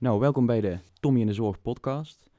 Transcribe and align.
Nou, 0.00 0.20
welkom 0.20 0.46
bij 0.46 0.60
de 0.60 0.78
Tommy 1.00 1.20
in 1.20 1.26
de 1.26 1.32
Zorg 1.32 1.60
podcast. 1.60 2.30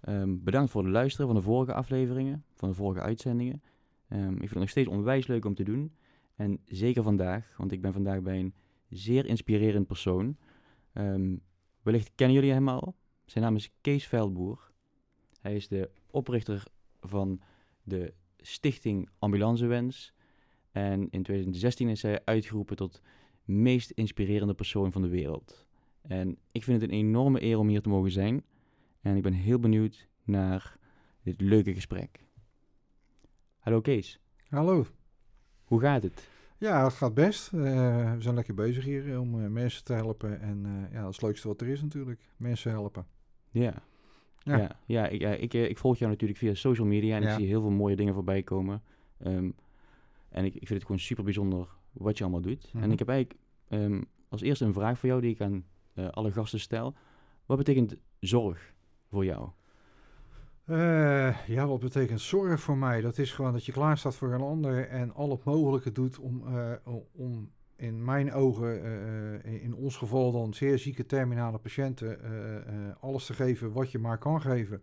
Ehm, 0.00 0.36
bedankt 0.38 0.70
voor 0.70 0.82
het 0.82 0.92
luisteren 0.92 1.26
van 1.26 1.36
de 1.36 1.42
vorige 1.42 1.74
afleveringen, 1.74 2.44
van 2.54 2.68
de 2.68 2.74
vorige 2.74 3.00
uitzendingen. 3.00 3.62
Ehm, 4.08 4.32
ik 4.32 4.38
vind 4.38 4.50
het 4.50 4.58
nog 4.58 4.68
steeds 4.68 4.88
onwijs 4.88 5.26
leuk 5.26 5.44
om 5.44 5.54
te 5.54 5.62
doen. 5.62 5.94
En 6.34 6.60
zeker 6.64 7.02
vandaag, 7.02 7.54
want 7.56 7.72
ik 7.72 7.80
ben 7.80 7.92
vandaag 7.92 8.20
bij 8.20 8.38
een 8.38 8.54
zeer 8.88 9.26
inspirerend 9.26 9.86
persoon. 9.86 10.36
Ehm, 10.92 11.36
wellicht 11.82 12.10
kennen 12.14 12.36
jullie 12.36 12.52
hem 12.52 12.68
al. 12.68 12.94
Zijn 13.24 13.44
naam 13.44 13.56
is 13.56 13.72
Kees 13.80 14.06
Veldboer. 14.06 14.70
Hij 15.40 15.56
is 15.56 15.68
de 15.68 15.90
oprichter 16.10 16.64
van 17.00 17.40
de 17.82 18.14
stichting 18.36 19.08
Ambulancewens. 19.18 20.14
En 20.72 21.10
in 21.10 21.22
2016 21.22 21.88
is 21.88 22.02
hij 22.02 22.24
uitgeroepen 22.24 22.76
tot 22.76 23.00
meest 23.44 23.90
inspirerende 23.90 24.54
persoon 24.54 24.92
van 24.92 25.02
de 25.02 25.08
wereld. 25.08 25.68
En 26.02 26.36
ik 26.52 26.64
vind 26.64 26.80
het 26.80 26.90
een 26.90 26.96
enorme 26.96 27.42
eer 27.42 27.58
om 27.58 27.68
hier 27.68 27.80
te 27.82 27.88
mogen 27.88 28.10
zijn. 28.10 28.42
En 29.00 29.16
ik 29.16 29.22
ben 29.22 29.32
heel 29.32 29.58
benieuwd 29.58 30.08
naar 30.24 30.76
dit 31.22 31.40
leuke 31.40 31.74
gesprek. 31.74 32.24
Hallo 33.58 33.80
Kees, 33.80 34.20
Hallo. 34.48 34.86
hoe 35.64 35.80
gaat 35.80 36.02
het? 36.02 36.28
Ja, 36.58 36.84
het 36.84 36.92
gaat 36.92 37.14
best. 37.14 37.52
Eh, 37.52 37.60
we 38.14 38.16
zijn 38.18 38.34
lekker 38.34 38.54
bezig 38.54 38.84
hier 38.84 39.12
eh, 39.12 39.20
om 39.20 39.40
eh, 39.44 39.48
mensen 39.50 39.84
te 39.84 39.92
helpen. 39.92 40.40
En 40.40 40.88
ja, 40.92 41.00
dat 41.00 41.08
is 41.10 41.16
het 41.16 41.24
leukste 41.24 41.48
wat 41.48 41.60
er 41.60 41.68
is 41.68 41.82
natuurlijk. 41.82 42.20
Mensen 42.36 42.70
helpen. 42.70 43.06
Ja. 43.50 43.82
Ja. 44.42 44.58
Ja, 44.58 44.70
ja, 44.86 45.08
ik, 45.08 45.20
ja, 45.20 45.30
ik, 45.30 45.54
ik 45.54 45.78
volg 45.78 45.98
jou 45.98 46.10
natuurlijk 46.10 46.38
via 46.38 46.54
social 46.54 46.86
media 46.86 47.16
en 47.16 47.22
ik 47.22 47.28
zie 47.30 47.46
heel 47.46 47.60
veel 47.60 47.70
mooie 47.70 47.96
dingen 47.96 48.14
voorbij 48.14 48.42
komen. 48.42 48.82
Ehm, 49.18 49.50
en 50.28 50.44
ik, 50.44 50.54
ik 50.54 50.66
vind 50.66 50.68
het 50.70 50.82
gewoon 50.82 50.98
super 51.00 51.24
bijzonder 51.24 51.68
wat 51.92 52.16
je 52.18 52.22
allemaal 52.24 52.40
doet. 52.42 52.70
En 52.72 52.78
Mhm. 52.80 52.90
ik 52.90 52.98
heb 52.98 53.08
eigenlijk 53.08 53.40
ehm, 53.68 54.02
als 54.28 54.40
eerste 54.40 54.64
een 54.64 54.72
vraag 54.72 54.98
voor 54.98 55.08
jou 55.08 55.20
die 55.20 55.30
ik 55.30 55.40
aan 55.40 55.64
eh, 55.94 56.08
alle 56.08 56.32
gasten 56.32 56.60
stel. 56.60 56.94
Wat 57.46 57.56
betekent 57.58 57.96
zorg 58.20 58.74
voor 59.08 59.24
jou? 59.24 59.48
Eh, 60.64 61.46
ja, 61.46 61.66
wat 61.66 61.80
betekent 61.80 62.20
zorg 62.20 62.60
voor 62.60 62.76
mij? 62.76 63.00
Dat 63.00 63.18
is 63.18 63.32
gewoon 63.32 63.52
dat 63.52 63.64
je 63.64 63.72
klaar 63.72 63.98
staat 63.98 64.14
voor 64.14 64.32
een 64.32 64.40
ander 64.40 64.88
en 64.88 65.14
al 65.14 65.30
het 65.30 65.44
mogelijke 65.44 65.92
doet 65.92 66.18
om, 66.18 66.56
eh, 66.56 66.72
om 67.12 67.50
in 67.76 68.04
mijn 68.04 68.32
ogen, 68.32 68.82
in 69.62 69.74
ons 69.74 69.96
geval 69.96 70.32
dan 70.32 70.54
zeer 70.54 70.78
zieke 70.78 71.06
terminale 71.06 71.58
patiënten, 71.58 72.18
alles 73.00 73.26
te 73.26 73.34
geven 73.34 73.72
wat 73.72 73.90
je 73.90 73.98
maar 73.98 74.18
kan 74.18 74.40
geven. 74.40 74.82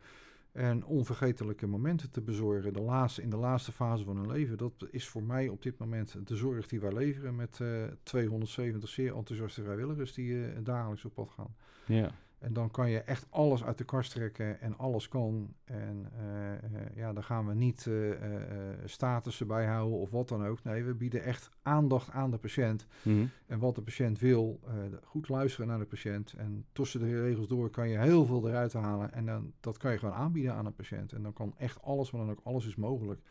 En 0.58 0.86
onvergetelijke 0.86 1.68
momenten 1.68 2.12
te 2.12 2.22
bezorgen 2.22 2.74
de 2.74 2.82
laatste, 2.82 3.22
in 3.22 3.30
de 3.30 3.38
laatste 3.38 3.72
fase 3.72 4.04
van 4.04 4.18
hun 4.18 4.32
leven. 4.32 4.58
Dat 4.58 4.88
is 4.92 5.08
voor 5.08 5.24
mij 5.24 5.48
op 5.48 5.62
dit 5.62 5.78
moment 5.78 6.28
de 6.28 6.36
zorg 6.36 6.68
die 6.68 6.80
wij 6.80 6.94
leveren 6.94 7.36
met 7.36 7.60
eh 7.62 7.84
270 8.04 8.90
zeer 8.90 9.16
enthousiaste 9.16 9.64
vrijwilligers 9.64 10.14
die 10.14 10.46
eh, 10.46 10.58
dagelijks 10.64 11.06
op 11.06 11.14
pad 11.14 11.30
gaan. 11.30 11.56
Ja, 11.86 12.12
En 12.40 12.54
dan 12.54 12.72
kan 12.72 12.90
je 12.90 13.00
echt 13.00 13.26
alles 13.30 13.64
uit 13.64 13.78
de 13.78 13.84
kast 13.84 14.12
trekken 14.12 14.62
en 14.62 14.78
alles 14.78 15.08
kan. 15.08 15.54
En 15.64 16.08
eh, 16.18 16.54
eh, 16.54 16.96
ja, 16.96 17.14
dan 17.14 17.24
gaan 17.24 17.48
we 17.48 17.54
niet 17.54 17.88
eh 17.88 18.12
eh, 18.12 18.36
eh, 18.36 18.78
statussen 18.86 19.48
bijhouden 19.48 19.98
of 19.98 20.10
wat 20.10 20.28
dan 20.28 20.46
ook. 20.46 20.64
Nee, 20.64 20.84
we 20.84 20.94
bieden 20.94 21.24
echt 21.24 21.50
aandacht 21.62 22.12
aan 22.12 22.32
de 22.32 22.38
patiënt. 22.38 22.88
Mhm. 23.04 23.26
En 23.46 23.60
wat 23.60 23.76
de 23.76 23.82
patiënt 23.82 24.20
wil, 24.20 24.60
goed 25.04 25.30
luisteren 25.30 25.68
naar 25.68 25.80
de 25.80 25.86
patiënt. 25.86 26.34
En 26.34 26.66
tussen 26.72 27.00
de 27.00 27.22
regels 27.22 27.48
door 27.48 27.70
kan 27.70 27.90
je 27.90 28.00
heel 28.00 28.26
veel 28.26 28.48
eruit 28.48 28.74
halen. 28.74 29.14
En 29.14 29.26
dan, 29.26 29.54
dat 29.60 29.78
kan 29.78 29.92
je 29.92 29.98
gewoon 29.98 30.14
aanbieden 30.14 30.54
aan 30.54 30.66
een 30.66 30.76
patiënt. 30.76 31.14
En 31.14 31.24
dan 31.24 31.34
kan 31.34 31.54
echt 31.58 31.82
alles, 31.82 32.12
maar 32.12 32.22
dan 32.22 32.32
ook 32.32 32.42
alles 32.44 32.68
is 32.68 32.76
mogelijk. 32.76 33.22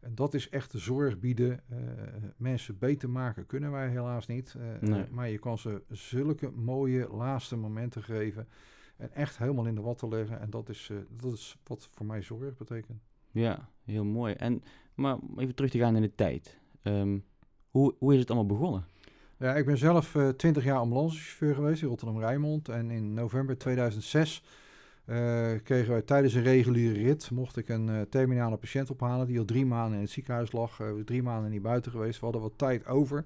En 0.00 0.14
dat 0.14 0.34
is 0.34 0.48
echt 0.48 0.72
de 0.72 0.78
zorg 0.78 1.18
bieden. 1.18 1.60
Eh, 1.68 1.76
mensen 2.36 2.78
beter 2.78 3.10
maken 3.10 3.46
kunnen 3.46 3.70
wij 3.70 3.88
helaas 3.88 4.26
niet. 4.26 4.54
Eh, 4.58 4.88
Nee. 4.88 5.04
maar 5.10 5.28
je 5.28 5.38
kan 5.38 5.58
ze 5.58 5.82
zulke 5.90 6.50
mooie 6.50 7.08
laatste 7.12 7.56
momenten 7.56 8.02
geven. 8.02 8.48
En 8.96 9.14
echt 9.14 9.38
helemaal 9.38 9.66
in 9.66 9.74
de 9.74 9.80
watten 9.80 10.08
leggen. 10.08 10.40
En 10.40 10.50
dat 10.50 10.68
is, 10.68 10.88
eh, 10.90 10.96
dat 11.22 11.32
is 11.32 11.56
wat 11.64 11.88
voor 11.92 12.06
mij 12.06 12.22
zorg 12.22 12.56
betekent. 12.56 12.98
ja, 13.30 13.68
heel 13.84 14.04
mooi. 14.04 14.34
En, 14.34 14.62
maar 14.94 15.16
om 15.16 15.38
even 15.38 15.54
terug 15.54 15.70
te 15.70 15.78
gaan 15.78 15.96
in 15.96 16.02
de 16.02 16.14
tijd. 16.14 16.58
Ehm, 16.82 17.18
hoe, 17.70 17.94
hoe 17.98 18.12
is 18.14 18.18
het 18.20 18.30
allemaal 18.30 18.56
begonnen? 18.58 18.84
Ja, 19.38 19.54
ik 19.54 19.64
ben 19.66 19.78
zelf 19.78 20.16
20 20.36 20.64
jaar 20.64 20.78
ambulancechauffeur 20.78 21.54
geweest 21.54 21.82
in 21.82 21.88
Rotterdam-Rijnmond. 21.88 22.68
En 22.68 22.90
in 22.90 23.14
november 23.14 23.58
2006 23.58 24.42
eh, 24.44 24.48
kregen 25.62 25.92
wij 25.92 26.02
tijdens 26.02 26.34
een 26.34 26.42
reguliere 26.42 27.02
rit... 27.02 27.30
mocht 27.30 27.56
ik 27.56 27.68
een 27.68 27.88
eh, 27.88 28.00
terminale 28.00 28.56
patiënt 28.56 28.90
ophalen 28.90 29.26
die 29.26 29.38
al 29.38 29.44
drie 29.44 29.66
maanden 29.66 29.94
in 29.94 30.04
het 30.04 30.10
ziekenhuis 30.10 30.52
lag. 30.52 30.80
Eh, 30.80 30.86
drie 31.04 31.22
maanden 31.22 31.50
niet 31.50 31.62
buiten 31.62 31.90
geweest. 31.90 32.18
We 32.18 32.24
hadden 32.24 32.42
wat 32.42 32.52
tijd 32.56 32.86
over. 32.86 33.24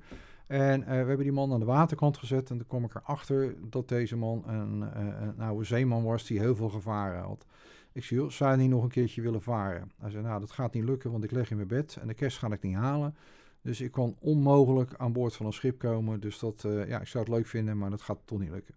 En 0.53 0.83
eh, 0.83 0.89
we 0.89 0.95
hebben 0.95 1.19
die 1.19 1.33
man 1.33 1.53
aan 1.53 1.61
de 1.61 1.67
waterkant 1.67 2.17
gezet. 2.17 2.51
En 2.51 2.57
toen 2.57 2.67
kwam 2.67 2.85
ik 2.85 2.95
erachter 2.95 3.55
dat 3.71 3.89
deze 3.89 4.17
man 4.17 4.43
een, 4.47 4.83
eh, 4.83 5.07
een 5.21 5.41
oude 5.41 5.65
zeeman 5.65 6.03
was 6.03 6.27
die 6.27 6.39
heel 6.39 6.55
veel 6.55 6.69
gevaren 6.69 7.23
had. 7.23 7.47
Ik 7.93 8.05
zei, 8.05 8.21
joh, 8.21 8.31
zou 8.31 8.51
je 8.51 8.57
niet 8.57 8.71
nog 8.71 8.83
een 8.83 8.89
keertje 8.89 9.23
willen 9.23 9.43
varen? 9.43 9.93
Hij 9.99 10.11
zei, 10.11 10.23
nou, 10.23 10.41
dat 10.41 10.51
gaat 10.51 10.75
niet 10.75 10.85
lukken, 10.85 11.11
want 11.11 11.25
ik 11.25 11.31
lig 11.31 11.51
in 11.51 11.57
mijn 11.57 11.69
bed 11.69 11.97
en 12.01 12.07
de 12.07 12.15
kerst 12.15 12.39
ga 12.39 12.53
ik 12.53 12.63
niet 12.63 12.75
halen. 12.75 13.15
Dus 13.63 13.81
ik 13.81 13.93
kan 13.93 14.17
onmogelijk 14.21 14.95
aan 14.97 15.13
boord 15.13 15.37
van 15.37 15.47
een 15.47 15.53
schip 15.53 15.79
komen. 15.79 16.21
Dus 16.21 16.39
dat, 16.39 16.65
eh, 16.65 16.89
ja, 16.89 17.01
ik 17.01 17.07
zou 17.07 17.25
het 17.25 17.33
leuk 17.33 17.47
vinden, 17.47 17.79
maar 17.79 17.91
dat 17.91 18.03
gaat 18.03 18.19
toch 18.25 18.39
niet 18.39 18.51
lukken. 18.51 18.75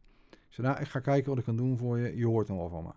Zei, 0.55 0.67
nou, 0.67 0.79
ik 0.79 0.87
ga 0.87 0.99
kijken 0.99 1.29
wat 1.29 1.37
ik 1.37 1.43
kan 1.43 1.55
doen 1.55 1.77
voor 1.77 1.99
je. 1.99 2.17
Je 2.17 2.25
hoort 2.25 2.47
nog 2.47 2.57
wel 2.57 2.69
van 2.69 2.83
me. 2.83 2.89
Op 2.89 2.95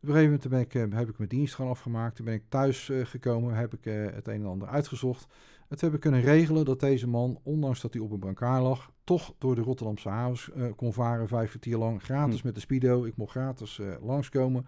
een 0.00 0.14
gegeven 0.14 0.24
moment 0.24 0.48
ben 0.48 0.60
ik, 0.60 0.74
eh, 0.74 0.98
heb 0.98 1.08
ik 1.08 1.18
mijn 1.18 1.28
dienst 1.28 1.54
gewoon 1.54 1.70
afgemaakt. 1.70 2.16
Toen 2.16 2.24
ben 2.24 2.34
ik 2.34 2.42
thuis 2.48 2.90
eh, 2.90 3.04
gekomen, 3.04 3.54
heb 3.54 3.74
ik 3.74 3.86
eh, 3.86 4.04
het 4.14 4.28
een 4.28 4.40
en 4.40 4.46
ander 4.46 4.68
uitgezocht. 4.68 5.26
Het 5.68 5.80
heb 5.80 5.94
ik 5.94 6.00
kunnen 6.00 6.20
regelen 6.20 6.64
dat 6.64 6.80
deze 6.80 7.08
man, 7.08 7.38
ondanks 7.42 7.80
dat 7.80 7.92
hij 7.92 8.02
op 8.02 8.10
een 8.10 8.18
brancard 8.18 8.62
lag, 8.62 8.92
toch 9.04 9.34
door 9.38 9.54
de 9.54 9.60
Rotterdamse 9.60 10.08
havens 10.08 10.50
kon 10.76 10.92
varen, 10.92 11.28
vijf 11.28 11.48
kwartier 11.48 11.76
lang, 11.76 12.02
gratis 12.02 12.40
Hm. 12.40 12.46
met 12.46 12.54
de 12.54 12.60
Speedo. 12.60 13.04
Ik 13.04 13.16
mocht 13.16 13.30
gratis 13.30 13.80
langskomen. 14.00 14.66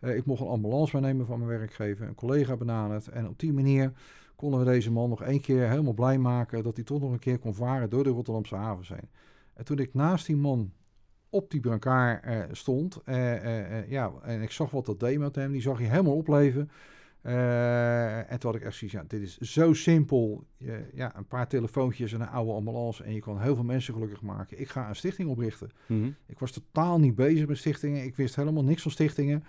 Ik 0.00 0.24
mocht 0.24 0.40
een 0.40 0.46
ambulance 0.46 0.96
meenemen 0.96 1.26
van 1.26 1.38
mijn 1.38 1.58
werkgever, 1.58 2.06
een 2.06 2.14
collega 2.14 2.56
benaderd. 2.56 3.08
En 3.08 3.28
op 3.28 3.38
die 3.38 3.52
manier 3.52 3.92
konden 4.36 4.58
we 4.58 4.64
deze 4.64 4.92
man 4.92 5.08
nog 5.08 5.22
één 5.22 5.40
keer 5.40 5.68
helemaal 5.68 5.92
blij 5.92 6.18
maken 6.18 6.62
dat 6.62 6.76
hij 6.76 6.84
toch 6.84 7.00
nog 7.00 7.12
een 7.12 7.18
keer 7.18 7.38
kon 7.38 7.54
varen 7.54 7.90
door 7.90 8.04
de 8.04 8.10
Rotterdamse 8.10 8.56
havens 8.56 8.88
heen. 8.88 9.08
En 9.54 9.64
toen 9.64 9.78
ik 9.78 9.94
naast 9.94 10.26
die 10.26 10.36
man 10.36 10.72
op 11.32 11.50
die 11.50 11.60
brancard 11.60 12.24
eh, 12.24 12.40
stond, 12.52 13.00
eh, 13.04 13.78
eh, 13.78 13.90
ja, 13.90 14.12
en 14.22 14.42
ik 14.42 14.50
zag 14.50 14.70
wat 14.70 14.86
dat 14.86 15.00
deed 15.00 15.18
met 15.18 15.34
hem, 15.34 15.52
die 15.52 15.60
zag 15.60 15.78
je 15.78 15.84
helemaal 15.84 16.16
opleven. 16.16 16.70
En 18.28 18.38
toen 18.38 18.50
had 18.50 18.60
ik 18.60 18.66
echt 18.66 18.76
zoiets, 18.76 18.96
ja, 18.96 19.04
dit 19.08 19.22
is 19.22 19.38
zo 19.38 19.72
simpel. 19.72 20.44
Je- 20.56 20.88
ja, 20.94 21.16
een 21.16 21.26
paar 21.26 21.48
telefoontjes 21.48 22.12
en 22.12 22.20
een 22.20 22.28
oude 22.28 22.52
ambulance 22.52 23.04
en 23.04 23.14
je 23.14 23.20
kan 23.20 23.40
heel 23.40 23.54
veel 23.54 23.64
mensen 23.64 23.94
gelukkig 23.94 24.22
maken. 24.22 24.60
Ik 24.60 24.68
ga 24.68 24.88
een 24.88 24.96
stichting 24.96 25.28
oprichten. 25.28 25.70
Mhm. 25.86 26.10
Ik 26.26 26.38
was 26.38 26.50
totaal 26.52 26.98
niet 27.00 27.14
bezig 27.14 27.46
met 27.48 27.56
stichtingen. 27.58 28.04
Ik 28.04 28.16
wist 28.16 28.36
helemaal 28.36 28.64
niks 28.64 28.82
van 28.82 28.90
stichtingen. 28.90 29.44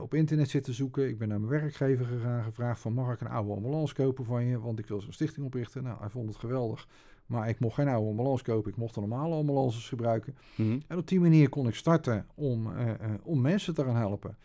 Op 0.00 0.14
internet 0.14 0.50
zitten 0.50 0.74
zoeken. 0.74 1.08
Ik 1.08 1.18
ben 1.18 1.28
naar 1.28 1.40
mijn 1.40 1.60
werkgever 1.60 2.04
gegaan, 2.06 2.42
gevraagd 2.44 2.80
van 2.80 2.92
mag 2.92 3.12
ik 3.14 3.20
een 3.20 3.28
oude 3.28 3.52
ambulance 3.52 3.94
kopen 3.94 4.24
van 4.24 4.44
je, 4.44 4.60
want 4.60 4.78
ik 4.78 4.86
wil 4.86 5.00
zo'n 5.00 5.12
stichting 5.12 5.46
oprichten. 5.46 5.82
Nou, 5.82 5.98
hij 6.00 6.08
vond 6.08 6.28
het 6.28 6.38
geweldig. 6.38 6.88
Maar 7.26 7.48
ik 7.48 7.60
mocht 7.60 7.74
geen 7.74 7.88
oude 7.88 8.08
ambulance 8.08 8.44
kopen. 8.44 8.70
Ik 8.70 8.76
mocht 8.76 8.94
de 8.94 9.00
normale 9.00 9.34
ambulances 9.34 9.88
gebruiken. 9.88 10.36
Mhm. 10.56 10.78
En 10.86 10.98
op 10.98 11.08
die 11.08 11.20
manier 11.20 11.48
kon 11.48 11.68
ik 11.68 11.74
starten 11.74 12.26
om, 12.34 12.72
eh, 12.76 12.90
eh, 12.90 13.10
om 13.22 13.40
mensen 13.40 13.74
te 13.74 13.84
gaan 13.84 13.96
helpen. 13.96 14.36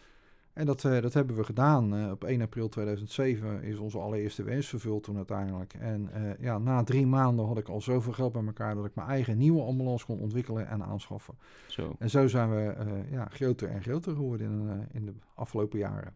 En 0.53 0.65
dat, 0.65 0.85
eh, 0.85 1.01
dat 1.01 1.13
hebben 1.13 1.35
we 1.35 1.43
gedaan. 1.43 2.11
Op 2.11 2.23
1 2.23 2.41
april 2.41 2.69
2007 2.69 3.63
is 3.63 3.77
onze 3.77 3.97
allereerste 3.99 4.43
wens 4.43 4.67
vervuld 4.67 5.03
toen 5.03 5.15
uiteindelijk. 5.15 5.73
En 5.73 6.09
ja, 6.39 6.57
na 6.57 6.83
drie 6.83 7.05
maanden 7.07 7.45
had 7.45 7.57
ik 7.57 7.69
al 7.69 7.81
zoveel 7.81 8.13
geld 8.13 8.31
bij 8.31 8.45
elkaar 8.45 8.75
dat 8.75 8.85
ik 8.85 8.95
mijn 8.95 9.07
eigen 9.07 9.37
nieuwe 9.37 9.61
ambulance 9.63 10.05
kon 10.05 10.19
ontwikkelen 10.19 10.67
en 10.67 10.83
aanschaffen. 10.83 11.33
Zo. 11.67 11.95
En 11.99 12.09
zo 12.09 12.27
zijn 12.27 12.49
we 12.49 12.75
ja, 13.11 13.25
groter 13.25 13.69
en 13.69 13.81
groter 13.81 14.15
geworden 14.15 14.47
in, 14.51 14.87
in 14.91 15.05
de 15.05 15.13
afgelopen 15.35 15.79
jaren. 15.79 16.15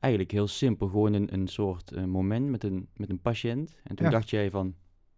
Eigenlijk 0.00 0.32
heel 0.32 0.48
simpel, 0.48 0.88
gewoon 0.88 1.12
een, 1.12 1.32
een 1.32 1.48
soort 1.48 2.06
moment 2.06 2.48
met 2.48 2.64
een, 2.64 2.88
met 2.94 3.10
een 3.10 3.20
patiënt. 3.20 3.74
En 3.82 3.96
toen 3.96 4.06
Ja. 4.06 4.12
dacht 4.12 4.30
jij 4.30 4.50
van, 4.50 4.74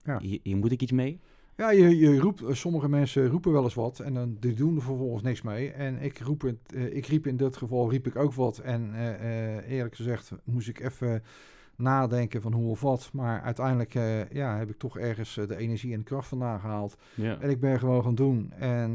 Ja. 0.08 0.18
hier, 0.20 0.40
hier 0.42 0.56
moet 0.56 0.72
ik 0.72 0.82
iets 0.82 0.92
mee. 0.92 1.20
Ja, 1.58 1.70
je, 1.70 1.98
je 1.98 2.18
roept, 2.18 2.42
eh, 2.42 2.54
sommige 2.54 2.88
mensen 2.88 3.28
roepen 3.28 3.52
wel 3.52 3.62
eens 3.62 3.74
wat 3.74 3.98
en 3.98 4.14
dan 4.14 4.36
die 4.40 4.54
doen 4.54 4.76
er 4.76 4.82
vervolgens 4.82 5.22
niks 5.22 5.42
mee. 5.42 5.70
En 5.70 6.02
ik, 6.02 6.18
roep 6.18 6.40
het, 6.40 6.72
eh, 6.74 6.96
ik 6.96 7.06
riep 7.06 7.26
in 7.26 7.36
dit 7.36 7.56
geval 7.56 7.90
riep 7.90 8.06
ik 8.06 8.16
ook 8.16 8.34
wat. 8.34 8.58
En 8.58 8.90
eh, 8.94 9.70
eerlijk 9.70 9.94
gezegd 9.94 10.32
moest 10.44 10.68
ik 10.68 10.80
even 10.80 11.22
nadenken 11.76 12.42
van 12.42 12.52
hoe 12.52 12.70
of 12.70 12.80
wat. 12.80 13.10
Maar 13.12 13.40
uiteindelijk 13.42 13.92
ja, 14.32 14.56
heb 14.56 14.70
ik 14.70 14.78
toch 14.78 14.98
ergens 14.98 15.34
de 15.34 15.56
energie 15.56 15.92
en 15.92 15.98
de 15.98 16.04
kracht 16.04 16.28
vandaan 16.28 16.60
gehaald. 16.60 16.96
Ja. 17.14 17.40
En 17.40 17.50
ik 17.50 17.60
ben 17.60 17.78
gewoon 17.78 18.02
gaan 18.02 18.14
doen 18.14 18.52
en 18.52 18.92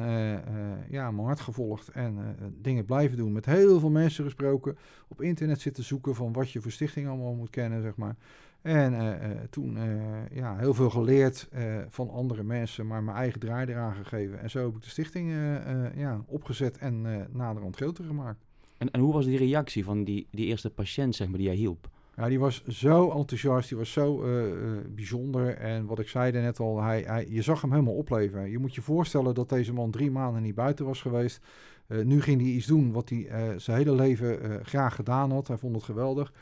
ja, 0.90 1.12
mijn 1.12 1.28
hart 1.28 1.40
gevolgd 1.40 1.88
en 1.88 2.36
dingen 2.62 2.86
blijven 2.86 3.18
doen. 3.18 3.32
Met 3.32 3.46
heel 3.46 3.80
veel 3.80 3.90
mensen 3.90 4.24
gesproken, 4.24 4.78
op 5.08 5.22
internet 5.22 5.62
zitten 5.62 5.84
zoeken 5.84 6.16
van 6.16 6.34
wat 6.34 6.52
je 6.52 6.62
voor 6.62 6.72
stichting 6.72 7.08
allemaal 7.08 7.34
moet 7.34 7.50
kennen, 7.50 7.82
zeg 7.82 7.96
maar. 7.96 8.16
En 8.64 8.94
eh, 8.94 9.32
eh, 9.32 9.38
toen 9.50 9.78
eh, 9.78 10.38
ja, 10.38 10.58
heel 10.58 10.74
veel 10.74 10.90
geleerd 10.90 11.50
van 11.90 12.10
andere 12.10 12.44
mensen, 12.44 12.88
maar 12.88 13.04
mijn 13.04 13.18
eigen 13.18 13.40
draai 13.40 13.68
eraan 13.68 13.96
gegeven. 13.96 14.40
En 14.40 14.50
zo 14.50 14.66
heb 14.66 14.76
ik 14.76 14.82
de 14.82 14.90
stichting 14.90 15.32
ja, 15.96 16.24
opgezet 16.28 16.78
en 16.78 17.28
naderhand 17.32 17.76
groter 17.76 18.06
gemaakt. 18.06 18.46
En, 18.78 18.92
en 18.92 19.00
hoe 19.00 19.14
was 19.14 19.26
die 19.26 19.38
reactie 19.38 19.84
van 19.84 20.04
die, 20.04 20.28
die 20.32 20.46
eerste 20.46 20.70
patiënt, 20.70 21.16
zeg 21.16 21.28
maar, 21.28 21.38
die 21.38 21.48
jij 21.48 21.56
hielp? 21.56 21.90
Ja, 22.16 22.28
die 22.28 22.40
was 22.40 22.64
zo 22.66 23.12
enthousiast, 23.12 23.70
die 23.70 23.78
was 23.78 23.92
zo 23.92 24.24
bijzonder. 24.96 25.56
En 25.56 25.86
wat 25.86 26.00
ik 26.00 26.08
zei 26.08 26.32
net 26.32 26.60
al, 26.60 26.82
hij, 26.82 27.02
hij, 27.02 27.28
je 27.30 27.42
zag 27.42 27.62
hem 27.62 27.72
helemaal 27.72 27.96
opleven. 27.96 28.50
Je 28.50 28.60
moet 28.60 28.76
je 28.76 28.82
voorstellen 28.82 29.34
dat 29.34 29.50
deze 29.50 29.74
man 29.74 29.92
drie 29.92 30.12
maanden 30.12 30.42
niet 30.42 30.56
buiten 30.56 30.86
was 30.86 31.02
geweest. 31.02 31.42
Nu 31.88 32.22
ging 32.22 32.42
hij 32.42 32.50
iets 32.50 32.68
doen 32.68 32.92
wat 32.92 33.10
hij 33.10 33.30
zijn 33.58 33.78
hele 33.78 33.96
leven 33.96 34.60
graag 34.66 34.96
gedaan 34.96 35.32
had. 35.32 35.48
Hij 35.48 35.58
vond 35.58 35.76
het 35.76 35.84
geweldig. 35.84 36.34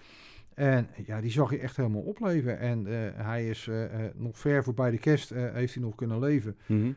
En 0.61 0.87
ja, 1.05 1.21
die 1.21 1.31
zag 1.31 1.51
je 1.51 1.57
echt 1.57 1.77
helemaal 1.77 2.01
opleven. 2.01 2.59
En 2.59 2.87
eh, 2.87 3.25
hij 3.25 3.49
is 3.49 3.67
eh, 3.67 3.83
eh, 3.83 4.11
nog 4.15 4.39
ver 4.39 4.63
voorbij 4.63 4.91
de 4.91 4.97
kerst, 4.97 5.29
heeft 5.29 5.73
hij 5.73 5.83
nog 5.83 5.95
kunnen 5.95 6.19
leven. 6.19 6.57
Mhm. 6.65 6.91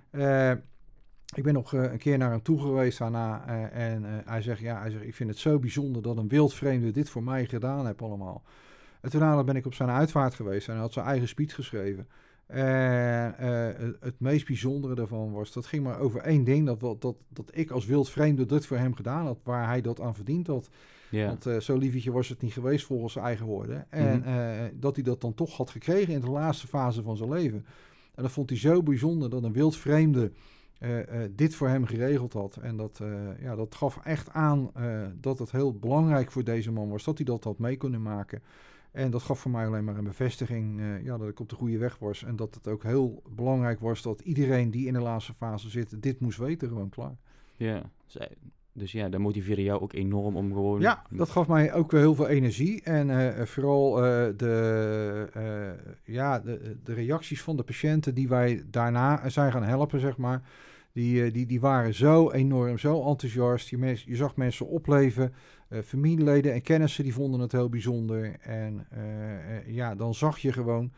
Ik 1.34 1.42
ben 1.42 1.54
nog 1.54 1.72
een 1.72 1.98
keer 1.98 2.18
naar 2.18 2.30
hem 2.30 2.42
toe 2.42 2.60
geweest 2.60 2.98
daarna. 2.98 3.46
en 3.70 4.04
hij 4.24 4.42
zegt, 4.42 4.60
ja, 4.60 4.80
hij 4.80 4.90
zegt, 4.90 5.04
ik 5.04 5.14
vind 5.14 5.30
het 5.30 5.38
zo 5.38 5.58
bijzonder 5.58 6.02
dat 6.02 6.16
een 6.16 6.28
wildvreemde 6.28 6.90
dit 6.90 7.10
voor 7.10 7.22
mij 7.22 7.46
gedaan 7.46 7.86
heeft 7.86 8.02
allemaal. 8.02 8.42
En 9.00 9.10
toen 9.10 9.20
daarna 9.20 9.44
ben 9.44 9.56
ik 9.56 9.66
op 9.66 9.74
zijn 9.74 9.88
uitvaart 9.88 10.34
geweest 10.34 10.66
en 10.68 10.72
hij 10.72 10.82
had 10.82 10.92
zijn 10.92 11.06
eigen 11.06 11.28
speech 11.28 11.54
geschreven. 11.54 12.08
En 12.46 13.34
het, 13.36 13.96
het 14.00 14.20
meest 14.20 14.46
bijzondere 14.46 14.94
daarvan 14.94 15.32
was, 15.32 15.52
dat 15.52 15.66
ging 15.66 15.84
maar 15.84 15.98
over 15.98 16.20
één 16.20 16.44
ding, 16.44 16.66
dat, 16.66 16.80
dat, 16.80 17.00
dat, 17.00 17.16
dat 17.28 17.50
ik 17.52 17.70
als 17.70 17.86
wildvreemde 17.86 18.46
dit 18.46 18.66
voor 18.66 18.76
hem 18.76 18.94
gedaan 18.94 19.26
had, 19.26 19.38
waar 19.44 19.66
hij 19.66 19.80
dat 19.80 20.00
aan 20.00 20.14
verdiend 20.14 20.46
had. 20.46 20.70
Want 21.26 21.46
eh, 21.46 21.60
zo 21.60 21.76
liefetje 21.76 22.12
was 22.12 22.28
het 22.28 22.42
niet 22.42 22.52
geweest 22.52 22.86
volgens 22.86 23.12
zijn 23.12 23.24
eigen 23.24 23.46
woorden. 23.46 23.86
En 23.90 24.18
Mhm. 24.18 24.28
eh, 24.28 24.64
dat 24.74 24.94
hij 24.94 25.04
dat 25.04 25.20
dan 25.20 25.34
toch 25.34 25.56
had 25.56 25.70
gekregen 25.70 26.14
in 26.14 26.20
de 26.20 26.30
laatste 26.30 26.66
fase 26.66 27.02
van 27.02 27.16
zijn 27.16 27.30
leven. 27.30 27.64
En 28.14 28.22
dat 28.22 28.32
vond 28.32 28.50
hij 28.50 28.58
zo 28.58 28.82
bijzonder 28.82 29.30
dat 29.30 29.42
een 29.42 29.52
wildvreemde 29.52 30.32
eh, 30.78 30.98
dit 31.30 31.54
voor 31.54 31.68
hem 31.68 31.86
geregeld 31.86 32.32
had. 32.32 32.56
En 32.56 32.76
dat, 32.76 33.00
ja, 33.40 33.56
dat 33.56 33.74
gaf 33.74 33.98
echt 34.04 34.30
aan 34.30 34.70
dat 35.20 35.38
het 35.38 35.50
heel 35.50 35.72
belangrijk 35.78 36.30
voor 36.30 36.44
deze 36.44 36.72
man 36.72 36.88
was 36.88 37.04
dat 37.04 37.16
hij 37.16 37.26
dat 37.26 37.44
had 37.44 37.58
mee 37.58 37.76
kunnen 37.76 38.02
maken. 38.02 38.42
En 38.92 39.10
dat 39.10 39.22
gaf 39.22 39.38
voor 39.38 39.50
mij 39.50 39.66
alleen 39.66 39.84
maar 39.84 39.96
een 39.96 40.04
bevestiging 40.04 40.80
ja, 41.02 41.18
dat 41.18 41.28
ik 41.28 41.40
op 41.40 41.48
de 41.48 41.54
goede 41.54 41.78
weg 41.78 41.98
was. 41.98 42.22
En 42.24 42.36
dat 42.36 42.54
het 42.54 42.68
ook 42.68 42.82
heel 42.82 43.22
belangrijk 43.34 43.80
was 43.80 44.02
dat 44.02 44.20
iedereen 44.20 44.70
die 44.70 44.86
in 44.86 44.92
de 44.92 45.00
laatste 45.00 45.34
fase 45.34 45.70
zit, 45.70 46.02
dit 46.02 46.20
moest 46.20 46.38
weten, 46.38 46.68
gewoon 46.68 46.88
klaar. 46.88 47.16
ja. 48.06 48.30
Dus, 48.76 48.94
eh, 48.94 49.00
ja, 49.00 49.08
dat 49.08 49.20
motiveerde 49.20 49.62
jou 49.62 49.80
ook 49.80 49.92
enorm 49.92 50.36
om 50.36 50.52
gewoon... 50.52 50.80
Ja, 50.80 51.02
dat 51.10 51.30
gaf 51.30 51.48
mij 51.48 51.72
ook 51.72 51.92
heel 51.92 52.14
veel 52.14 52.28
energie. 52.28 52.82
En 52.82 53.10
eh, 53.36 53.46
vooral 53.46 54.04
eh, 54.04 54.26
de, 54.36 55.28
eh, 55.32 56.14
ja, 56.14 56.40
de, 56.40 56.76
reacties 56.84 57.42
van 57.42 57.56
de 57.56 57.62
patiënten 57.62 58.14
die 58.14 58.28
wij 58.28 58.62
daarna 58.70 59.28
zijn 59.28 59.52
gaan 59.52 59.62
helpen, 59.64 60.00
zeg 60.00 60.16
maar. 60.16 60.42
Die, 60.92 61.24
eh, 61.24 61.32
die, 61.32 61.46
die 61.46 61.60
waren 61.60 61.94
zo 61.94 62.30
enorm, 62.30 62.78
zo 62.78 63.04
enthousiast. 63.08 63.68
Je, 63.68 63.78
mens, 63.78 64.04
je 64.06 64.16
zag 64.16 64.36
mensen 64.36 64.66
opleven. 64.68 65.32
eh, 65.68 65.78
familieleden 65.84 66.52
en 66.52 66.62
kennissen 66.62 67.04
die 67.04 67.14
vonden 67.14 67.40
het 67.40 67.52
heel 67.52 67.68
bijzonder. 67.68 68.36
En 68.40 68.86
eh, 68.90 69.56
eh, 69.56 69.74
ja, 69.74 69.94
dan 69.94 70.14
zag 70.14 70.38
je 70.38 70.52
gewoon 70.52 70.92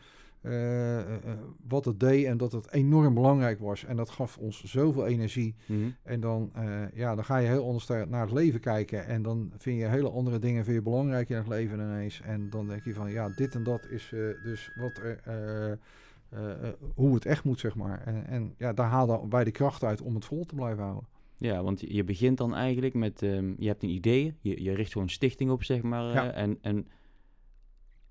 eh, 0.47 0.99
eh, 0.99 1.13
eh, 1.13 1.37
wat 1.67 1.85
het 1.85 1.99
deed 1.99 2.25
en 2.25 2.37
dat 2.37 2.51
het 2.51 2.71
enorm 2.71 3.13
belangrijk 3.13 3.59
was. 3.59 3.85
En 3.85 3.95
dat 3.95 4.09
gaf 4.09 4.37
ons 4.37 4.63
zoveel 4.63 5.05
energie. 5.05 5.55
Mhm. 5.65 5.89
En 6.03 6.19
dan, 6.19 6.51
ja, 6.93 7.15
dan 7.15 7.25
ga 7.25 7.37
je 7.37 7.47
heel 7.47 7.65
anders 7.65 7.87
naar 7.87 8.21
het 8.21 8.31
leven 8.31 8.59
kijken. 8.59 9.05
En 9.05 9.21
dan 9.21 9.51
vind 9.57 9.79
je 9.79 9.85
hele 9.85 10.09
andere 10.09 10.39
dingen 10.39 10.63
vind 10.63 10.75
je 10.75 10.81
belangrijk 10.81 11.29
in 11.29 11.35
het 11.35 11.47
leven 11.47 11.79
ineens. 11.79 12.21
En 12.21 12.49
dan 12.49 12.67
denk 12.67 12.83
je 12.83 12.93
van, 12.93 13.11
ja, 13.11 13.29
dit 13.29 13.55
en 13.55 13.63
dat 13.63 13.87
is 13.89 14.09
dus 14.43 14.71
wat 14.75 14.97
er, 14.97 15.79
hoe 16.95 17.13
het 17.13 17.25
echt 17.25 17.43
moet, 17.43 17.59
zeg 17.59 17.75
maar. 17.75 18.01
En, 18.05 18.27
en 18.27 18.53
ja, 18.57 18.73
daar 18.73 18.89
haalden 18.89 19.29
wij 19.29 19.43
de 19.43 19.51
kracht 19.51 19.83
uit 19.83 20.01
om 20.01 20.15
het 20.15 20.25
vol 20.25 20.45
te 20.45 20.55
blijven 20.55 20.83
houden. 20.83 21.07
Ja, 21.37 21.63
want 21.63 21.79
je 21.87 22.03
begint 22.03 22.37
dan 22.37 22.55
eigenlijk 22.55 22.93
met, 22.93 23.21
ehm, 23.21 23.53
je 23.57 23.67
hebt 23.67 23.83
een 23.83 23.89
idee, 23.89 24.33
je, 24.41 24.63
je 24.63 24.73
richt 24.73 24.91
gewoon 24.91 25.07
een 25.07 25.13
stichting 25.13 25.51
op, 25.51 25.63
zeg 25.63 25.81
maar. 25.81 26.13
Ja. 26.13 26.31
en, 26.31 26.57
en 26.61 26.87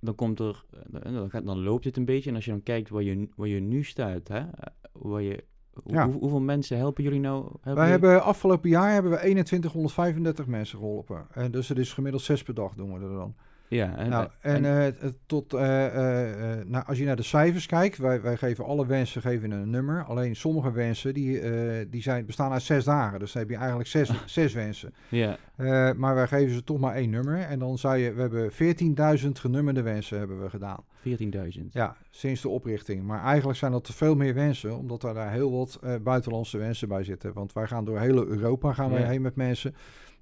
dan 0.06 0.14
komt 0.14 0.38
er, 0.40 0.64
eh, 0.92 1.12
dan, 1.12 1.30
gaat, 1.30 1.44
dan 1.46 1.62
loopt 1.62 1.84
het 1.84 1.96
een 1.96 2.04
beetje. 2.04 2.30
En 2.30 2.36
als 2.36 2.44
je 2.44 2.50
dan 2.50 2.62
kijkt 2.62 2.88
waar 2.88 3.02
je, 3.02 3.28
waar 3.36 3.48
je 3.48 3.60
nu 3.60 3.82
staat, 3.84 4.28
hè, 4.28 4.38
eh, 4.38 4.46
waar 4.92 5.22
je, 5.22 5.44
hoe- 5.72 5.92
Ja. 5.94 6.04
hoe- 6.08 6.18
hoeveel 6.20 6.40
mensen 6.40 6.76
helpen 6.76 7.02
jullie 7.04 7.20
nou? 7.20 7.42
Helpen 7.42 7.60
Wij 7.62 7.72
jullie- 7.74 7.90
hebben 7.90 8.22
afgelopen 8.22 8.70
jaar 8.70 8.92
hebben 8.92 9.10
we 9.10 9.16
2135 9.18 10.46
mensen 10.46 10.78
geholpen. 10.78 11.26
En 11.32 11.50
dus 11.50 11.68
het 11.68 11.78
is 11.78 11.92
gemiddeld 11.92 12.22
zes 12.22 12.42
per 12.42 12.54
dag 12.54 12.74
doen 12.74 12.92
we 12.98 13.04
er 13.04 13.12
dan. 13.14 13.34
Ja, 13.68 13.96
en, 13.96 14.10
nou, 14.10 14.28
en, 14.40 14.64
eh, 14.64 14.72
het 14.82 15.14
tot, 15.26 15.52
eh, 15.54 15.86
eh, 15.86 16.52
eh, 16.52 16.66
nou, 16.66 16.84
als 16.86 16.98
je 16.98 17.04
naar 17.04 17.16
de 17.16 17.22
cijfers 17.22 17.66
kijkt, 17.66 17.98
wij, 17.98 18.20
wij 18.20 18.36
geven 18.36 18.64
alle 18.64 18.86
wensen 18.86 19.22
geven 19.22 19.50
een 19.50 19.70
nummer. 19.70 20.04
Alleen 20.04 20.36
sommige 20.36 20.72
wensen 20.72 21.14
die, 21.14 21.40
eh, 21.40 21.86
die 21.90 22.02
zijn, 22.02 22.26
bestaan 22.26 22.52
uit 22.52 22.62
zes 22.62 22.84
dagen. 22.84 23.18
Dus 23.18 23.32
dan 23.32 23.42
heb 23.42 23.50
je 23.50 23.56
eigenlijk 23.56 23.88
zes, 23.88 24.10
zes 24.26 24.52
wensen. 24.52 24.94
ja, 25.08 25.36
Eh, 25.56 25.92
maar 25.92 26.14
wij 26.14 26.26
geven 26.26 26.54
ze 26.54 26.64
toch 26.64 26.78
maar 26.78 26.94
één 26.94 27.10
nummer. 27.10 27.38
En 27.40 27.58
dan 27.58 27.78
zou 27.78 27.96
je, 27.96 28.12
we 28.12 28.20
hebben 28.20 28.52
14.000 28.52 29.28
genummerde 29.40 29.82
wensen 29.82 30.18
hebben 30.18 30.42
we 30.42 30.50
gedaan. 30.50 30.84
14.000. 31.02 31.72
Ja, 31.72 31.96
sinds 32.10 32.42
de 32.42 32.48
oprichting. 32.48 33.02
Maar 33.02 33.22
eigenlijk 33.22 33.58
zijn 33.58 33.72
dat 33.72 33.84
te 33.84 33.92
veel 33.92 34.14
meer 34.14 34.34
wensen, 34.34 34.76
omdat 34.76 35.02
er 35.02 35.14
daar 35.14 35.32
heel 35.32 35.52
wat 35.52 35.78
eh, 35.82 35.94
buitenlandse 36.02 36.58
wensen 36.58 36.88
bij 36.88 37.04
zitten. 37.04 37.32
Want 37.32 37.52
wij 37.52 37.66
gaan 37.66 37.84
door 37.84 37.98
heel 37.98 38.26
Europa 38.26 38.72
gaan 38.72 38.90
wij 38.90 39.02
heen 39.02 39.22
met 39.22 39.36
mensen. 39.36 39.74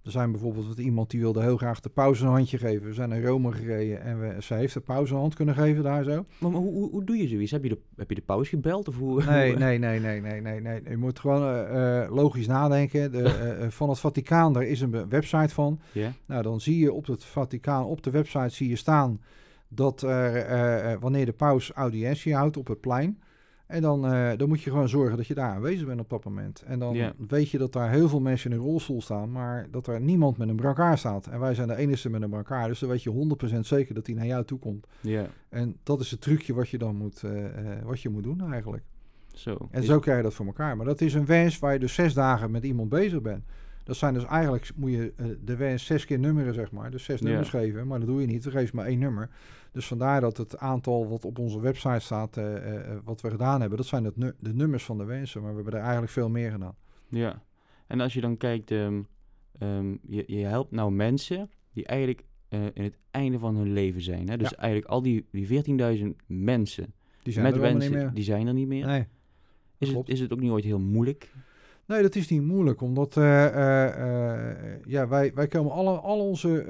Er 0.04 0.10
zijn 0.10 0.30
bijvoorbeeld 0.30 0.66
wat 0.66 0.78
iemand 0.78 1.10
die 1.10 1.20
wilde 1.20 1.42
heel 1.42 1.56
graag 1.56 1.80
de 1.80 1.88
pauze 1.88 2.24
een 2.24 2.30
handje 2.30 2.58
geven. 2.58 2.86
We 2.86 2.92
zijn 2.92 3.08
naar 3.08 3.22
Rome 3.22 3.52
gereden 3.52 4.02
en 4.02 4.20
we, 4.20 4.42
ze 4.42 4.54
heeft 4.54 4.74
de 4.74 4.80
pauze 4.80 5.14
een 5.14 5.20
hand 5.20 5.34
kunnen 5.34 5.54
geven 5.54 5.82
daar 5.82 6.04
zo. 6.04 6.24
Maar, 6.38 6.50
maar 6.50 6.60
hoe, 6.60 6.72
hoe, 6.72 6.90
hoe 6.90 7.04
doe 7.04 7.16
je 7.16 7.28
zoiets? 7.28 7.50
Heb 7.50 7.62
je 7.62 7.68
de, 7.68 7.78
heb 7.96 8.08
je 8.08 8.14
de 8.14 8.20
pauze 8.20 8.48
gebeld? 8.48 8.88
Of 8.88 8.96
hoe, 8.96 9.24
Nee, 9.24 9.56
nee, 9.56 9.78
nee, 9.78 10.00
nee, 10.00 10.20
nee, 10.20 10.40
nee, 10.40 10.60
nee. 10.60 10.80
Je 10.88 10.96
moet 10.96 11.18
gewoon 11.18 11.42
eh, 11.42 12.02
eh, 12.02 12.14
logisch 12.14 12.46
nadenken. 12.46 13.12
De, 13.12 13.22
eh, 13.28 13.68
van 13.68 13.88
het 13.88 13.98
Vaticaan, 13.98 14.52
daar 14.52 14.64
is 14.64 14.80
een 14.80 15.08
website 15.08 15.54
van. 15.54 15.80
Ja, 15.92 16.12
Nou, 16.26 16.42
dan 16.42 16.60
zie 16.60 16.78
je 16.78 16.92
op 16.92 17.06
het 17.06 17.24
Vaticaan, 17.24 17.84
op 17.84 18.02
de 18.02 18.10
website 18.10 18.54
zie 18.54 18.68
je 18.68 18.76
staan 18.76 19.20
dat 19.68 20.02
er, 20.02 20.98
wanneer 21.00 21.26
de 21.26 21.32
paus 21.32 21.72
audiëntie 21.72 22.34
houdt 22.34 22.56
op 22.56 22.66
het 22.66 22.80
plein. 22.80 23.18
En 23.66 23.82
dan, 23.82 24.06
eh, 24.06 24.30
dan 24.36 24.48
moet 24.48 24.62
je 24.62 24.70
gewoon 24.70 24.88
zorgen 24.88 25.16
dat 25.16 25.26
je 25.26 25.34
daar 25.34 25.54
aanwezig 25.54 25.86
bent 25.86 26.00
op 26.00 26.10
dat 26.10 26.24
moment. 26.24 26.62
En 26.62 26.78
dan 26.78 26.94
weet 27.28 27.50
je 27.50 27.58
dat 27.58 27.72
daar 27.72 27.90
heel 27.90 28.08
veel 28.08 28.20
mensen 28.20 28.50
in 28.50 28.56
een 28.56 28.62
rolstoel 28.62 29.02
staan, 29.02 29.32
maar 29.32 29.66
dat 29.70 29.86
er 29.86 30.00
niemand 30.00 30.36
met 30.36 30.48
een 30.48 30.56
brancard 30.56 30.98
staat. 30.98 31.26
En 31.26 31.40
wij 31.40 31.54
zijn 31.54 31.68
de 31.68 31.76
enige 31.76 32.10
met 32.10 32.22
een 32.22 32.30
brancard, 32.30 32.68
dus 32.68 32.78
dan 32.78 32.88
weet 32.88 33.02
je 33.02 33.10
100% 33.10 33.66
zeker 33.66 33.94
dat 33.94 34.06
hij 34.06 34.14
naar 34.14 34.26
jou 34.26 34.44
toe 34.44 34.58
komt. 34.58 34.86
ja, 35.00 35.26
En 35.48 35.76
dat 35.82 36.00
is 36.00 36.10
het 36.10 36.20
trucje 36.20 36.54
wat 36.54 36.68
je 36.68 36.78
dan 36.78 36.96
moet, 36.96 37.22
eh, 37.22 37.44
eh, 37.44 37.82
wat 37.84 38.00
je 38.00 38.08
moet 38.08 38.22
doen 38.22 38.52
eigenlijk. 38.52 38.82
zo. 39.34 39.56
En 39.70 39.82
zo 39.84 39.98
krijg 39.98 40.16
je 40.16 40.22
dat 40.22 40.34
voor 40.34 40.46
elkaar. 40.46 40.76
Maar 40.76 40.86
dat 40.86 41.00
is 41.00 41.14
een 41.14 41.26
wens 41.26 41.58
waar 41.58 41.72
je 41.72 41.78
dus 41.78 41.94
zes 41.94 42.14
dagen 42.14 42.50
met 42.50 42.64
iemand 42.64 42.88
bezig 42.88 43.22
bent. 43.22 43.44
Dat 43.84 43.96
zijn 43.96 44.14
dus 44.14 44.24
eigenlijk, 44.24 44.70
moet 44.76 44.90
je 44.90 45.12
de 45.44 45.56
wens 45.56 45.84
zes 45.86 46.04
keer 46.04 46.18
nummeren, 46.18 46.54
zeg 46.54 46.70
maar. 46.72 46.90
Dus 46.90 47.04
zes 47.04 47.20
nummers 47.20 47.48
geven, 47.48 47.86
maar 47.86 47.98
dat 47.98 48.08
doe 48.08 48.20
je 48.20 48.26
niet. 48.26 48.44
We 48.44 48.50
geven 48.50 48.76
maar 48.76 48.86
één 48.86 48.98
nummer. 48.98 49.30
Dus 49.74 49.86
vandaar 49.86 50.20
dat 50.20 50.36
het 50.36 50.58
aantal 50.58 51.08
wat 51.08 51.24
op 51.24 51.38
onze 51.38 51.60
website 51.60 51.98
staat, 51.98 52.36
eh, 52.36 52.56
eh, 52.56 52.90
eh, 52.92 52.98
wat 53.04 53.20
we 53.20 53.30
gedaan 53.30 53.60
hebben, 53.60 53.78
dat 53.78 53.86
zijn 53.86 54.04
het 54.04 54.16
nu- 54.16 54.32
de 54.40 54.54
nummers 54.54 54.84
van 54.84 54.98
de 54.98 55.04
wensen. 55.04 55.40
Maar 55.42 55.50
we 55.50 55.56
hebben 55.56 55.74
er 55.74 55.80
eigenlijk 55.80 56.12
veel 56.12 56.28
meer 56.28 56.50
gedaan. 56.50 56.74
Ja, 57.08 57.42
en 57.86 58.00
als 58.00 58.14
je 58.14 58.20
dan 58.20 58.36
kijkt, 58.36 58.70
ehm, 58.70 59.02
ehm, 59.58 59.90
je, 60.06 60.24
je 60.26 60.44
helpt 60.44 60.70
nou 60.70 60.92
mensen 60.92 61.50
die 61.72 61.86
eigenlijk 61.86 62.24
in 62.74 62.82
het 62.82 62.98
einde 63.10 63.38
van 63.38 63.56
hun 63.56 63.72
leven 63.72 64.02
zijn. 64.02 64.28
Hè? 64.28 64.36
Dus 64.36 64.50
Ja. 64.50 64.56
eigenlijk 64.56 64.90
al 64.90 65.02
die, 65.02 65.26
die 65.30 65.46
14.000 65.46 66.16
mensen 66.26 66.94
Die 67.22 67.32
zijn 67.32 67.44
met 67.44 67.54
er 67.54 67.60
wensen, 67.60 67.90
niet 67.92 68.00
meer. 68.00 68.10
die 68.14 68.24
zijn 68.24 68.46
er 68.46 68.54
niet 68.54 68.68
meer. 68.68 68.86
Nee. 68.86 69.06
is, 69.78 69.92
het, 69.92 70.08
is 70.08 70.20
het 70.20 70.32
ook 70.32 70.40
niet 70.40 70.50
ooit 70.50 70.64
heel 70.64 70.80
moeilijk? 70.80 71.32
Nee, 71.86 72.02
dat 72.02 72.14
is 72.14 72.28
niet 72.28 72.42
moeilijk, 72.42 72.80
omdat 72.80 73.14
ja, 74.84 75.08
wij, 75.08 75.34
wij 75.34 75.46
komen 75.48 75.72
alle, 75.72 75.98
al 75.98 76.20
onze 76.28 76.64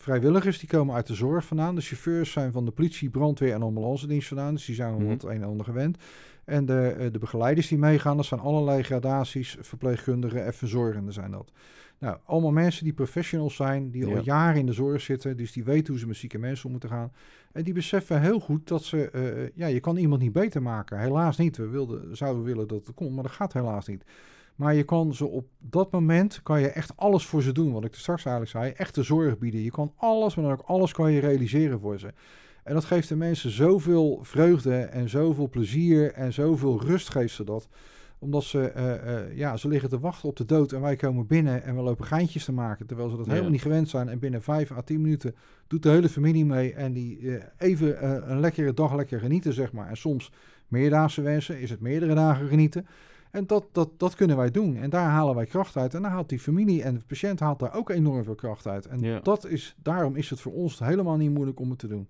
vrijwilligers 0.00 0.58
die 0.58 0.68
komen 0.68 0.94
uit 0.94 1.06
de 1.06 1.14
zorg 1.14 1.44
vandaan. 1.44 1.74
De 1.74 1.80
chauffeurs 1.80 2.30
zijn 2.32 2.52
van 2.52 2.64
de 2.64 2.70
politie, 2.70 3.10
brandweer 3.10 3.52
en 3.52 3.62
ambulance 3.62 4.06
dienst 4.06 4.28
vandaan, 4.28 4.54
dus 4.54 4.64
die 4.64 4.74
zijn 4.74 4.90
wel 4.90 4.98
Mhm. 5.00 5.08
wat 5.08 5.24
een 5.24 5.30
en 5.42 5.48
ander 5.48 5.64
gewend. 5.66 5.96
En 6.44 6.66
de, 6.66 6.88
eh, 6.98 7.12
de 7.12 7.18
begeleiders 7.18 7.68
die 7.68 7.78
meegaan, 7.78 8.16
dat 8.16 8.26
zijn 8.26 8.40
allerlei 8.40 8.82
gradaties, 8.82 9.56
verpleegkundigen 9.60 10.44
en 10.44 10.54
verzorgenden 10.54 11.12
zijn 11.12 11.30
dat. 11.30 11.52
Nou, 11.98 12.16
allemaal 12.24 12.50
mensen 12.52 12.84
die 12.84 12.92
professionals 12.92 13.56
zijn, 13.56 13.90
die 13.90 14.06
Ja. 14.06 14.16
al 14.16 14.22
jaren 14.22 14.60
in 14.60 14.66
de 14.66 14.72
zorg 14.72 15.00
zitten, 15.00 15.36
dus 15.36 15.52
die 15.52 15.64
weten 15.64 15.86
hoe 15.92 15.98
ze 15.98 16.06
met 16.06 16.16
zieke 16.16 16.38
mensen 16.38 16.64
om 16.64 16.70
moeten 16.70 16.88
gaan. 16.90 17.12
En 17.52 17.62
die 17.64 17.74
beseffen 17.74 18.20
heel 18.20 18.40
goed 18.40 18.68
dat 18.68 18.84
ze, 18.84 19.10
eh, 19.10 19.48
ja, 19.54 19.66
je 19.66 19.80
kan 19.80 19.96
iemand 19.96 20.20
niet 20.22 20.32
beter 20.32 20.62
maken. 20.62 20.98
Helaas 21.00 21.36
niet. 21.36 21.56
We 21.56 21.68
wilden, 21.68 22.16
zouden 22.16 22.42
willen 22.42 22.68
dat 22.68 22.86
het 22.86 22.94
kon, 22.94 23.14
maar 23.14 23.22
dat 23.22 23.32
gaat 23.32 23.52
helaas 23.52 23.86
niet. 23.86 24.04
Maar 24.58 24.74
je 24.74 24.82
kan 24.82 25.14
ze 25.14 25.26
op 25.26 25.46
dat 25.58 25.90
moment, 25.92 26.40
kan 26.42 26.60
je 26.60 26.68
echt 26.68 26.92
alles 26.96 27.26
voor 27.26 27.42
ze 27.42 27.52
doen. 27.52 27.72
Wat 27.72 27.84
ik 27.84 27.92
er 27.92 27.98
straks 28.00 28.24
eigenlijk 28.24 28.56
zei, 28.56 28.72
echte 28.76 29.02
zorg 29.02 29.38
bieden. 29.38 29.62
Je 29.62 29.70
kan 29.70 29.92
alles, 29.96 30.34
maar 30.34 30.44
dan 30.44 30.52
ook 30.52 30.64
alles 30.66 30.92
kan 30.92 31.12
je 31.12 31.20
realiseren 31.20 31.80
voor 31.80 31.98
ze. 31.98 32.12
En 32.64 32.74
dat 32.74 32.84
geeft 32.84 33.08
de 33.08 33.16
mensen 33.16 33.50
zoveel 33.50 34.18
vreugde 34.22 34.74
en 34.76 35.08
zoveel 35.08 35.48
plezier 35.48 36.12
en 36.12 36.32
zoveel 36.32 36.82
rust 36.82 37.10
geeft 37.10 37.34
ze 37.34 37.44
dat. 37.44 37.68
Omdat 38.18 38.44
ze, 38.44 38.60
eh, 38.60 39.16
eh, 39.16 39.36
ja, 39.36 39.56
ze 39.56 39.68
liggen 39.68 39.88
te 39.88 39.98
wachten 39.98 40.28
op 40.28 40.36
de 40.36 40.44
dood 40.44 40.72
en 40.72 40.80
wij 40.80 40.96
komen 40.96 41.26
binnen 41.26 41.62
en 41.62 41.76
we 41.76 41.82
lopen 41.82 42.04
geintjes 42.04 42.44
te 42.44 42.52
maken. 42.52 42.86
Terwijl 42.86 43.08
ze 43.08 43.16
dat 43.16 43.24
Ja. 43.24 43.30
helemaal 43.30 43.52
niet 43.52 43.62
gewend 43.62 43.88
zijn. 43.88 44.08
En 44.08 44.18
binnen 44.18 44.42
vijf 44.42 44.70
à 44.72 44.80
tien 44.82 45.00
minuten 45.00 45.34
doet 45.66 45.82
de 45.82 45.88
hele 45.90 46.08
familie 46.08 46.44
mee. 46.44 46.72
En 46.74 46.92
die 46.92 47.36
eh, 47.36 47.44
even 47.58 48.30
een 48.30 48.40
lekkere 48.40 48.74
dag 48.74 48.94
lekker 48.94 49.20
genieten, 49.20 49.52
zeg 49.52 49.72
maar. 49.72 49.88
En 49.88 49.96
soms 49.96 50.32
meerdaagse 50.68 51.22
wensen, 51.22 51.60
is 51.60 51.70
het 51.70 51.80
meerdere 51.80 52.14
dagen 52.14 52.48
genieten. 52.48 52.86
En 53.30 53.46
dat, 53.46 53.64
dat, 53.72 53.90
dat 53.96 54.14
kunnen 54.14 54.36
wij 54.36 54.50
doen. 54.50 54.76
En 54.76 54.90
daar 54.90 55.08
halen 55.08 55.34
wij 55.34 55.46
kracht 55.46 55.76
uit. 55.76 55.94
En 55.94 56.02
dan 56.02 56.10
haalt 56.10 56.28
die 56.28 56.38
familie 56.38 56.82
en 56.82 56.94
de 56.94 57.00
patiënt 57.06 57.40
haalt 57.40 57.58
daar 57.58 57.74
ook 57.74 57.90
enorm 57.90 58.24
veel 58.24 58.34
kracht 58.34 58.66
uit. 58.66 58.86
En 58.86 59.00
Ja. 59.00 59.20
dat 59.20 59.46
is, 59.46 59.74
daarom 59.82 60.16
is 60.16 60.30
het 60.30 60.40
voor 60.40 60.52
ons 60.52 60.78
helemaal 60.78 61.16
niet 61.16 61.30
moeilijk 61.30 61.60
om 61.60 61.70
het 61.70 61.78
te 61.78 61.86
doen. 61.88 62.08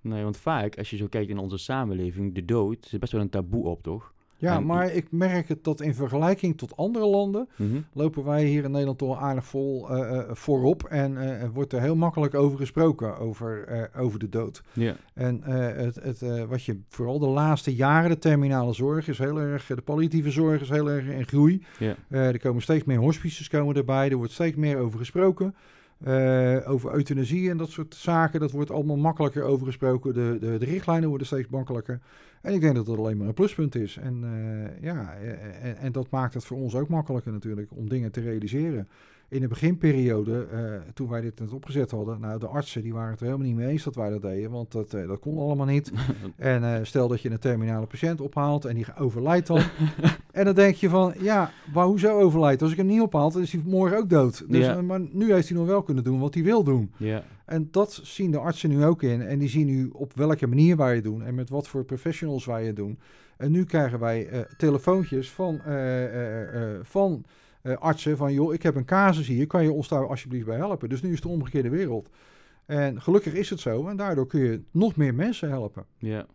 Nee, 0.00 0.22
want 0.22 0.36
vaak, 0.36 0.78
als 0.78 0.90
je 0.90 0.96
zo 0.96 1.06
kijkt 1.06 1.30
in 1.30 1.38
onze 1.38 1.58
samenleving, 1.58 2.34
de 2.34 2.44
dood, 2.44 2.88
is 2.92 2.98
best 2.98 3.12
wel 3.12 3.20
een 3.20 3.28
taboe 3.30 3.64
op, 3.64 3.82
toch? 3.82 4.14
Ja, 4.40 4.56
En- 4.56 4.66
maar 4.66 4.92
ik 4.92 5.06
merk 5.10 5.48
het 5.48 5.64
dat 5.64 5.80
in 5.80 5.94
vergelijking 5.94 6.58
tot 6.58 6.76
andere 6.76 7.06
landen 7.06 7.48
Mhm. 7.56 7.80
lopen 7.92 8.24
wij 8.24 8.44
hier 8.44 8.64
in 8.64 8.70
Nederland 8.70 8.98
toch 8.98 9.18
aardig 9.20 9.44
vol 9.44 9.90
eh, 9.90 10.18
eh, 10.18 10.24
voorop. 10.32 10.84
En 10.84 11.16
er 11.16 11.50
wordt 11.52 11.72
er 11.72 11.80
heel 11.80 11.96
makkelijk 11.96 12.34
over 12.34 12.58
gesproken, 12.58 13.18
over, 13.18 13.90
over 13.96 14.18
de 14.18 14.28
dood. 14.28 14.62
En 15.14 15.42
het, 15.42 15.94
het, 16.02 16.46
wat 16.48 16.64
je 16.64 16.80
vooral 16.88 17.18
de 17.18 17.26
laatste 17.26 17.74
jaren, 17.74 18.10
de 18.10 18.18
terminale 18.18 18.72
zorg 18.72 19.08
is 19.08 19.18
heel 19.18 19.40
erg, 19.40 19.66
de 19.66 19.82
palliatieve 19.82 20.30
zorg 20.30 20.60
is 20.60 20.68
heel 20.68 20.90
erg 20.90 21.04
in 21.06 21.26
groei. 21.26 21.62
Er 22.08 22.38
komen 22.40 22.62
steeds 22.62 22.84
meer 22.84 22.98
hospices 22.98 23.48
komen 23.48 23.76
erbij, 23.76 24.10
er 24.10 24.16
wordt 24.16 24.32
steeds 24.32 24.56
meer 24.56 24.78
over 24.78 24.98
gesproken. 24.98 25.54
Eh, 25.98 26.70
over 26.70 26.94
euthanasie 26.94 27.50
en 27.50 27.56
dat 27.56 27.70
soort 27.70 27.94
zaken, 27.94 28.40
dat 28.40 28.50
wordt 28.50 28.70
allemaal 28.70 28.96
makkelijker 28.96 29.42
over 29.42 29.66
gesproken. 29.66 30.14
De, 30.14 30.36
de, 30.40 30.58
de 30.58 30.64
richtlijnen 30.64 31.08
worden 31.08 31.26
steeds 31.26 31.48
makkelijker. 31.48 32.00
En 32.42 32.54
ik 32.54 32.60
denk 32.60 32.74
dat 32.74 32.86
dat 32.86 32.98
alleen 32.98 33.16
maar 33.16 33.26
een 33.26 33.34
pluspunt 33.34 33.74
is. 33.74 33.96
En, 33.96 34.24
eh, 34.24 34.82
ja, 34.82 35.14
eh, 35.14 35.84
en 35.84 35.92
dat 35.92 36.10
maakt 36.10 36.34
het 36.34 36.44
voor 36.44 36.58
ons 36.58 36.74
ook 36.74 36.88
makkelijker 36.88 37.32
natuurlijk 37.32 37.70
om 37.70 37.88
dingen 37.88 38.12
te 38.12 38.20
realiseren. 38.20 38.88
In 39.30 39.40
de 39.40 39.48
beginperiode, 39.48 40.46
eh, 40.52 40.60
toen 40.94 41.08
wij 41.08 41.20
dit 41.20 41.40
net 41.40 41.52
opgezet 41.52 41.90
hadden, 41.90 42.20
nou 42.20 42.38
de 42.38 42.46
artsen 42.46 42.82
die 42.82 42.92
waren 42.92 43.10
het 43.10 43.20
er 43.20 43.26
helemaal 43.26 43.46
niet 43.46 43.56
mee 43.56 43.68
eens 43.68 43.84
dat 43.84 43.94
wij 43.94 44.10
dat 44.10 44.22
deden, 44.22 44.50
want 44.50 44.72
dat, 44.72 44.94
eh, 44.94 45.08
dat 45.08 45.18
kon 45.18 45.38
allemaal 45.38 45.66
niet. 45.66 45.92
En 46.36 46.74
eh, 46.74 46.84
stel 46.84 47.08
dat 47.08 47.20
je 47.20 47.30
een 47.30 47.38
terminale 47.38 47.86
patiënt 47.86 48.20
ophaalt 48.20 48.64
en 48.64 48.74
die 48.74 48.86
overlijdt 48.98 49.46
dan. 49.46 49.62
en 50.32 50.44
dan 50.44 50.54
denk 50.54 50.74
je 50.74 50.88
van, 50.88 51.14
ja, 51.20 51.50
maar 51.74 51.84
hoezo 51.84 52.18
overlijdt? 52.18 52.62
Als 52.62 52.70
ik 52.70 52.76
hem 52.76 52.86
niet 52.86 53.00
ophaal, 53.00 53.30
dan 53.30 53.42
is 53.42 53.52
hij 53.52 53.62
morgen 53.64 53.98
ook 53.98 54.10
dood. 54.10 54.44
Dus, 54.48 54.82
maar 54.82 55.00
nu 55.12 55.32
heeft 55.32 55.48
hij 55.48 55.58
nog 55.58 55.66
wel 55.66 55.82
kunnen 55.82 56.04
doen 56.04 56.20
wat 56.20 56.34
hij 56.34 56.42
wil 56.42 56.62
doen. 56.64 56.92
ja. 56.96 57.22
En 57.44 57.68
dat 57.70 58.00
zien 58.02 58.30
de 58.30 58.38
artsen 58.38 58.70
nu 58.70 58.84
ook 58.84 59.02
in. 59.02 59.22
En 59.22 59.38
die 59.38 59.48
zien 59.48 59.66
nu 59.66 59.88
op 59.92 60.12
welke 60.14 60.46
manier 60.46 60.76
wij 60.76 60.94
het 60.94 61.04
doen 61.04 61.22
en 61.22 61.34
met 61.34 61.50
wat 61.50 61.68
voor 61.68 61.84
professionals 61.84 62.44
wij 62.44 62.66
het 62.66 62.76
doen. 62.76 62.98
En 63.36 63.50
nu 63.50 63.64
krijgen 63.64 63.98
wij 63.98 64.46
telefoontjes 64.56 65.30
van, 65.30 65.60
van 66.82 67.24
eh, 67.62 67.76
artsen 67.76 68.16
van... 68.16 68.32
joh, 68.32 68.54
ik 68.54 68.62
heb 68.62 68.74
een 68.74 68.84
casus 68.84 69.26
hier, 69.26 69.46
kan 69.46 69.62
je 69.62 69.72
ons 69.72 69.88
daar 69.88 70.08
alsjeblieft 70.08 70.46
bij 70.46 70.56
helpen? 70.56 70.88
Dus 70.88 71.02
nu 71.02 71.08
is 71.08 71.14
het 71.14 71.24
de 71.24 71.28
omgekeerde 71.28 71.68
wereld. 71.68 72.08
En 72.66 73.02
gelukkig 73.02 73.32
is 73.32 73.50
het 73.50 73.60
zo 73.60 73.86
en 73.86 73.96
daardoor 73.96 74.26
kun 74.26 74.40
je 74.40 74.62
nog 74.70 74.96
meer 74.96 75.14
mensen 75.14 75.48
helpen. 75.48 75.84
Ja, 75.98 76.26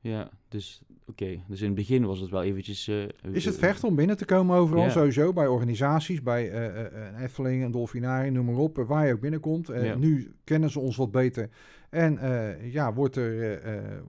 ja. 0.00 0.30
Dus 0.48 0.82
oké. 1.06 1.40
Dus 1.48 1.60
in 1.60 1.66
het 1.66 1.74
begin 1.74 2.04
was 2.06 2.20
het 2.20 2.30
wel 2.30 2.42
eventjes... 2.42 2.88
eh, 2.88 3.02
Is 3.32 3.44
het 3.44 3.54
eh, 3.54 3.60
vechten 3.60 3.88
om 3.88 3.94
binnen 3.94 4.16
te 4.16 4.24
komen 4.24 4.56
overal? 4.56 4.84
Ja. 4.84 4.90
Sowieso 4.90 5.32
bij 5.32 5.46
organisaties, 5.46 6.22
bij 6.22 6.54
een 6.92 7.16
Efteling, 7.16 7.64
een 7.64 7.70
Dolfinari, 7.70 8.30
noem 8.30 8.44
maar 8.44 8.54
op, 8.54 8.76
waar 8.76 9.06
je 9.06 9.12
ook 9.12 9.20
binnenkomt. 9.20 9.66
Ja. 9.66 9.94
Nu 9.94 10.34
kennen 10.44 10.70
ze 10.70 10.80
ons 10.80 10.96
wat 10.96 11.10
beter. 11.10 11.48
En 11.90 12.18
ja, 12.62 12.92
wordt 12.94 13.16
er, 13.16 13.60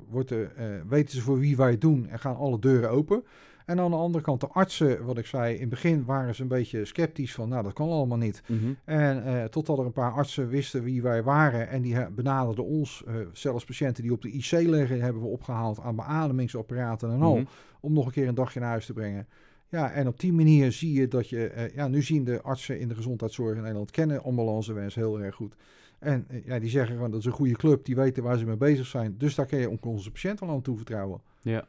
wordt 0.10 0.30
er, 0.30 0.52
weten 0.88 1.16
ze 1.16 1.22
voor 1.22 1.40
wie 1.40 1.58
wij 1.58 1.72
het 1.72 1.82
doen 1.82 2.08
en 2.08 2.20
gaan 2.20 2.36
alle 2.36 2.60
deuren 2.60 2.90
open. 2.90 3.24
En 3.66 3.80
aan 3.80 3.92
de 3.92 3.98
andere 3.98 4.24
kant 4.24 4.40
de 4.42 4.48
artsen, 4.48 5.06
wat 5.06 5.18
ik 5.18 5.26
zei, 5.26 5.54
in 5.54 5.60
het 5.60 5.70
begin 5.70 6.06
waren 6.06 6.36
ze 6.36 6.42
een 6.42 6.48
beetje 6.48 6.86
sceptisch 6.86 7.34
van, 7.34 7.50
nou 7.50 7.64
dat 7.64 7.74
kan 7.74 7.90
allemaal 7.90 8.18
niet. 8.18 8.42
mhm. 8.48 8.74
En 8.86 9.24
eh, 9.26 9.44
totdat 9.44 9.78
er 9.80 9.86
een 9.86 9.92
paar 9.92 10.12
artsen 10.12 10.48
wisten 10.48 10.84
wie 10.84 11.02
wij 11.02 11.24
waren 11.24 11.70
en 11.70 11.82
die 11.82 11.96
eh, 11.96 12.08
benaderden 12.16 12.66
ons, 12.66 13.04
eh, 13.08 13.16
zelfs 13.34 13.66
patiënten 13.66 14.04
die 14.04 14.12
op 14.12 14.22
de 14.22 14.32
IC 14.32 14.52
liggen, 14.52 15.02
hebben 15.02 15.22
we 15.22 15.28
opgehaald 15.28 15.80
aan 15.80 15.96
beademingsapparaten 15.96 17.12
en 17.12 17.22
al 17.22 17.36
Mhm. 17.36 17.46
om 17.80 17.94
nog 17.94 18.06
een 18.06 18.12
keer 18.12 18.28
een 18.28 18.36
dagje 18.36 18.60
naar 18.60 18.70
huis 18.70 18.86
te 18.86 18.94
brengen. 18.94 19.28
Ja, 19.70 19.92
en 19.92 20.08
op 20.08 20.20
die 20.20 20.34
manier 20.34 20.72
zie 20.72 20.94
je 20.94 21.08
dat 21.08 21.30
je... 21.30 21.72
ja, 21.76 21.88
nu 21.88 22.02
zien 22.02 22.24
de 22.24 22.42
artsen 22.42 22.80
in 22.80 22.88
de 22.88 22.96
gezondheidszorg 22.96 23.56
in 23.56 23.62
Nederland... 23.62 23.92
kennen 23.92 24.24
ambulancewens 24.24 24.96
heel 24.96 25.20
erg 25.22 25.36
goed. 25.36 25.56
En 26.00 26.28
ja, 26.46 26.60
die 26.60 26.70
zeggen 26.70 26.96
gewoon, 26.96 27.12
dat 27.12 27.20
is 27.20 27.26
een 27.26 27.32
goede 27.32 27.56
club. 27.56 27.86
Die 27.86 27.96
weten 27.96 28.24
waar 28.24 28.38
ze 28.38 28.46
mee 28.46 28.58
bezig 28.58 28.86
zijn. 28.86 29.16
Dus 29.18 29.36
daar 29.36 29.46
kun 29.46 29.60
je 29.60 29.78
onze 29.82 30.12
patiënt 30.12 30.40
wel 30.40 30.50
aan 30.50 30.62
toevertrouwen. 30.62 31.22
Ja. 31.42 31.66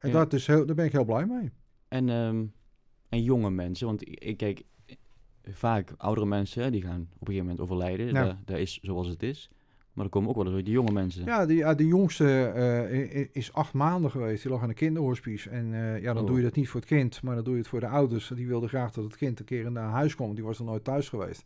En 0.00 0.08
Ja. 0.08 0.14
dat 0.14 0.32
is 0.32 0.46
heel, 0.46 0.66
daar 0.66 0.74
ben 0.76 0.84
ik 0.84 0.92
heel 0.92 1.04
blij 1.04 1.26
mee. 1.26 1.50
En, 1.88 2.08
ehm, 2.08 2.44
en 3.08 3.22
jonge 3.22 3.50
mensen, 3.50 3.86
want 3.86 4.08
ik, 4.24 4.36
kijk, 4.36 4.62
vaak 5.42 5.92
oudere 5.96 6.26
mensen, 6.26 6.72
die 6.72 6.82
gaan 6.82 7.00
op 7.00 7.20
een 7.20 7.26
gegeven 7.26 7.40
moment 7.46 7.60
overlijden. 7.60 8.06
Ja. 8.06 8.24
Dat, 8.24 8.36
dat 8.44 8.58
is 8.58 8.78
zoals 8.82 9.08
het 9.08 9.22
is. 9.22 9.50
Maar 9.92 10.04
er 10.04 10.10
komen 10.10 10.28
ook 10.30 10.36
wel 10.36 10.54
eens 10.54 10.64
die 10.64 10.72
jonge 10.72 10.92
mensen. 10.92 11.24
Ja, 11.24 11.46
die, 11.46 11.74
de 11.74 11.86
jongste 11.86 12.44
eh, 12.44 13.26
is 13.32 13.52
acht 13.52 13.72
maanden 13.72 14.10
geweest. 14.10 14.42
Die 14.42 14.52
lag 14.52 14.62
in 14.62 14.68
een 14.68 14.74
kinderhospice. 14.74 15.50
En 15.50 15.74
eh, 15.74 16.00
ja, 16.02 16.12
dan 16.12 16.22
Oh. 16.22 16.28
doe 16.28 16.36
je 16.36 16.42
dat 16.42 16.54
niet 16.54 16.68
voor 16.68 16.80
het 16.80 16.88
kind, 16.88 17.22
maar 17.22 17.34
dan 17.34 17.44
doe 17.44 17.52
je 17.52 17.58
het 17.58 17.68
voor 17.68 17.80
de 17.80 17.86
ouders. 17.88 18.32
Die 18.34 18.46
wilden 18.46 18.68
graag 18.68 18.90
dat 18.92 19.04
het 19.04 19.16
kind 19.16 19.38
een 19.38 19.44
keer 19.44 19.70
naar 19.72 19.88
huis 19.90 20.14
kwam. 20.14 20.34
Die 20.34 20.44
was 20.44 20.58
nog 20.58 20.68
nooit 20.68 20.84
thuis 20.84 21.08
geweest. 21.08 21.44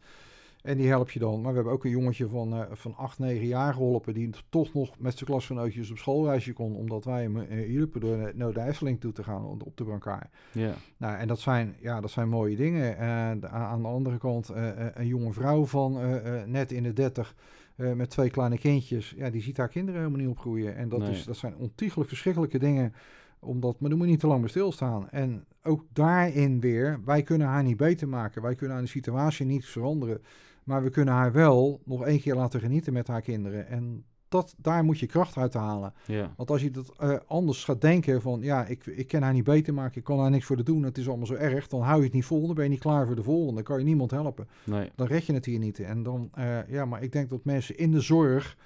En 0.65 0.77
die 0.77 0.89
help 0.89 1.11
je 1.11 1.19
dan. 1.19 1.41
Maar 1.41 1.51
we 1.51 1.55
hebben 1.57 1.73
ook 1.73 1.85
een 1.85 1.91
jongetje 1.91 2.29
van, 2.29 2.53
eh 2.55 2.61
van 2.71 2.97
8, 2.97 3.19
9 3.19 3.47
jaar 3.47 3.73
geholpen. 3.73 4.15
Die 4.15 4.31
toch 4.49 4.75
nog 4.75 4.99
met 4.99 5.17
zijn 5.19 5.31
klasgenootjes 5.31 5.91
op 5.91 5.99
schoolreisje 5.99 6.53
kon. 6.53 6.77
Omdat 6.77 7.05
wij 7.05 7.23
hem 7.23 7.37
eh, 7.41 7.67
hielpen 7.67 8.01
door 8.01 8.33
naar 8.35 8.53
de 8.53 8.61
Efteling 8.61 9.01
toe 9.01 9.13
te 9.13 9.23
gaan 9.23 9.45
op 9.45 9.77
de 9.77 9.85
brancard. 9.85 10.27
Ja. 10.53 10.73
Nou, 10.97 11.17
en 11.19 11.29
dat 11.29 11.41
zijn, 11.41 11.75
ja, 11.81 12.01
dat 12.01 12.11
zijn 12.11 12.29
mooie 12.29 12.57
dingen. 12.57 12.97
En 12.99 13.41
de- 13.41 13.49
aan 13.49 13.83
de 13.83 13.89
andere 13.89 14.19
kant, 14.19 14.49
eh, 14.49 14.69
eh, 14.87 14.87
een 14.95 15.07
jonge 15.07 15.33
vrouw 15.33 15.65
van 15.65 15.99
eh, 16.01 16.41
eh, 16.41 16.49
net 16.49 16.73
in 16.73 16.83
de 16.83 16.93
30 16.93 17.35
eh, 17.77 17.93
met 17.93 18.11
twee 18.11 18.31
kleine 18.31 18.59
kindjes. 18.59 19.15
Ja, 19.17 19.31
die 19.31 19.43
ziet 19.43 19.57
haar 19.57 19.69
kinderen 19.69 20.01
helemaal 20.01 20.21
niet 20.21 20.31
opgroeien. 20.31 20.77
En 20.77 20.89
dat, 20.89 20.99
Nee. 21.01 21.11
is, 21.11 21.25
dat 21.25 21.37
zijn 21.37 21.57
ontiegelijk 21.57 22.09
verschrikkelijke 22.09 22.59
dingen. 22.59 22.95
Omdat, 23.39 23.81
maar 23.81 23.89
dan 23.89 23.99
moet 23.99 24.07
je 24.07 24.13
niet 24.13 24.21
te 24.23 24.27
lang 24.27 24.41
bij 24.41 24.51
stilstaan. 24.51 25.11
En 25.11 25.45
ook 25.63 25.85
daarin 25.93 26.61
weer, 26.61 27.01
wij 27.05 27.23
kunnen 27.23 27.47
haar 27.47 27.63
niet 27.63 27.77
beter 27.77 28.09
maken. 28.09 28.43
Wij 28.43 28.55
kunnen 28.55 28.77
aan 28.77 28.83
de 28.83 28.89
situatie 28.89 29.47
niet 29.47 29.67
veranderen. 29.67 30.21
Maar 30.65 30.83
we 30.83 30.91
kunnen 30.91 31.15
haar 31.15 31.33
wel 31.33 31.81
nog 31.85 32.05
één 32.05 32.21
keer 32.21 32.35
laten 32.35 32.61
genieten 32.61 32.93
met 32.93 33.09
haar 33.09 33.23
kinderen. 33.23 33.69
En 33.69 34.05
dat, 34.35 34.55
daar 34.59 34.85
moet 34.85 34.99
je 34.99 35.07
kracht 35.07 35.37
uit 35.37 35.55
halen. 35.55 35.93
Ja. 36.07 36.35
Want 36.37 36.51
als 36.51 36.63
je 36.63 36.71
dat 36.71 36.93
eh, 36.99 37.17
anders 37.27 37.65
gaat 37.65 37.81
denken 37.81 38.23
van 38.23 38.43
ja, 38.43 38.67
ik, 38.67 38.87
ik 38.87 39.09
kan 39.09 39.23
haar 39.23 39.33
niet 39.33 39.45
beter 39.45 39.75
maken, 39.75 39.99
ik 39.99 40.05
kan 40.05 40.21
haar 40.21 40.31
niks 40.31 40.45
voor 40.45 40.57
de 40.57 40.63
doen, 40.63 40.83
het 40.83 40.99
is 40.99 41.09
allemaal 41.09 41.27
zo 41.27 41.35
erg, 41.35 41.67
dan 41.69 41.81
hou 41.81 41.99
je 41.99 42.05
het 42.05 42.13
niet 42.13 42.25
vol, 42.25 42.47
dan 42.47 42.55
ben 42.55 42.65
je 42.65 42.71
niet 42.71 42.81
klaar 42.81 43.07
voor 43.07 43.17
de 43.17 43.23
volgende, 43.23 43.55
dan 43.55 43.63
kan 43.63 43.79
je 43.79 43.85
niemand 43.85 44.11
helpen. 44.11 44.49
Nee. 44.65 44.91
Dan 44.95 45.07
red 45.07 45.27
je 45.27 45.33
het 45.33 45.45
hier 45.45 45.59
niet. 45.59 45.81
En 45.81 46.03
dan, 46.03 46.29
eh, 46.33 46.69
ja, 46.69 46.85
maar 46.85 47.03
ik 47.03 47.13
denk 47.13 47.31
dat 47.31 47.45
mensen 47.45 47.79
in 47.79 47.91
de 47.91 48.01
zorg, 48.01 48.57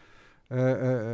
eh, 0.47 1.12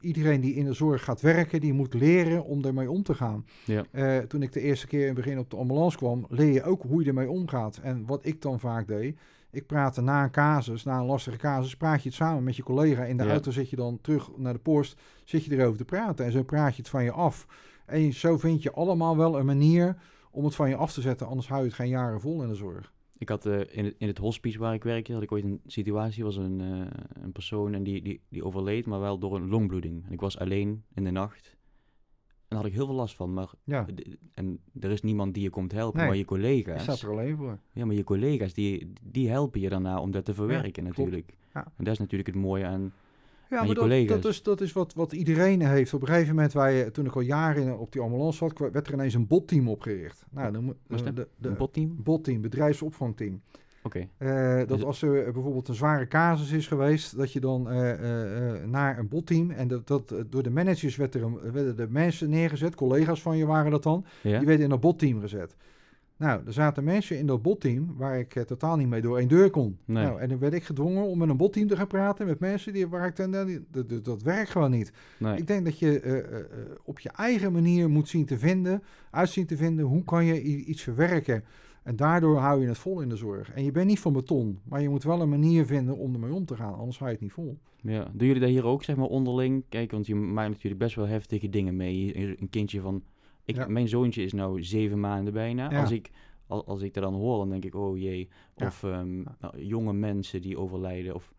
iedereen 0.00 0.40
die 0.40 0.54
in 0.54 0.64
de 0.64 0.72
zorg 0.72 1.04
gaat 1.04 1.20
werken, 1.20 1.60
die 1.60 1.72
moet 1.72 1.94
leren 1.94 2.44
om 2.44 2.64
ermee 2.64 2.90
om 2.90 3.02
te 3.02 3.14
gaan. 3.14 3.44
Ja. 3.64 3.84
Toen 4.26 4.42
ik 4.42 4.52
de 4.52 4.60
eerste 4.60 4.86
keer 4.86 5.00
in 5.00 5.06
het 5.06 5.14
begin 5.14 5.38
op 5.38 5.50
de 5.50 5.56
ambulance 5.56 5.96
kwam, 5.96 6.26
leer 6.28 6.52
je 6.52 6.62
ook 6.62 6.82
hoe 6.82 7.02
je 7.02 7.08
ermee 7.08 7.30
omgaat. 7.30 7.78
En 7.82 8.06
wat 8.06 8.24
ik 8.24 8.42
dan 8.42 8.60
vaak 8.60 8.86
deed, 8.88 9.18
ik 9.50 9.66
praatte 9.66 10.00
na 10.00 10.22
een 10.24 10.30
casus, 10.30 10.84
na 10.84 10.98
een 10.98 11.06
lastige 11.06 11.36
casus, 11.36 11.76
praat 11.76 12.02
je 12.02 12.08
het 12.08 12.16
samen 12.18 12.44
met 12.44 12.56
je 12.56 12.62
collega. 12.62 13.04
In 13.04 13.16
de 13.16 13.24
Ja. 13.24 13.30
auto 13.30 13.50
zit 13.50 13.70
je 13.70 13.76
dan 13.76 13.98
terug 14.00 14.30
naar 14.36 14.52
de 14.52 14.58
post, 14.58 15.00
zit 15.24 15.44
je 15.44 15.56
erover 15.58 15.78
te 15.78 15.84
praten. 15.84 16.24
En 16.24 16.32
zo 16.32 16.42
praat 16.42 16.76
je 16.76 16.82
het 16.82 16.90
van 16.90 17.04
je 17.04 17.12
af. 17.12 17.46
En 17.86 18.12
zo 18.12 18.38
vind 18.38 18.62
je 18.62 18.72
allemaal 18.72 19.16
wel 19.16 19.38
een 19.38 19.46
manier 19.46 19.96
om 20.30 20.44
het 20.44 20.54
van 20.54 20.68
je 20.68 20.76
af 20.76 20.92
te 20.92 21.00
zetten, 21.00 21.26
anders 21.26 21.48
hou 21.48 21.60
je 21.60 21.66
het 21.66 21.76
geen 21.76 21.88
jaren 21.88 22.20
vol 22.20 22.42
in 22.42 22.48
de 22.48 22.54
zorg. 22.54 22.92
Ik 23.18 23.28
had 23.28 23.46
eh, 23.46 23.60
in, 23.70 23.84
het, 23.84 23.94
in 23.98 24.06
het 24.06 24.18
hospice 24.18 24.58
waar 24.58 24.74
ik 24.74 24.82
werkte, 24.84 25.12
had 25.12 25.22
ik 25.22 25.32
ooit 25.32 25.44
een 25.44 25.60
situatie, 25.66 26.24
was 26.24 26.36
een, 26.36 26.60
eh, 26.60 27.22
een 27.22 27.32
persoon 27.32 27.74
en 27.74 27.82
die, 27.82 28.02
die, 28.02 28.20
die 28.28 28.44
overleed, 28.44 28.86
maar 28.86 29.00
wel 29.00 29.18
door 29.18 29.36
een 29.36 29.48
longbloeding. 29.48 30.06
En 30.06 30.12
ik 30.12 30.20
was 30.20 30.38
alleen 30.38 30.84
in 30.94 31.04
de 31.04 31.10
nacht. 31.10 31.56
En 32.50 32.56
daar 32.56 32.64
had 32.64 32.74
ik 32.74 32.78
heel 32.78 32.86
veel 32.86 32.94
last 33.00 33.14
van. 33.14 33.32
Maar, 33.32 33.50
Ja, 33.64 33.86
en 34.34 34.58
er 34.80 34.90
is 34.90 35.02
niemand 35.02 35.34
die 35.34 35.42
je 35.42 35.50
komt 35.50 35.72
helpen, 35.72 35.96
Nee, 35.98 36.06
maar 36.06 36.14
je 36.16 36.20
je 36.20 36.26
collega's. 36.28 36.82
staat 36.82 37.00
er 37.00 37.10
alleen 37.10 37.36
voor. 37.36 37.58
Ja, 37.72 37.84
maar 37.84 37.94
je 37.94 38.04
collega's, 38.04 38.54
die, 38.54 38.92
die 39.02 39.28
helpen 39.28 39.60
je 39.60 39.68
daarna 39.68 40.00
om 40.00 40.10
dat 40.10 40.24
te 40.24 40.34
verwerken 40.34 40.84
natuurlijk. 40.84 41.32
Ja. 41.54 41.64
En 41.76 41.84
dat 41.84 41.92
is 41.92 41.98
natuurlijk 41.98 42.28
het 42.28 42.38
mooie 42.38 42.64
aan... 42.64 42.80
Ja, 42.80 43.56
Aan 43.56 43.66
maar 43.66 43.66
je 43.66 43.74
dat, 43.74 43.82
collega's. 43.82 44.20
dat 44.22 44.32
is, 44.32 44.42
dat 44.42 44.60
is 44.60 44.72
wat, 44.72 44.94
wat 44.94 45.12
iedereen 45.12 45.62
heeft. 45.66 45.94
Op 45.94 46.00
een 46.00 46.06
gegeven 46.08 46.34
moment, 46.34 46.52
wij, 46.52 46.90
toen 46.90 47.06
ik 47.06 47.14
al 47.14 47.20
jaren 47.20 47.78
op 47.78 47.92
die 47.92 48.00
ambulance 48.02 48.38
zat, 48.38 48.58
werd 48.72 48.86
er 48.86 48.92
ineens 48.92 49.14
een 49.14 49.26
botteam 49.26 49.68
opgericht. 49.68 50.24
Nou, 50.30 50.52
dan, 50.52 50.76
de, 50.86 51.12
de, 51.36 51.48
een 51.48 51.56
botteam? 51.56 52.02
botteam, 52.02 52.40
bedrijfsopvangteam. 52.40 53.40
Oké. 53.82 54.08
Eh, 54.18 54.56
dat 54.58 54.68
Dus- 54.68 54.84
als 54.84 55.02
er 55.02 55.32
bijvoorbeeld 55.32 55.68
een 55.68 55.74
zware 55.74 56.08
casus 56.08 56.50
is 56.52 56.66
geweest, 56.66 57.16
dat 57.16 57.32
je 57.32 57.40
dan 57.40 57.70
eh, 57.70 57.92
eh, 57.92 58.64
naar 58.68 58.98
een 58.98 59.08
botteam 59.08 59.50
en 59.50 59.68
dat, 59.68 59.86
dat, 59.86 60.14
door 60.30 60.42
de 60.42 60.50
managers 60.50 60.96
werd 60.96 61.14
er 61.14 61.22
een, 61.22 61.38
werden 61.52 61.76
de 61.76 61.86
mensen 61.90 62.30
neergezet, 62.30 62.74
collega's 62.74 63.22
van 63.22 63.36
je 63.36 63.46
waren 63.46 63.70
dat 63.70 63.82
dan, 63.82 64.04
Ja? 64.22 64.38
die 64.38 64.46
werden 64.46 64.64
in 64.64 64.70
dat 64.70 64.80
botteam 64.80 65.20
gezet. 65.20 65.56
Nou, 66.16 66.40
er 66.46 66.52
zaten 66.52 66.84
mensen 66.84 67.18
in 67.18 67.26
dat 67.26 67.42
botteam 67.42 67.94
waar 67.96 68.18
ik 68.18 68.32
totaal 68.46 68.76
niet 68.76 68.88
mee 68.88 69.00
door 69.00 69.18
één 69.18 69.28
deur 69.28 69.50
kon. 69.50 69.78
Nee. 69.84 70.04
Nou, 70.04 70.20
en 70.20 70.28
dan 70.28 70.38
werd 70.38 70.52
ik 70.52 70.64
gedwongen 70.64 71.02
om 71.04 71.18
met 71.18 71.28
een 71.28 71.36
botteam 71.36 71.66
te 71.68 71.76
gaan 71.76 71.86
praten 71.86 72.26
met 72.26 72.38
mensen 72.40 72.72
die 72.72 72.88
waar 72.88 73.06
ik 73.06 73.16
dan, 73.16 73.46
die- 73.46 73.64
dat, 73.70 73.88
dat, 73.88 74.04
dat 74.04 74.22
werkt 74.22 74.50
gewoon 74.50 74.70
niet. 74.70 74.92
Nee. 75.18 75.36
Ik 75.36 75.46
denk 75.46 75.64
dat 75.64 75.78
je 75.78 76.76
op 76.84 76.98
je 76.98 77.08
eigen 77.10 77.52
manier 77.52 77.90
moet 77.90 78.08
zien 78.08 78.24
te 78.24 78.38
vinden, 78.38 78.82
uitzien 79.10 79.46
te 79.46 79.56
vinden, 79.56 79.84
hoe 79.84 80.04
kan 80.04 80.24
je 80.24 80.42
iets 80.42 80.82
verwerken. 80.82 81.44
En 81.82 81.96
daardoor 81.96 82.36
hou 82.38 82.60
je 82.60 82.66
het 82.68 82.78
vol 82.78 83.00
in 83.00 83.08
de 83.08 83.16
zorg. 83.16 83.50
En 83.52 83.64
je 83.64 83.70
bent 83.70 83.86
niet 83.86 84.00
van 84.00 84.12
beton, 84.12 84.58
maar 84.64 84.82
je 84.82 84.88
moet 84.88 85.02
wel 85.02 85.20
een 85.20 85.28
manier 85.28 85.66
vinden 85.66 85.96
om 85.96 86.14
ermee 86.14 86.32
om 86.34 86.44
te 86.44 86.56
gaan, 86.56 86.74
anders 86.74 86.98
hou 86.98 87.08
je 87.10 87.16
het 87.16 87.24
niet 87.24 87.32
vol. 87.34 87.58
Ja. 87.82 88.04
Doen 88.12 88.26
jullie 88.26 88.40
dat 88.42 88.50
hier 88.50 88.64
ook, 88.64 88.84
zeg 88.84 88.96
maar, 88.96 89.06
onderling? 89.06 89.64
Kijk, 89.68 89.90
want 89.90 90.06
je 90.06 90.14
maakt 90.14 90.48
natuurlijk 90.48 90.80
best 90.82 90.94
wel 90.94 91.06
heftige 91.06 91.48
dingen 91.48 91.76
mee. 91.76 92.16
Een 92.40 92.50
kindje 92.50 92.80
van... 92.80 93.02
Ik, 93.44 93.56
Ja. 93.56 93.66
Mijn 93.68 93.88
zoontje 93.88 94.22
is 94.22 94.32
nou 94.32 94.62
zeven 94.62 95.00
maanden 95.00 95.32
bijna. 95.32 95.70
Ja. 95.70 95.80
Als, 95.80 95.90
ik, 95.90 96.10
al- 96.46 96.64
als 96.66 96.82
ik 96.82 96.94
dat 96.94 97.02
dan 97.02 97.14
hoor, 97.14 97.38
dan 97.38 97.48
denk 97.50 97.64
ik, 97.64 97.74
oh 97.74 97.98
jee. 97.98 98.28
Of 98.54 98.82
ehm, 98.82 99.22
nou, 99.40 99.64
jonge 99.64 99.92
mensen 99.92 100.42
die 100.42 100.58
overlijden. 100.58 101.14
Of 101.14 101.32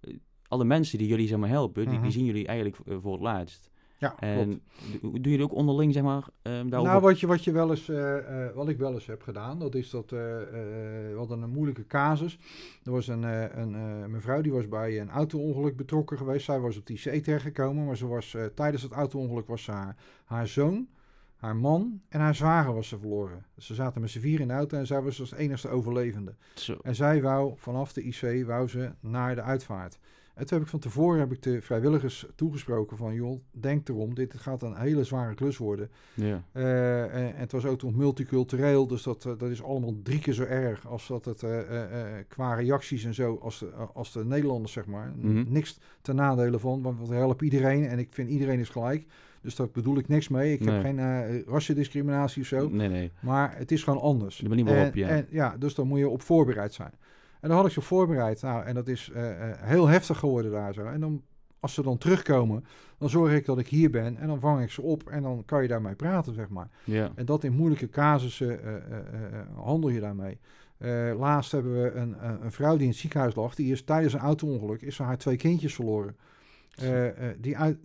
eh, 0.00 0.16
alle 0.48 0.64
mensen 0.64 0.98
die 0.98 1.08
jullie 1.08 1.26
zeg 1.28 1.38
maar 1.38 1.48
helpen, 1.48 1.84
die, 1.84 1.92
Mhm. 1.94 2.02
die 2.02 2.12
zien 2.12 2.24
jullie 2.24 2.46
eigenlijk 2.46 2.78
eh, 2.86 2.96
voor 3.00 3.12
het 3.12 3.22
laatst. 3.22 3.70
Ja. 3.98 4.16
En 4.18 4.60
do- 5.00 5.10
doe 5.10 5.32
je 5.32 5.38
het 5.38 5.40
ook 5.40 5.54
onderling, 5.54 5.92
zeg 5.92 6.02
maar, 6.02 6.28
ehm 6.42 6.68
daarover? 6.68 6.92
Nou, 6.92 7.00
wat, 7.00 7.20
je, 7.20 7.26
wat, 7.26 7.44
je 7.44 7.52
wel 7.52 7.70
eens, 7.70 7.88
eh, 7.88 8.46
eh, 8.46 8.54
wat 8.54 8.68
ik 8.68 8.78
wel 8.78 8.92
eens 8.92 9.06
heb 9.06 9.22
gedaan, 9.22 9.58
dat 9.58 9.74
is 9.74 9.90
dat 9.90 10.12
eh, 10.12 10.18
we 10.18 11.14
hadden 11.16 11.42
een 11.42 11.50
moeilijke 11.50 11.86
casus. 11.86 12.38
Er 12.84 12.90
was 12.90 13.06
een, 13.08 13.22
een 13.60 14.10
mevrouw 14.10 14.40
die 14.40 14.52
was 14.52 14.68
bij 14.68 15.00
een 15.00 15.10
auto-ongeluk 15.10 15.76
betrokken 15.76 16.16
geweest. 16.16 16.44
Zij 16.44 16.58
was 16.60 16.76
op 16.78 16.86
die 16.86 17.00
IC 17.10 17.24
terechtgekomen, 17.24 17.86
maar 17.86 17.96
ze 17.96 18.06
was, 18.06 18.36
tijdens 18.54 18.82
het 18.82 18.92
auto-ongeluk 18.92 19.46
was 19.46 19.62
ze 19.62 19.70
haar, 19.70 19.96
haar 20.24 20.46
zoon, 20.48 20.86
haar 21.36 21.56
man 21.56 22.00
en 22.08 22.20
haar 22.20 22.34
zwager 22.34 22.74
was 22.74 22.88
ze 22.88 22.98
verloren. 22.98 23.44
Dus 23.54 23.66
ze 23.66 23.74
zaten 23.74 24.00
met 24.00 24.10
z'n 24.10 24.20
vier 24.20 24.40
in 24.40 24.48
de 24.48 24.54
auto 24.54 24.76
en 24.78 24.86
zij 24.86 25.02
was 25.02 25.20
als 25.20 25.32
enigste 25.32 25.68
overlevende. 25.68 26.34
Zo. 26.54 26.76
En 26.82 26.94
zij 26.94 27.22
wou 27.22 27.52
vanaf 27.56 27.92
de 27.92 28.02
IC 28.02 28.46
wou 28.46 28.68
ze 28.68 28.90
naar 29.00 29.34
de 29.34 29.42
uitvaart. 29.42 29.98
En 30.38 30.46
toen 30.46 30.56
heb 30.56 30.66
ik 30.66 30.72
van 30.72 30.80
tevoren 30.80 31.20
heb 31.20 31.32
ik 31.32 31.42
de 31.42 31.62
vrijwilligers 31.62 32.26
toegesproken 32.34 32.96
van... 32.96 33.14
joh, 33.14 33.40
denk 33.50 33.88
erom, 33.88 34.14
dit 34.14 34.34
gaat 34.36 34.62
een 34.62 34.76
hele 34.76 35.04
zware 35.04 35.34
klus 35.34 35.56
worden. 35.56 35.90
Ja. 36.14 36.42
Eh, 36.52 37.02
en, 37.02 37.10
en 37.12 37.36
het 37.36 37.52
was 37.52 37.64
ook 37.64 37.82
nog 37.82 37.94
multicultureel, 37.94 38.86
dus 38.86 39.02
dat, 39.02 39.24
eh, 39.24 39.32
dat 39.38 39.50
is 39.50 39.62
allemaal 39.62 39.94
drie 40.02 40.18
keer 40.18 40.34
zo 40.34 40.42
erg 40.42 40.86
als 40.86 41.06
dat 41.06 41.24
het 41.24 41.42
eh, 41.42 41.60
qua 42.28 42.54
reacties 42.54 43.04
en 43.04 43.14
zo 43.14 43.38
als 43.42 43.58
de, 43.58 43.66
als 43.94 44.12
de 44.12 44.24
Nederlanders, 44.24 44.72
zeg 44.72 44.86
maar. 44.86 45.12
Mhm. 45.16 45.44
Niks 45.48 45.78
ten 46.02 46.14
nadele 46.14 46.58
van, 46.58 46.82
want 46.82 47.08
we 47.08 47.14
helpen 47.14 47.44
iedereen 47.44 47.86
en 47.86 47.98
ik 47.98 48.08
vind 48.10 48.30
iedereen 48.30 48.58
is 48.58 48.68
gelijk. 48.68 49.06
Dus 49.40 49.56
daar 49.56 49.68
bedoel 49.72 49.98
ik 49.98 50.08
niks 50.08 50.28
mee. 50.28 50.52
Ik 50.52 50.60
Nee. 50.60 50.74
heb 50.74 50.84
geen 50.84 51.44
rassendiscriminatie 51.46 52.42
of 52.42 52.48
zo. 52.48 52.68
Nee, 52.68 52.88
nee. 52.88 53.10
Maar 53.20 53.56
het 53.56 53.72
is 53.72 53.82
gewoon 53.82 54.00
anders. 54.00 54.36
De 54.36 54.48
manier 54.48 54.64
waarop, 54.64 54.92
en, 54.92 54.98
ja. 54.98 55.08
En, 55.08 55.26
ja, 55.30 55.56
dus 55.56 55.74
dan 55.74 55.86
moet 55.86 55.98
je 55.98 56.08
op 56.08 56.22
voorbereid 56.22 56.74
zijn. 56.74 56.92
En 57.40 57.48
dan 57.48 57.56
had 57.56 57.66
ik 57.66 57.72
ze 57.72 57.80
voorbereid. 57.80 58.42
Nou, 58.42 58.64
en 58.64 58.74
dat 58.74 58.88
is 58.88 59.10
eh, 59.14 59.50
eh, 59.50 59.56
heel 59.60 59.86
heftig 59.86 60.18
geworden 60.18 60.50
daar 60.50 60.74
zo. 60.74 60.84
En 60.84 61.00
dan, 61.00 61.22
als 61.60 61.74
ze 61.74 61.82
dan 61.82 61.98
terugkomen, 61.98 62.64
dan 62.98 63.08
zorg 63.08 63.32
ik 63.32 63.44
dat 63.44 63.58
ik 63.58 63.68
hier 63.68 63.90
ben. 63.90 64.16
En 64.16 64.26
dan 64.26 64.40
vang 64.40 64.62
ik 64.62 64.70
ze 64.70 64.82
op 64.82 65.08
en 65.08 65.22
dan 65.22 65.42
kan 65.44 65.62
je 65.62 65.68
daarmee 65.68 65.94
praten, 65.94 66.34
zeg 66.34 66.48
maar. 66.48 66.68
Ja. 66.84 67.12
En 67.14 67.24
dat 67.24 67.44
in 67.44 67.52
moeilijke 67.52 67.88
casussen 67.88 68.64
eh, 68.64 68.82
handel 69.54 69.90
je 69.90 70.00
daarmee. 70.00 70.38
Laatst 71.18 71.52
hebben 71.52 71.82
we 71.82 71.90
een, 71.92 72.26
een, 72.26 72.44
een 72.44 72.52
vrouw 72.52 72.72
die 72.72 72.82
in 72.82 72.88
het 72.88 72.98
ziekenhuis 72.98 73.34
lag. 73.34 73.54
Die 73.54 73.72
is 73.72 73.84
tijdens 73.84 74.12
een 74.14 74.20
auto-ongeluk 74.20 74.82
is 74.82 74.96
ze 74.96 75.02
haar 75.02 75.18
twee 75.18 75.36
kindjes 75.36 75.74
verloren. 75.74 76.16
Die, 77.38 77.56
uit, 77.56 77.78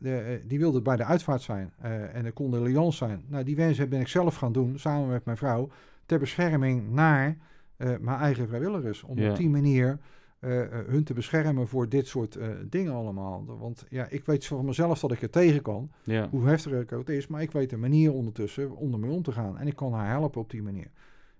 die 0.48 0.60
wilde 0.60 0.81
bij 0.81 0.95
de 0.95 1.03
uitvaart 1.03 1.41
zijn. 1.41 1.74
en 2.13 2.25
er 2.25 2.31
kon 2.31 2.51
de 2.51 2.57
allianz 2.57 2.98
zijn. 2.98 3.24
Nou, 3.27 3.43
die 3.43 3.55
wens 3.55 3.88
ben 3.88 4.00
ik 4.00 4.07
zelf 4.07 4.36
gaan 4.36 4.51
doen, 4.51 4.79
samen 4.79 5.07
met 5.10 5.25
mijn 5.25 5.38
vrouw. 5.38 5.69
Ter 6.05 6.19
bescherming 6.19 6.91
naar 6.91 7.38
eh, 7.77 7.89
mijn 8.00 8.20
eigen 8.20 8.48
vrijwilligers. 8.48 9.03
Om 9.03 9.18
Ja. 9.20 9.30
op 9.30 9.38
die 9.38 9.50
manier 9.50 10.00
eh, 10.39 10.62
eh, 10.62 10.88
hun 10.88 11.03
te 11.03 11.13
beschermen 11.13 11.68
voor 11.68 11.89
dit 11.89 12.08
soort 12.08 12.38
dingen 12.70 12.94
allemaal. 12.94 13.46
Want 13.60 13.86
ja, 13.89 14.08
ik 14.10 14.25
weet 14.25 14.46
van 14.46 14.65
mezelf 14.65 15.00
dat 15.00 15.12
ik 15.12 15.22
er 15.22 15.30
tegen 15.30 15.62
kan 15.62 15.92
Ja. 16.03 16.27
hoe 16.30 16.48
heftig 16.48 16.72
het 16.72 16.94
ook 16.94 17.10
is. 17.10 17.27
Maar 17.27 17.42
ik 17.42 17.51
weet 17.51 17.72
een 17.72 17.80
manier 17.80 18.13
ondertussen 18.13 18.75
om 18.75 18.94
ermee 18.94 19.12
om 19.12 19.22
te 19.24 19.32
gaan. 19.32 19.58
En 19.58 19.68
ik 19.68 19.75
kan 19.75 19.94
haar 19.94 20.10
helpen 20.10 20.42
op 20.42 20.50
die 20.50 20.62
manier. 20.63 20.88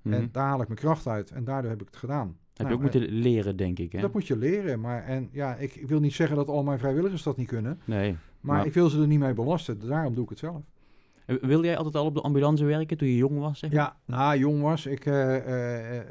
Mhm. 0.02 0.14
En 0.16 0.30
daar 0.32 0.48
haal 0.48 0.62
ik 0.62 0.68
mijn 0.68 0.80
kracht 0.80 1.08
uit. 1.08 1.32
En 1.32 1.44
daardoor 1.44 1.70
heb 1.72 1.82
ik 1.82 1.88
het 1.88 1.96
gedaan. 1.98 2.28
Heb 2.28 2.38
Nou, 2.58 2.70
je 2.70 2.76
ook 2.76 2.82
moeten 2.82 3.12
leren, 3.12 3.56
denk 3.58 3.80
ik, 3.80 3.92
hè? 3.92 4.02
Dat 4.02 4.14
moet 4.14 4.28
je 4.28 4.38
leren. 4.38 4.80
Maar 4.80 5.04
en 5.04 5.30
ja, 5.32 5.56
ik, 5.56 5.76
ik 5.76 5.88
wil 5.88 6.00
niet 6.00 6.14
zeggen 6.14 6.36
dat 6.36 6.48
al 6.48 6.64
mijn 6.64 6.80
vrijwilligers 6.80 7.24
dat 7.24 7.38
niet 7.38 7.48
kunnen. 7.48 7.80
Nee. 7.86 8.12
Maar 8.42 8.56
Maar- 8.58 8.66
ik 8.66 8.74
wil 8.74 8.90
ze 8.90 9.02
er 9.02 9.08
niet 9.08 9.20
mee 9.20 9.34
belasten. 9.34 9.88
Daarom 9.88 10.14
doe 10.14 10.24
ik 10.24 10.30
het 10.30 10.40
zelf. 10.40 10.62
Eh, 11.26 11.36
Wilde 11.42 11.68
jij 11.68 11.78
altijd 11.78 11.96
al 11.96 12.06
op 12.06 12.14
de 12.14 12.22
ambulance 12.22 12.66
werken 12.66 12.98
toen 12.98 13.08
je 13.08 13.16
jong 13.18 13.40
was, 13.40 13.60
zeg 13.60 13.72
maar? 13.72 13.80
Ja, 13.82 13.96
nou, 14.06 14.38
jong 14.38 14.62
was. 14.62 14.86
Ik, 14.86 15.06
eh, 15.06 15.98
eh, 15.98 16.04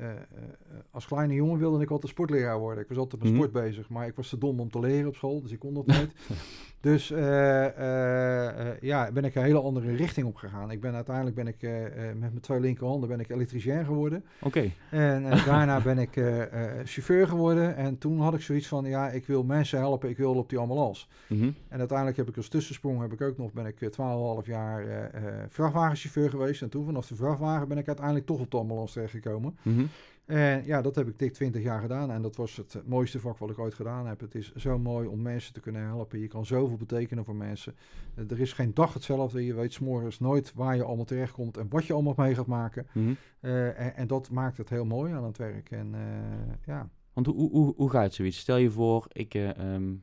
als 0.90 1.06
kleine 1.06 1.34
jongen 1.34 1.58
wilde 1.58 1.82
ik 1.82 1.90
altijd 1.90 2.12
sportleraar 2.12 2.58
worden. 2.58 2.82
Ik 2.82 2.88
was 2.88 2.98
altijd 2.98 3.22
met 3.22 3.32
Mhm. 3.32 3.40
sport 3.40 3.64
bezig. 3.64 3.88
Maar 3.88 4.06
ik 4.06 4.14
was 4.16 4.28
te 4.28 4.38
dom 4.38 4.60
om 4.60 4.70
te 4.70 4.80
leren 4.80 5.08
op 5.08 5.14
school. 5.16 5.42
Dus 5.42 5.52
ik 5.52 5.58
kon 5.58 5.74
dat 5.74 5.86
nooit. 5.86 6.12
dus 6.80 7.08
ja, 8.80 9.10
ben 9.12 9.24
ik 9.24 9.34
een 9.34 9.42
hele 9.42 9.60
andere 9.60 9.94
richting 9.94 10.26
op 10.26 10.36
gegaan. 10.36 10.70
Ik 10.70 10.80
ben 10.80 10.94
uiteindelijk 10.94 11.36
ben 11.36 11.46
ik, 11.46 11.62
met 11.96 12.18
mijn 12.20 12.40
twee 12.40 12.60
linkerhanden 12.60 13.08
ben 13.08 13.20
ik 13.20 13.28
elektricien 13.30 13.84
geworden. 13.84 14.24
Oké. 14.42 14.70
En 14.90 15.22
daarna 15.46 15.80
ben 15.80 15.98
ik 15.98 16.12
chauffeur 16.84 17.28
geworden. 17.28 17.76
En 17.76 17.98
toen 17.98 18.20
had 18.20 18.34
ik 18.34 18.40
zoiets 18.40 18.66
van, 18.68 18.84
ja, 18.84 19.10
ik 19.10 19.26
wil 19.26 19.44
mensen 19.44 19.78
helpen. 19.78 20.08
Ik 20.08 20.16
wil 20.16 20.34
op 20.34 20.48
die 20.48 20.58
ambulance. 20.58 21.06
Mhm. 21.28 21.50
En 21.68 21.78
uiteindelijk 21.78 22.16
heb 22.16 22.28
ik 22.28 22.36
als 22.36 22.48
tussensprong 22.48 23.00
heb 23.00 23.12
ik 23.12 23.20
ook 23.20 23.36
nog, 23.36 23.52
ben 23.52 23.66
ik 23.66 23.80
eh, 23.80 23.88
12,5 23.90 24.46
jaar 24.46 25.01
vrachtwagenchauffeur 25.48 26.30
geweest. 26.30 26.62
En 26.62 26.68
toen 26.68 26.84
vanaf 26.84 27.06
de 27.06 27.16
vrachtwagen 27.16 27.68
ben 27.68 27.78
ik 27.78 27.86
uiteindelijk 27.86 28.26
toch 28.26 28.40
op 28.40 28.50
de 28.50 28.56
ambulance 28.56 28.92
terechtgekomen. 28.92 29.58
Mhm. 29.62 29.84
En 30.24 30.62
ja, 30.64 30.82
dat 30.82 30.94
heb 30.94 31.08
ik 31.08 31.18
dik 31.18 31.32
20 31.32 31.62
jaar 31.62 31.80
gedaan. 31.80 32.10
En 32.10 32.22
dat 32.22 32.36
was 32.36 32.56
het 32.56 32.82
mooiste 32.86 33.20
vak 33.20 33.38
wat 33.38 33.50
ik 33.50 33.58
ooit 33.58 33.74
gedaan 33.74 34.06
heb. 34.06 34.20
Het 34.20 34.34
is 34.34 34.54
zo 34.54 34.78
mooi 34.78 35.08
om 35.08 35.22
mensen 35.22 35.52
te 35.52 35.60
kunnen 35.60 35.82
helpen. 35.82 36.18
Je 36.18 36.26
kan 36.26 36.46
zoveel 36.46 36.76
betekenen 36.76 37.24
voor 37.24 37.34
mensen. 37.34 37.74
Eh, 38.14 38.30
er 38.30 38.40
is 38.40 38.52
geen 38.52 38.74
dag 38.74 38.94
hetzelfde. 38.94 39.44
Je 39.44 39.54
weet 39.54 39.72
s'morgens 39.72 40.20
nooit 40.20 40.52
waar 40.54 40.76
je 40.76 40.82
allemaal 40.82 41.04
terechtkomt 41.04 41.56
en 41.56 41.66
wat 41.68 41.86
je 41.86 41.92
allemaal 41.92 42.14
mee 42.16 42.34
gaat 42.34 42.46
maken. 42.46 42.86
Mhm. 42.92 43.12
Eh, 43.40 43.80
en, 43.80 43.96
en 43.96 44.06
dat 44.06 44.30
maakt 44.30 44.56
het 44.56 44.68
heel 44.68 44.84
mooi 44.84 45.12
aan 45.12 45.24
het 45.24 45.38
werk. 45.38 45.70
En 45.70 45.94
eh, 45.94 46.54
ja, 46.66 46.88
Want 47.12 47.26
hoe, 47.26 47.50
hoe, 47.50 47.74
hoe, 47.76 47.90
gaat 47.90 48.14
zoiets? 48.14 48.38
Stel 48.38 48.56
je 48.56 48.70
voor, 48.70 49.06
ik, 49.12 49.34
eh, 49.34 49.58
ehm, 49.58 49.94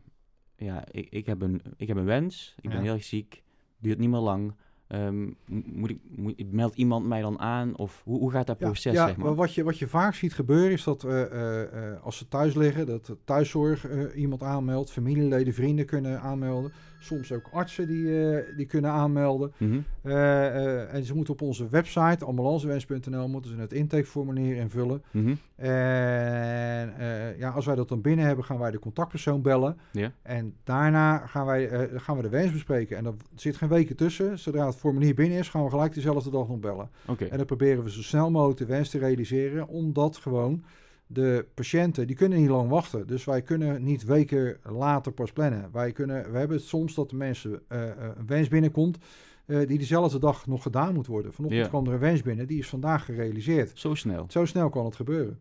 ja, 0.56 0.84
ik, 0.92 1.10
ik, 1.10 1.26
heb 1.26 1.42
een, 1.42 1.62
ik 1.78 1.88
heb 1.88 1.98
een 1.98 2.06
wens, 2.06 2.56
ik 2.62 2.70
ben 2.70 2.82
heel 2.82 2.94
erg 2.94 3.04
ziek, 3.04 3.44
duurt 3.78 3.98
niet 4.00 4.10
meer 4.10 4.20
lang. 4.20 4.54
Mo- 4.98 5.34
moet 5.66 5.90
ik, 5.90 6.00
moet, 6.16 6.52
meldt 6.52 6.76
iemand 6.76 7.08
mij 7.08 7.22
dan 7.22 7.40
aan? 7.40 7.78
Of 7.78 8.02
hoe, 8.04 8.20
hoe 8.20 8.32
gaat 8.32 8.48
dat 8.48 8.58
proces, 8.58 8.94
ja, 8.94 9.08
zeg 9.08 9.18
maar? 9.18 9.36
wat 9.36 9.54
je, 9.54 9.64
wat 9.64 9.78
je 9.78 9.88
vaak 9.88 10.14
ziet 10.14 10.34
gebeuren 10.34 10.72
is 10.72 10.84
dat 10.84 11.04
eh, 11.04 11.22
eh, 11.22 11.92
eh, 11.92 12.04
als 12.04 12.18
ze 12.18 12.28
thuis 12.28 12.56
liggen, 12.56 12.86
dat 12.86 13.06
de 13.06 13.18
thuiszorg 13.24 14.14
iemand 14.16 14.44
aanmeldt, 14.44 14.92
familieleden, 14.92 15.54
vrienden 15.54 15.86
kunnen 15.86 16.22
aanmelden. 16.22 16.72
Soms 17.00 17.32
ook 17.32 17.50
artsen 17.52 17.88
die, 17.88 18.30
eh, 18.30 18.56
die 18.58 18.66
kunnen 18.66 18.92
aanmelden. 18.92 19.52
Mhm. 19.58 19.80
Eh, 20.02 20.48
eh, 20.48 20.94
en 20.94 21.04
ze 21.04 21.16
moeten 21.16 21.34
op 21.34 21.42
onze 21.42 21.70
website, 21.70 22.26
ambulancewens.nl, 22.26 23.28
moeten 23.28 23.52
ze 23.52 23.58
het 23.58 23.74
intakeformulier 23.74 24.56
invullen. 24.56 25.04
Mhm. 25.12 25.36
En 25.56 26.94
ja, 27.38 27.50
als 27.50 27.66
wij 27.66 27.76
dat 27.76 27.90
dan 27.90 28.02
binnen 28.02 28.26
hebben, 28.26 28.46
gaan 28.46 28.60
wij 28.60 28.72
de 28.72 28.80
contactpersoon 28.80 29.42
bellen. 29.42 29.78
En 30.22 30.56
daarna 30.64 31.18
gaan, 31.18 31.46
wij, 31.46 31.90
gaan 31.96 32.16
we 32.16 32.22
de 32.22 32.30
wens 32.30 32.52
bespreken. 32.52 32.98
En 32.98 33.06
er 33.06 33.14
zit 33.36 33.58
geen 33.58 33.70
weken 33.70 33.96
tussen. 33.96 34.40
Zodra 34.40 34.66
het 34.66 34.76
formulier 34.76 35.14
binnen 35.14 35.38
is, 35.38 35.50
gaan 35.50 35.64
we 35.64 35.70
gelijk 35.70 35.94
dezelfde 35.94 36.30
dag 36.30 36.48
nog 36.48 36.60
bellen. 36.60 36.90
En 37.30 37.38
dan 37.38 37.46
proberen 37.46 37.84
we 37.84 37.92
zo 37.92 38.02
snel 38.02 38.32
mogelijk 38.32 38.60
de 38.60 38.66
wens 38.66 38.90
te 38.90 38.98
realiseren, 38.98 39.68
omdat 39.68 40.18
gewoon 40.18 40.64
de 41.12 41.46
patiënten, 41.54 42.08
die 42.08 42.16
kunnen 42.16 42.40
niet 42.40 42.50
lang 42.50 42.70
wachten. 42.70 43.08
Dus 43.08 43.26
wij 43.26 43.42
kunnen 43.42 43.84
niet 43.84 44.04
weken 44.04 44.58
later 44.64 45.12
pas 45.12 45.32
plannen. 45.32 45.70
Wij 45.72 45.92
kunnen, 45.92 46.32
we 46.32 46.38
hebben 46.38 46.58
het 46.58 46.66
soms 46.66 46.94
dat 46.96 47.10
de 47.10 47.16
mensen 47.16 47.62
eh, 47.68 47.90
eh, 47.90 47.96
een 48.18 48.28
wens 48.28 48.48
binnenkomt 48.48 48.98
eh, 49.46 49.68
die 49.68 49.78
dezelfde 49.78 50.20
dag 50.20 50.48
nog 50.48 50.62
gedaan 50.64 50.94
moet 50.94 51.08
worden. 51.08 51.34
Vanochtend 51.34 51.64
Ja. 51.64 51.70
kwam 51.70 51.86
er 51.88 51.94
een 51.94 52.00
wens 52.00 52.22
binnen, 52.22 52.48
die 52.48 52.60
is 52.60 52.70
vandaag 52.70 53.06
gerealiseerd. 53.06 53.72
Zo 53.74 53.96
snel. 53.96 54.26
Zo 54.28 54.46
snel 54.46 54.70
kan 54.70 54.86
het 54.86 54.96
gebeuren. 54.96 55.40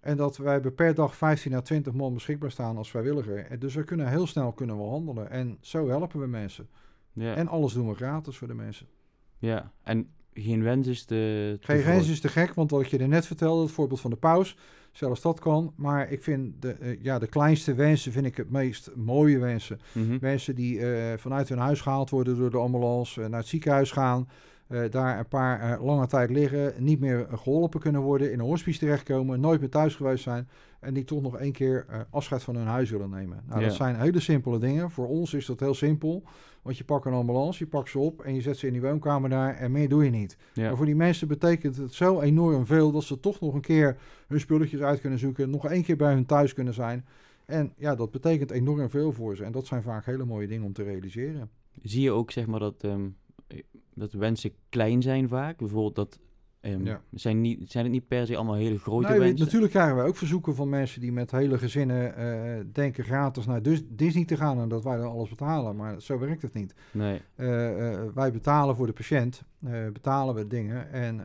En 0.00 0.16
dat 0.16 0.36
wij 0.36 0.52
hebben 0.52 0.74
per 0.74 0.94
dag 0.94 1.16
15 1.16 1.54
à 1.54 1.60
20 1.60 1.92
man 1.92 2.14
beschikbaar 2.14 2.50
staan 2.50 2.76
als 2.76 2.90
vrijwilliger. 2.90 3.46
En 3.46 3.58
dus 3.58 3.74
we 3.74 3.84
kunnen 3.84 4.08
heel 4.08 4.26
snel 4.26 4.52
kunnen 4.52 4.76
we 4.76 4.82
handelen. 4.82 5.30
En 5.30 5.58
zo 5.60 5.88
helpen 5.88 6.20
we 6.20 6.26
mensen. 6.26 6.68
Ja. 7.12 7.34
En 7.34 7.48
alles 7.48 7.72
doen 7.72 7.88
we 7.88 7.94
gratis 7.94 8.36
voor 8.36 8.48
de 8.48 8.54
mensen. 8.54 8.86
ja. 9.38 9.72
En 9.82 10.08
geen 10.32 10.62
wens 10.62 10.86
is 10.86 11.06
de... 11.06 11.56
te 11.60 11.66
Geen 11.66 11.84
wens 11.84 12.08
is 12.08 12.20
te 12.20 12.28
gek, 12.28 12.54
want 12.54 12.70
wat 12.70 12.90
je 12.90 12.98
er 12.98 13.08
net 13.08 13.26
vertelde, 13.26 13.62
het 13.62 13.70
voorbeeld 13.70 14.00
van 14.00 14.10
de 14.10 14.16
paus, 14.16 14.56
zelfs 14.98 15.20
dat 15.20 15.40
kan. 15.40 15.72
Maar 15.76 16.10
ik 16.10 16.22
vind 16.22 16.62
de, 16.62 16.72
eh, 16.72 17.02
ja, 17.02 17.18
de 17.18 17.26
kleinste 17.26 17.74
wensen 17.74 18.12
vind 18.12 18.26
ik 18.26 18.36
het 18.36 18.50
meest 18.50 18.90
mooie 18.96 19.38
wensen. 19.38 19.80
Mhm. 19.92 20.18
Mensen 20.20 20.54
die 20.54 20.80
eh, 20.80 21.18
vanuit 21.18 21.48
hun 21.48 21.58
huis 21.58 21.80
gehaald 21.80 22.10
worden 22.10 22.36
door 22.36 22.50
de 22.50 22.58
ambulance, 22.58 23.22
eh, 23.22 23.28
naar 23.28 23.38
het 23.38 23.48
ziekenhuis 23.48 23.90
gaan, 23.90 24.28
eh, 24.68 24.90
daar 24.90 25.18
een 25.18 25.28
paar 25.28 25.60
eh, 25.60 25.84
lange 25.84 26.06
tijd 26.06 26.30
liggen, 26.30 26.72
niet 26.78 27.00
meer 27.00 27.26
eh, 27.26 27.38
geholpen 27.38 27.80
kunnen 27.80 28.00
worden, 28.00 28.32
in 28.32 28.38
een 28.38 28.44
hospice 28.46 28.78
terechtkomen, 28.78 29.40
nooit 29.40 29.60
meer 29.60 29.68
thuis 29.70 29.94
geweest 29.96 30.22
zijn 30.22 30.48
en 30.80 30.94
die 30.94 31.04
toch 31.04 31.22
nog 31.22 31.38
één 31.38 31.52
keer 31.52 31.86
eh, 31.88 32.00
afscheid 32.10 32.42
van 32.42 32.56
hun 32.56 32.66
huis 32.66 32.90
willen 32.90 33.10
nemen. 33.10 33.42
Nou, 33.46 33.60
Ja. 33.60 33.66
dat 33.66 33.76
zijn 33.76 33.96
hele 33.96 34.20
simpele 34.20 34.58
dingen. 34.58 34.90
Voor 34.90 35.08
ons 35.08 35.34
is 35.34 35.46
dat 35.46 35.60
heel 35.60 35.74
simpel, 35.74 36.22
want 36.62 36.78
je 36.78 36.84
pakt 36.84 37.04
een 37.06 37.12
ambulance, 37.12 37.64
je 37.64 37.70
pakt 37.70 37.90
ze 37.90 37.98
op 37.98 38.20
en 38.22 38.34
je 38.34 38.40
zet 38.40 38.56
ze 38.56 38.66
in 38.66 38.72
die 38.72 38.82
woonkamer 38.82 39.30
daar 39.30 39.54
en 39.56 39.72
meer 39.72 39.88
doe 39.88 40.04
je 40.04 40.10
niet. 40.10 40.36
Ja. 40.52 40.62
Maar 40.68 40.76
voor 40.76 40.86
die 40.86 40.96
mensen 40.96 41.28
betekent 41.28 41.76
het 41.76 41.94
zo 41.94 42.20
enorm 42.20 42.66
veel 42.66 42.92
dat 42.92 43.04
ze 43.04 43.20
toch 43.20 43.40
nog 43.40 43.54
een 43.54 43.60
keer 43.60 43.96
hun 44.26 44.40
spulletjes 44.40 44.80
uit 44.80 45.00
kunnen 45.00 45.18
zoeken, 45.18 45.50
nog 45.50 45.66
één 45.66 45.82
keer 45.82 45.96
bij 45.96 46.12
hun 46.12 46.26
thuis 46.26 46.52
kunnen 46.54 46.74
zijn. 46.74 47.04
En 47.44 47.72
ja, 47.76 47.94
dat 47.94 48.10
betekent 48.10 48.50
enorm 48.50 48.90
veel 48.90 49.12
voor 49.12 49.36
ze. 49.36 49.44
En 49.44 49.52
dat 49.52 49.66
zijn 49.66 49.82
vaak 49.82 50.04
hele 50.04 50.24
mooie 50.24 50.46
dingen 50.46 50.64
om 50.64 50.72
te 50.72 50.82
realiseren. 50.82 51.50
Zie 51.82 52.02
je 52.02 52.10
ook, 52.10 52.30
zeg 52.30 52.46
maar, 52.46 52.60
dat, 52.60 52.74
ehm, 52.84 53.00
eh, 53.00 53.06
dat 53.94 54.12
wensen 54.12 54.50
klein 54.68 55.02
zijn 55.02 55.28
vaak? 55.28 55.56
Bijvoorbeeld 55.58 55.94
dat... 55.94 56.18
ehm, 56.60 56.84
Ja. 56.84 57.00
zijn, 57.10 57.40
niet, 57.40 57.70
zijn 57.70 57.84
het 57.84 57.92
niet 57.92 58.08
per 58.08 58.26
se 58.26 58.36
allemaal 58.36 58.54
hele 58.54 58.78
grote 58.78 59.06
Nou, 59.08 59.18
wensen? 59.18 59.44
natuurlijk 59.44 59.72
krijgen 59.72 59.96
we 59.96 60.02
ook 60.02 60.16
verzoeken 60.16 60.54
van 60.54 60.68
mensen 60.68 61.00
die 61.00 61.12
met 61.12 61.30
hele 61.30 61.58
gezinnen 61.58 62.16
eh, 62.16 62.64
denken 62.72 63.04
gratis 63.04 63.46
naar 63.46 63.62
Dus- 63.62 63.82
Disney 63.88 64.24
te 64.24 64.36
gaan 64.36 64.60
en 64.60 64.68
dat 64.68 64.84
wij 64.84 64.96
dan 64.96 65.10
alles 65.10 65.28
betalen. 65.28 65.76
Maar 65.76 66.00
zo 66.02 66.18
werkt 66.18 66.42
het 66.42 66.54
niet. 66.54 66.74
Nee. 66.92 67.20
Eh, 67.34 67.92
eh, 67.94 68.00
wij 68.14 68.32
betalen 68.32 68.76
voor 68.76 68.86
de 68.86 68.92
patiënt, 68.92 69.42
betalen 69.92 70.34
we 70.34 70.46
dingen. 70.46 70.92
En 70.92 71.20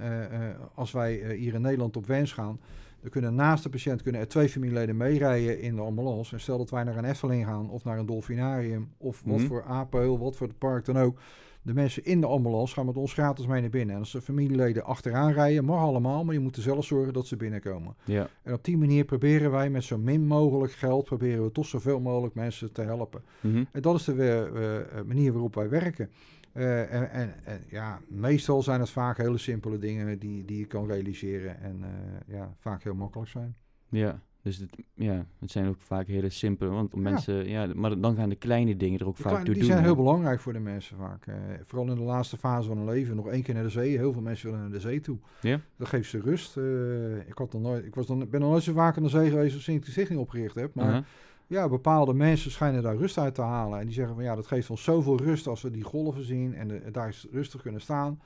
als 0.75 0.91
wij 0.91 1.35
hier 1.35 1.53
in 1.53 1.61
Nederland 1.61 1.97
op 1.97 2.05
wens 2.05 2.31
gaan, 2.33 2.59
Er 3.03 3.09
kunnen 3.09 3.35
naast 3.35 3.63
de 3.63 3.69
patiënt 3.69 4.01
kunnen 4.01 4.21
er 4.21 4.27
twee 4.27 4.49
familieleden 4.49 4.97
meerijden 4.97 5.61
in 5.61 5.75
de 5.75 5.81
ambulance. 5.81 6.33
En 6.33 6.39
stel 6.41 6.57
dat 6.57 6.69
wij 6.69 6.83
naar 6.83 6.97
een 6.97 7.05
Efteling 7.05 7.45
gaan 7.45 7.69
of 7.69 7.83
naar 7.83 7.97
een 7.97 8.05
dolfinarium 8.05 8.89
of 8.97 9.21
wat 9.25 9.37
Mhm. 9.37 9.45
voor 9.47 9.63
apenheul, 9.63 10.19
wat 10.19 10.35
voor 10.35 10.47
het 10.47 10.57
park 10.57 10.85
dan 10.85 10.97
ook. 10.97 11.19
De 11.63 11.73
mensen 11.73 12.05
in 12.05 12.21
de 12.21 12.27
ambulance 12.27 12.73
gaan 12.73 12.85
met 12.85 12.97
ons 12.97 13.13
gratis 13.13 13.47
mee 13.47 13.61
naar 13.61 13.69
binnen. 13.69 13.95
En 13.95 14.01
als 14.01 14.11
de 14.11 14.21
familieleden 14.21 14.83
achteraan 14.83 15.31
rijden, 15.31 15.65
mag 15.65 15.79
allemaal, 15.79 16.23
maar 16.23 16.33
je 16.33 16.39
moet 16.39 16.55
er 16.55 16.61
zelf 16.61 16.85
zorgen 16.85 17.13
dat 17.13 17.27
ze 17.27 17.35
binnenkomen. 17.35 17.95
Ja. 18.05 18.27
En 18.43 18.53
op 18.53 18.63
die 18.63 18.77
manier 18.77 19.05
proberen 19.05 19.51
wij 19.51 19.69
met 19.69 19.83
zo 19.83 19.97
min 19.97 20.27
mogelijk 20.27 20.73
geld, 20.73 21.05
proberen 21.05 21.43
we 21.43 21.51
toch 21.51 21.65
zoveel 21.65 21.99
mogelijk 21.99 22.35
mensen 22.35 22.71
te 22.71 22.81
helpen. 22.81 23.23
Mhm. 23.41 23.63
En 23.71 23.81
dat 23.81 23.95
is 23.95 24.03
de 24.03 24.87
eh, 24.93 25.01
manier 25.03 25.31
waarop 25.31 25.55
wij 25.55 25.69
werken. 25.69 26.09
Eh, 26.53 26.93
en, 26.93 27.11
en, 27.11 27.33
en 27.43 27.63
ja, 27.69 27.99
meestal 28.07 28.63
zijn 28.63 28.79
het 28.79 28.89
vaak 28.89 29.17
hele 29.17 29.37
simpele 29.37 29.77
dingen 29.77 30.19
die, 30.19 30.45
die 30.45 30.59
je 30.59 30.65
kan 30.65 30.87
realiseren 30.87 31.61
en 31.61 31.83
eh, 31.83 32.35
ja, 32.35 32.55
vaak 32.59 32.83
heel 32.83 32.95
makkelijk 32.95 33.29
zijn. 33.29 33.55
Ja, 33.89 34.21
dus 34.43 34.57
het, 34.57 34.69
ja, 34.93 35.25
het 35.39 35.51
zijn 35.51 35.67
ook 35.67 35.81
vaak 35.81 36.07
hele 36.07 36.29
simpele, 36.29 36.69
want 36.69 36.91
Ja. 36.93 36.99
mensen, 36.99 37.49
ja, 37.49 37.67
maar 37.75 37.99
dan 37.99 38.15
gaan 38.15 38.29
de 38.29 38.35
kleine 38.35 38.77
dingen 38.77 38.99
er 38.99 39.07
ook 39.07 39.15
De 39.15 39.21
vaak 39.21 39.31
kleine- 39.31 39.51
toe 39.51 39.59
die 39.59 39.63
doen. 39.63 39.71
zijn 39.71 39.83
hè. 39.87 39.93
heel 39.93 40.03
belangrijk 40.03 40.39
voor 40.39 40.53
de 40.53 40.59
mensen 40.59 40.97
vaak. 40.97 41.25
Vooral 41.65 41.89
in 41.89 41.95
de 41.95 42.01
laatste 42.01 42.37
fase 42.37 42.67
van 42.67 42.77
hun 42.77 42.85
leven. 42.85 43.15
Nog 43.15 43.27
één 43.27 43.43
keer 43.43 43.53
naar 43.53 43.63
de 43.63 43.69
zee. 43.69 43.97
Heel 43.97 44.13
veel 44.13 44.21
mensen 44.21 44.45
willen 44.45 44.61
naar 44.61 44.71
de 44.71 44.79
zee 44.79 44.99
toe. 44.99 45.17
Ja? 45.41 45.59
Dat 45.77 45.87
geeft 45.87 46.09
ze 46.09 46.19
rust. 46.19 46.57
Eh, 46.57 47.17
ik, 47.27 47.37
had 47.37 47.53
nog 47.53 47.61
nooit, 47.61 47.85
ik 47.85 47.95
was 47.95 48.07
dan, 48.07 48.29
ben 48.29 48.39
nog 48.41 48.49
nooit 48.49 48.63
zo 48.63 48.73
vaak 48.73 48.97
aan 48.97 49.03
de 49.03 49.09
zee 49.09 49.29
geweest 49.29 49.53
als 49.55 49.63
sinds 49.63 49.79
ik 49.79 49.85
de 49.85 49.91
stichting 49.91 50.19
opgericht 50.19 50.55
heb. 50.55 50.75
Maar 50.75 50.85
Aha. 50.85 51.03
ja, 51.47 51.69
bepaalde 51.69 52.13
mensen 52.13 52.51
schijnen 52.51 52.83
daar 52.83 52.95
rust 52.97 53.17
uit 53.17 53.35
te 53.35 53.41
halen. 53.41 53.79
En 53.79 53.85
die 53.85 53.93
zeggen 53.93 54.15
van 54.15 54.23
ja, 54.23 54.35
dat 54.35 54.47
geeft 54.47 54.69
ons 54.69 54.83
zoveel 54.83 55.17
rust 55.17 55.47
als 55.47 55.61
we 55.61 55.71
die 55.71 55.83
golven 55.83 56.23
zien 56.23 56.53
en 56.53 56.67
de, 56.67 56.91
daar 56.91 57.07
is 57.07 57.27
rustig 57.31 57.61
kunnen 57.61 57.81
staan. 57.81 58.21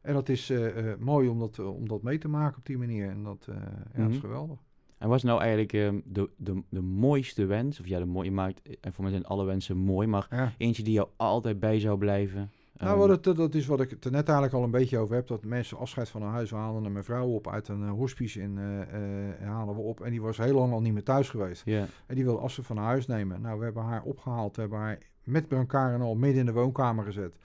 En 0.00 0.14
dat 0.14 0.28
is 0.28 0.50
eh, 0.50 0.90
eh, 0.92 0.98
mooi 0.98 1.28
om 1.28 1.38
dat, 1.38 1.58
om 1.58 1.88
dat 1.88 2.02
mee 2.02 2.18
te 2.18 2.28
maken 2.28 2.58
op 2.58 2.66
die 2.66 2.78
manier. 2.78 3.08
En 3.08 3.22
dat, 3.22 3.44
ja, 3.46 3.54
dat 4.02 4.08
is 4.10 4.16
Mhm. 4.16 4.26
geweldig. 4.26 4.58
En 5.02 5.08
wat 5.08 5.16
is 5.16 5.22
nou 5.22 5.40
eigenlijk 5.40 5.72
ehm, 5.72 6.00
de, 6.04 6.30
de, 6.36 6.62
de 6.68 6.80
mooiste 6.80 7.44
wens? 7.46 7.80
Of 7.80 7.86
ja, 7.86 7.98
de 7.98 8.04
mooie 8.04 8.30
maakt, 8.30 8.60
en 8.80 8.92
voor 8.92 9.02
mij 9.04 9.12
zijn 9.12 9.24
alle 9.26 9.44
wensen 9.44 9.76
mooi, 9.76 10.06
maar 10.06 10.26
Ja. 10.30 10.52
eentje 10.58 10.82
die 10.82 10.92
jou 10.92 11.08
altijd 11.16 11.60
bij 11.60 11.80
zou 11.80 11.98
blijven. 11.98 12.50
Nou, 12.76 12.90
Ehm, 12.90 12.98
wat 13.08 13.24
het, 13.24 13.36
dat 13.36 13.54
is 13.54 13.66
wat 13.66 13.80
ik 13.80 13.90
het 13.90 14.04
er 14.04 14.10
net 14.10 14.24
eigenlijk 14.24 14.56
al 14.56 14.62
een 14.62 14.70
beetje 14.70 14.98
over 14.98 15.14
heb. 15.14 15.26
Dat 15.26 15.44
mensen 15.44 15.78
afscheid 15.78 16.08
van 16.08 16.22
hun 16.22 16.30
huis 16.30 16.50
halen 16.50 16.84
en 16.84 16.92
mijn 16.92 17.04
vrouw 17.04 17.26
op 17.28 17.48
uit 17.48 17.68
een 17.68 17.82
eh, 17.82 17.90
hospice 17.90 18.40
in 18.40 18.58
eh, 18.58 18.80
eh, 18.80 19.48
halen 19.48 19.74
we 19.74 19.80
op. 19.80 20.00
En 20.00 20.10
die 20.10 20.20
was 20.20 20.36
heel 20.36 20.54
lang 20.54 20.72
al 20.72 20.80
niet 20.80 20.92
meer 20.92 21.02
thuis 21.02 21.28
geweest. 21.30 21.62
Ja, 21.64 21.86
En 22.06 22.14
die 22.14 22.24
wilde 22.24 22.40
afscheid 22.40 22.66
van 22.66 22.76
haar 22.76 22.86
huis 22.86 23.06
nemen. 23.06 23.40
Nou, 23.40 23.58
we 23.58 23.64
hebben 23.64 23.82
haar 23.82 24.02
opgehaald. 24.02 24.54
We 24.54 24.60
hebben 24.60 24.78
haar 24.78 24.98
met 25.24 25.52
elkaar 25.52 25.94
en 25.94 26.00
al 26.00 26.14
midden 26.14 26.40
in 26.40 26.46
de 26.46 26.52
woonkamer 26.52 27.04
gezet. 27.04 27.36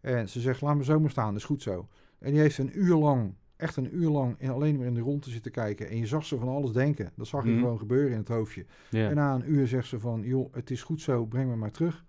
En 0.00 0.28
ze 0.28 0.40
zegt, 0.40 0.60
laat 0.60 0.76
me 0.76 0.84
zo 0.84 1.00
maar 1.00 1.10
staan, 1.10 1.28
dat 1.28 1.36
is 1.36 1.44
goed 1.44 1.62
zo. 1.62 1.88
En 2.18 2.30
die 2.32 2.40
heeft 2.40 2.58
een 2.58 2.78
uur 2.78 2.96
lang, 2.96 3.34
echt 3.56 3.76
een 3.76 3.96
uur 3.96 4.08
lang, 4.10 4.34
in, 4.38 4.50
alleen 4.50 4.76
maar 4.76 4.86
in 4.86 4.94
de 4.94 5.00
rondte 5.00 5.30
zitten 5.30 5.52
kijken. 5.52 5.88
En 5.88 5.96
je 5.96 6.06
zag 6.06 6.24
ze 6.24 6.38
van 6.38 6.48
alles 6.48 6.72
denken. 6.72 7.10
Dat 7.16 7.26
zag 7.26 7.44
je 7.44 7.50
Mhm. 7.50 7.58
gewoon 7.60 7.78
gebeuren 7.78 8.10
in 8.12 8.18
het 8.18 8.28
hoofdje. 8.28 8.64
En 8.90 9.14
na 9.14 9.34
een 9.34 9.50
uur 9.52 9.68
zegt 9.68 9.86
ze 9.88 10.00
van, 10.00 10.22
joh, 10.22 10.54
het 10.54 10.70
is 10.70 10.82
goed 10.82 11.00
zo, 11.00 11.24
breng 11.24 11.50
me 11.50 11.56
maar 11.56 11.70
terug. 11.70 12.04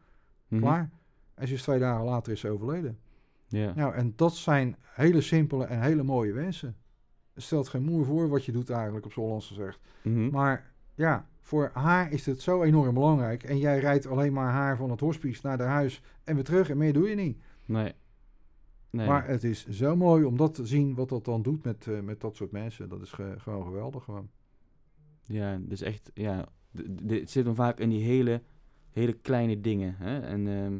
Mhm. 0.48 0.62
Klaar. 0.62 0.90
En 1.36 1.48
ze 1.48 1.54
is 1.54 1.62
twee 1.62 1.80
dagen 1.80 2.06
later 2.06 2.32
is 2.32 2.40
ze 2.40 2.50
overleden. 2.50 2.98
Ja. 3.48 3.74
Nou, 3.76 3.94
en 3.94 4.14
dat 4.16 4.36
zijn 4.36 4.76
hele 4.84 5.22
simpele 5.22 5.66
en 5.66 5.82
hele 5.82 6.04
mooie 6.04 6.34
wensen. 6.34 6.76
Het 7.34 7.44
stelt 7.44 7.68
geen 7.68 7.84
moer 7.84 8.06
voor 8.06 8.30
wat 8.30 8.46
je 8.46 8.52
doet 8.52 8.70
eigenlijk, 8.70 9.06
op 9.06 9.12
z'n 9.12 9.20
Hollands 9.20 9.48
gezegd. 9.48 9.80
Mhm. 10.04 10.30
Maar 10.30 10.72
ja, 10.96 11.28
voor 11.42 11.70
haar 11.74 12.12
is 12.12 12.26
het 12.26 12.42
zo 12.42 12.64
enorm 12.64 12.94
belangrijk. 12.94 13.44
En 13.44 13.58
jij 13.58 13.80
rijdt 13.80 14.08
alleen 14.08 14.34
maar 14.34 14.52
haar 14.52 14.78
van 14.78 14.90
het 14.92 15.00
hospice 15.00 15.40
naar 15.44 15.60
haar 15.60 15.68
huis 15.68 16.02
en 16.24 16.36
weer 16.36 16.44
terug. 16.44 16.70
En 16.70 16.78
meer 16.78 16.94
doe 16.94 17.10
je 17.10 17.16
niet. 17.16 17.38
Nee. 17.66 17.94
Nee. 18.96 19.08
Maar 19.08 19.28
het 19.28 19.44
is 19.44 19.68
zo 19.68 19.96
mooi 19.96 20.24
om 20.24 20.38
dat 20.38 20.54
te 20.54 20.66
zien, 20.66 20.96
wat 20.96 21.10
dat 21.10 21.26
dan 21.26 21.42
doet 21.42 21.64
met, 21.64 21.88
eh, 21.88 22.00
met 22.00 22.22
dat 22.22 22.36
soort 22.36 22.52
mensen. 22.52 22.90
Dat 22.90 23.02
is 23.02 23.12
ge- 23.12 23.36
gewoon 23.38 23.64
geweldig. 23.66 24.04
Gewoon. 24.04 24.30
Ja, 25.24 25.58
dus 25.62 25.82
echt, 25.82 26.12
ja, 26.14 26.46
het 27.08 27.30
zit 27.32 27.46
dan 27.46 27.56
vaak 27.56 27.80
in 27.80 27.90
die 27.90 28.04
hele, 28.04 28.42
hele 28.92 29.14
kleine 29.14 29.62
dingen. 29.62 29.96
Hè? 29.98 30.20
En 30.20 30.48
ehm, 30.48 30.78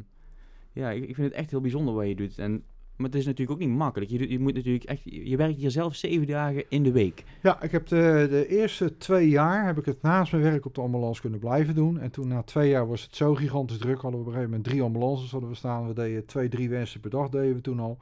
ja, 0.72 0.90
ik, 0.90 1.02
ik 1.08 1.14
vind 1.14 1.26
het 1.28 1.36
echt 1.36 1.50
heel 1.50 1.60
bijzonder 1.60 1.94
wat 1.94 2.06
je 2.08 2.14
doet. 2.16 2.38
En, 2.38 2.64
maar 2.96 3.06
het 3.06 3.18
is 3.18 3.26
natuurlijk 3.26 3.60
ook 3.60 3.66
niet 3.66 3.76
makkelijk. 3.76 4.10
Je, 4.10 4.30
je 4.30 4.38
moet 4.38 4.54
natuurlijk 4.54 4.84
echt, 4.84 5.00
je 5.04 5.36
werkt 5.36 5.56
hier 5.56 5.70
zelf 5.70 5.94
zeven 5.94 6.26
dagen 6.26 6.64
in 6.68 6.82
de 6.82 6.92
week. 6.92 7.24
Ja, 7.42 7.62
ik 7.62 7.70
heb 7.70 7.86
de, 7.86 8.26
de 8.30 8.46
eerste 8.48 8.96
twee 8.96 9.28
jaar 9.28 9.66
heb 9.66 9.78
ik 9.78 9.84
het 9.84 10.02
naast 10.02 10.32
mijn 10.32 10.44
werk 10.44 10.66
op 10.66 10.74
de 10.74 10.80
ambulance 10.80 11.20
kunnen 11.20 11.38
blijven 11.38 11.74
doen. 11.74 12.00
En 12.00 12.10
toen 12.10 12.28
na 12.28 12.42
twee 12.42 12.68
jaar 12.68 12.88
was 12.88 13.02
het 13.02 13.16
zo 13.16 13.34
gigantisch 13.34 13.78
druk. 13.78 14.00
Hadden 14.00 14.20
we 14.20 14.26
op 14.26 14.26
een 14.26 14.32
gegeven 14.32 14.50
moment 14.50 14.68
drie 14.68 14.82
ambulances 14.82 15.30
hadden 15.30 15.50
we 15.50 15.56
staan. 15.56 15.86
We 15.86 15.94
deden 15.94 16.26
twee, 16.26 16.48
drie 16.48 16.68
wensen 16.68 17.00
per 17.00 17.10
dag 17.10 17.28
deden 17.28 17.54
we 17.54 17.60
toen 17.60 17.80
al. 17.80 17.98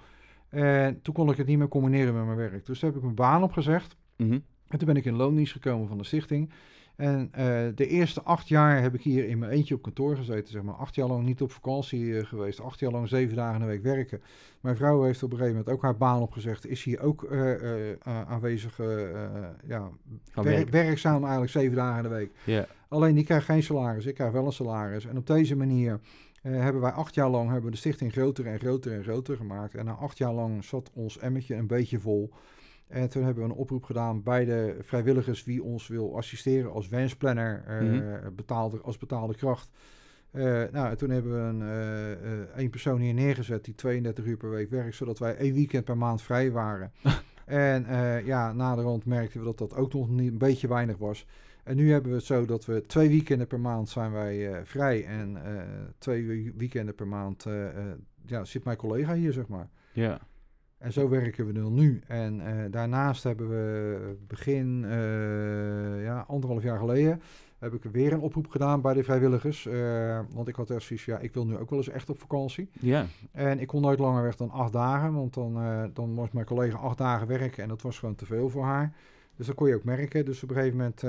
En 0.49 1.03
toen 1.03 1.15
kon 1.15 1.31
ik 1.31 1.37
het 1.37 1.47
niet 1.47 1.59
meer 1.59 1.69
combineren 1.69 2.15
met 2.15 2.25
mijn 2.25 2.37
werk. 2.37 2.67
Dus 2.67 2.79
toen 2.79 2.89
heb 2.89 2.99
ik 2.99 3.05
mijn 3.05 3.15
baan 3.15 3.43
opgezegd. 3.43 3.97
Mhm. 4.17 4.39
En 4.69 4.79
toen 4.79 4.87
ben 4.87 4.97
ik 4.97 5.05
in 5.05 5.17
loondienst 5.17 5.53
gekomen 5.53 5.89
van 5.89 5.99
de 5.99 6.05
stichting. 6.05 6.51
En 6.97 7.29
eh, 7.33 7.45
de 7.75 7.87
eerste 7.87 8.23
acht 8.23 8.49
jaar 8.49 8.83
heb 8.83 8.95
ik 8.95 9.01
hier 9.03 9.29
in 9.29 9.39
mijn 9.39 9.53
eentje 9.53 9.75
op 9.75 9.83
kantoor 9.83 10.17
gezeten. 10.17 10.53
Zeg 10.53 10.63
maar. 10.63 10.75
Acht 10.75 10.95
jaar 10.95 11.09
lang 11.09 11.25
niet 11.25 11.43
op 11.43 11.53
vakantie 11.53 12.19
eh, 12.19 12.27
geweest. 12.27 12.61
Acht 12.61 12.81
jaar 12.81 12.91
lang 12.91 13.09
zeven 13.09 13.37
dagen 13.37 13.55
in 13.55 13.61
de 13.61 13.67
week 13.67 13.83
werken. 13.83 14.21
Mijn 14.61 14.77
vrouw 14.77 15.03
heeft 15.03 15.23
op 15.23 15.31
een 15.31 15.37
gegeven 15.37 15.59
moment 15.59 15.77
ook 15.77 15.83
haar 15.83 15.97
baan 15.97 16.21
opgezegd. 16.23 16.67
Is 16.67 16.85
hier 16.85 17.01
ook 17.01 17.25
eh, 17.25 17.93
aanwezig, 18.05 18.77
ja, 19.67 19.91
werk- 20.35 20.69
werkzaam 20.71 21.21
eigenlijk 21.23 21.53
zeven 21.53 21.77
dagen 21.77 21.97
in 21.97 22.11
de 22.11 22.15
week. 22.17 22.31
Alleen 22.89 23.15
die 23.15 23.25
krijgt 23.25 23.45
geen 23.45 23.63
salaris, 23.63 24.07
ik 24.07 24.15
krijg 24.15 24.33
wel 24.33 24.47
een 24.47 24.53
salaris. 24.53 25.07
En 25.07 25.17
op 25.17 25.27
deze 25.27 25.57
manier 25.57 26.01
hebben 26.43 26.83
wij 26.83 26.91
acht 26.91 27.15
jaar 27.15 27.29
lang 27.31 27.45
hebben 27.47 27.65
we 27.65 27.71
de 27.71 27.77
stichting 27.77 28.13
groter 28.13 28.47
en 28.47 28.59
groter 28.59 28.93
en 28.93 29.03
groter 29.03 29.37
gemaakt. 29.37 29.75
En 29.75 29.85
na 29.85 29.93
acht 29.93 30.19
jaar 30.19 30.33
lang 30.33 30.65
zat 30.65 30.91
ons 30.95 31.19
emmetje 31.19 31.55
een 31.55 31.67
beetje 31.67 32.01
vol. 32.01 32.33
En 32.95 33.09
toen 33.09 33.25
hebben 33.25 33.45
we 33.45 33.51
een 33.51 33.57
oproep 33.57 33.85
gedaan 33.85 34.23
bij 34.23 34.45
de 34.45 34.77
vrijwilligers 34.81 35.45
wie 35.45 35.63
ons 35.63 35.89
wil 35.89 36.17
assisteren 36.17 36.73
als 36.73 36.89
wensplanner, 36.89 37.65
Mhm. 37.83 38.35
betaalde, 38.35 38.81
als 38.81 38.99
betaalde 38.99 39.35
kracht. 39.35 39.71
Eh, 40.31 40.43
nou, 40.73 40.89
en 40.89 40.97
toen 40.97 41.11
hebben 41.11 41.33
we 41.33 41.39
een, 41.39 41.63
eh, 41.63 42.59
één 42.59 42.71
persoon 42.71 43.01
hier 43.01 43.15
neergezet 43.15 43.65
die 43.65 43.75
32 43.75 44.25
uur 44.25 44.37
per 44.37 44.51
week 44.51 44.71
werkt, 44.71 44.95
zodat 44.97 45.19
wij 45.19 45.37
één 45.37 45.55
weekend 45.55 45.85
per 45.85 45.97
maand 45.97 46.23
vrij 46.23 46.51
waren. 46.51 46.93
en 47.45 47.87
ja, 48.25 48.53
naderhand 48.53 49.05
merkten 49.05 49.39
we 49.41 49.47
dat 49.47 49.59
dat 49.59 49.75
ook 49.75 49.93
nog 49.93 50.09
niet, 50.09 50.33
een 50.33 50.39
beetje 50.39 50.69
weinig 50.69 50.99
was. 50.99 51.27
En 51.65 51.77
nu 51.77 51.91
hebben 51.93 52.11
we 52.11 52.17
het 52.17 52.27
zo 52.27 52.45
dat 52.47 52.65
we 52.65 52.83
twee 52.87 53.09
weekenden 53.09 53.47
per 53.47 53.61
maand 53.61 53.89
zijn 53.89 54.13
wij 54.13 54.65
vrij. 54.65 55.05
En 55.07 55.39
twee 55.99 56.53
weekenden 56.57 56.95
per 56.95 57.09
maand 57.09 57.47
ja, 58.27 58.45
zit 58.45 58.65
mijn 58.65 58.77
collega 58.77 59.15
hier, 59.15 59.33
zeg 59.33 59.49
maar. 59.49 59.69
Ja. 59.93 60.21
En 60.85 60.93
zo 60.93 61.09
werken 61.09 61.47
we 61.47 61.53
nu 61.53 61.71
nu. 61.71 62.01
En 62.07 62.41
eh, 62.41 62.71
daarnaast 62.71 63.23
hebben 63.23 63.49
we 63.49 64.17
begin, 64.27 64.85
eh, 64.85 66.05
ja, 66.05 66.25
anderhalf 66.29 66.63
jaar 66.63 66.79
geleden, 66.79 67.21
heb 67.59 67.75
ik 67.75 67.83
weer 67.83 68.13
een 68.13 68.21
oproep 68.21 68.49
gedaan 68.49 68.81
bij 68.81 68.95
de 68.95 69.05
vrijwilligers. 69.05 69.67
Eh, 69.67 70.21
want 70.31 70.49
ik 70.49 70.55
had 70.55 70.71
echt 70.71 70.83
zoiets, 70.83 71.05
ja, 71.05 71.19
ik 71.19 71.35
wil 71.35 71.47
nu 71.47 71.57
ook 71.57 71.71
wel 71.71 71.79
eens 71.79 71.89
echt 71.89 72.11
op 72.11 72.21
vakantie. 72.21 72.69
Ja. 72.81 73.07
En 73.33 73.61
ik 73.61 73.67
kon 73.67 73.83
nooit 73.83 73.99
langer 73.99 74.23
weg 74.23 74.37
dan 74.37 74.51
acht 74.51 74.73
dagen, 74.73 75.15
want 75.15 75.35
dan, 75.35 75.59
dan 75.93 76.11
moest 76.11 76.33
mijn 76.33 76.47
collega 76.47 76.79
acht 76.79 76.99
dagen 76.99 77.27
werken 77.27 77.63
en 77.63 77.69
dat 77.69 77.83
was 77.83 77.99
gewoon 77.99 78.15
te 78.15 78.27
veel 78.27 78.49
voor 78.49 78.65
haar. 78.65 78.93
Dus 79.37 79.47
dat 79.47 79.55
kon 79.57 79.69
je 79.69 79.75
ook 79.75 79.85
merken. 79.85 80.25
Dus 80.25 80.43
op 80.43 80.49
een 80.49 80.57
gegeven 80.57 80.77
moment 80.77 81.01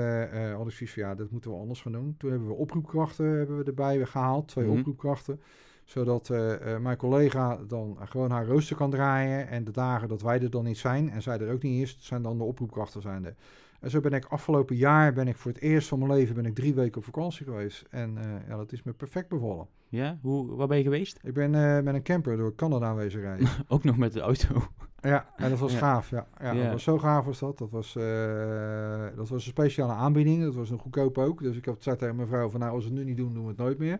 had 0.56 0.66
ik 0.66 0.72
zoiets 0.72 0.94
van, 0.94 1.02
ja, 1.02 1.14
dat 1.14 1.30
moeten 1.30 1.50
we 1.50 1.56
anders 1.56 1.80
gaan 1.82 1.92
doen. 1.92 2.14
Toen 2.18 2.30
hebben 2.30 2.48
we 2.48 2.54
oproepkrachten 2.54 3.26
hebben 3.26 3.58
we 3.58 3.64
erbij 3.64 4.04
gehaald, 4.06 4.48
twee 4.48 4.66
Mhm. 4.66 4.78
oproepkrachten. 4.78 5.40
Zodat 5.86 6.30
eh, 6.30 6.74
eh, 6.74 6.80
mijn 6.80 6.96
collega 6.96 7.58
dan 7.66 7.98
gewoon 8.04 8.30
haar 8.30 8.46
rooster 8.46 8.76
kan 8.76 8.90
draaien. 8.90 9.48
En 9.48 9.64
de 9.64 9.70
dagen 9.70 10.08
dat 10.08 10.22
wij 10.22 10.40
er 10.40 10.50
dan 10.50 10.64
niet 10.64 10.78
zijn 10.78 11.10
en 11.10 11.22
zij 11.22 11.38
er 11.38 11.52
ook 11.52 11.62
niet 11.62 11.82
is, 11.82 11.96
zijn 12.00 12.22
dan 12.22 12.38
de 12.38 12.44
oproepkrachten 12.44 13.02
zijn 13.02 13.24
er. 13.24 13.34
En 13.80 13.90
zo 13.90 14.00
ben 14.00 14.12
ik 14.12 14.24
afgelopen 14.24 14.76
jaar, 14.76 15.12
ben 15.12 15.28
ik 15.28 15.36
voor 15.36 15.52
het 15.52 15.60
eerst 15.60 15.88
van 15.88 15.98
mijn 15.98 16.10
leven, 16.10 16.34
ben 16.34 16.46
ik 16.46 16.54
drie 16.54 16.74
weken 16.74 16.96
op 16.98 17.04
vakantie 17.04 17.44
geweest. 17.44 17.84
En 17.90 18.18
eh, 18.18 18.48
ja, 18.48 18.56
dat 18.56 18.72
is 18.72 18.82
me 18.82 18.92
perfect 18.92 19.28
bevallen. 19.28 19.66
Ja? 19.88 20.18
Hoe, 20.22 20.56
waar 20.56 20.66
ben 20.66 20.76
je 20.76 20.82
geweest? 20.82 21.18
Ik 21.22 21.34
ben 21.34 21.50
met 21.84 21.94
een 21.94 22.02
camper 22.02 22.36
door 22.36 22.54
Canada 22.54 22.94
wezen 22.94 23.20
rijden. 23.20 23.48
Ook 23.68 23.84
nog 23.84 23.96
met 23.96 24.12
de 24.12 24.20
auto. 24.20 24.66
Ja, 25.00 25.26
en 25.36 25.50
dat 25.50 25.58
was 25.58 25.72
Ja. 25.72 25.78
gaaf. 25.78 26.10
Ja. 26.10 26.26
Ja, 26.40 26.52
Ja. 26.52 26.62
Dat 26.62 26.72
was 26.72 26.82
zo 26.82 26.98
gaaf 26.98 27.24
was 27.24 27.38
dat. 27.38 27.58
Dat 27.58 27.70
was, 27.70 27.92
dat 29.16 29.28
was 29.28 29.30
een 29.30 29.40
speciale 29.40 29.92
aanbieding. 29.92 30.42
Dat 30.42 30.54
was 30.54 30.70
een 30.70 30.78
goedkoop 30.78 31.18
ook. 31.18 31.42
Dus 31.42 31.56
ik 31.56 31.64
heb 31.64 31.82
zei 31.82 31.96
tegen 31.96 32.16
mijn 32.16 32.28
vrouw 32.28 32.48
van 32.48 32.60
nou, 32.60 32.72
als 32.72 32.84
we 32.84 32.90
het 32.90 32.98
nu 32.98 33.04
niet 33.04 33.16
doen, 33.16 33.34
doen 33.34 33.42
we 33.42 33.48
het 33.48 33.58
nooit 33.58 33.78
meer. 33.78 33.98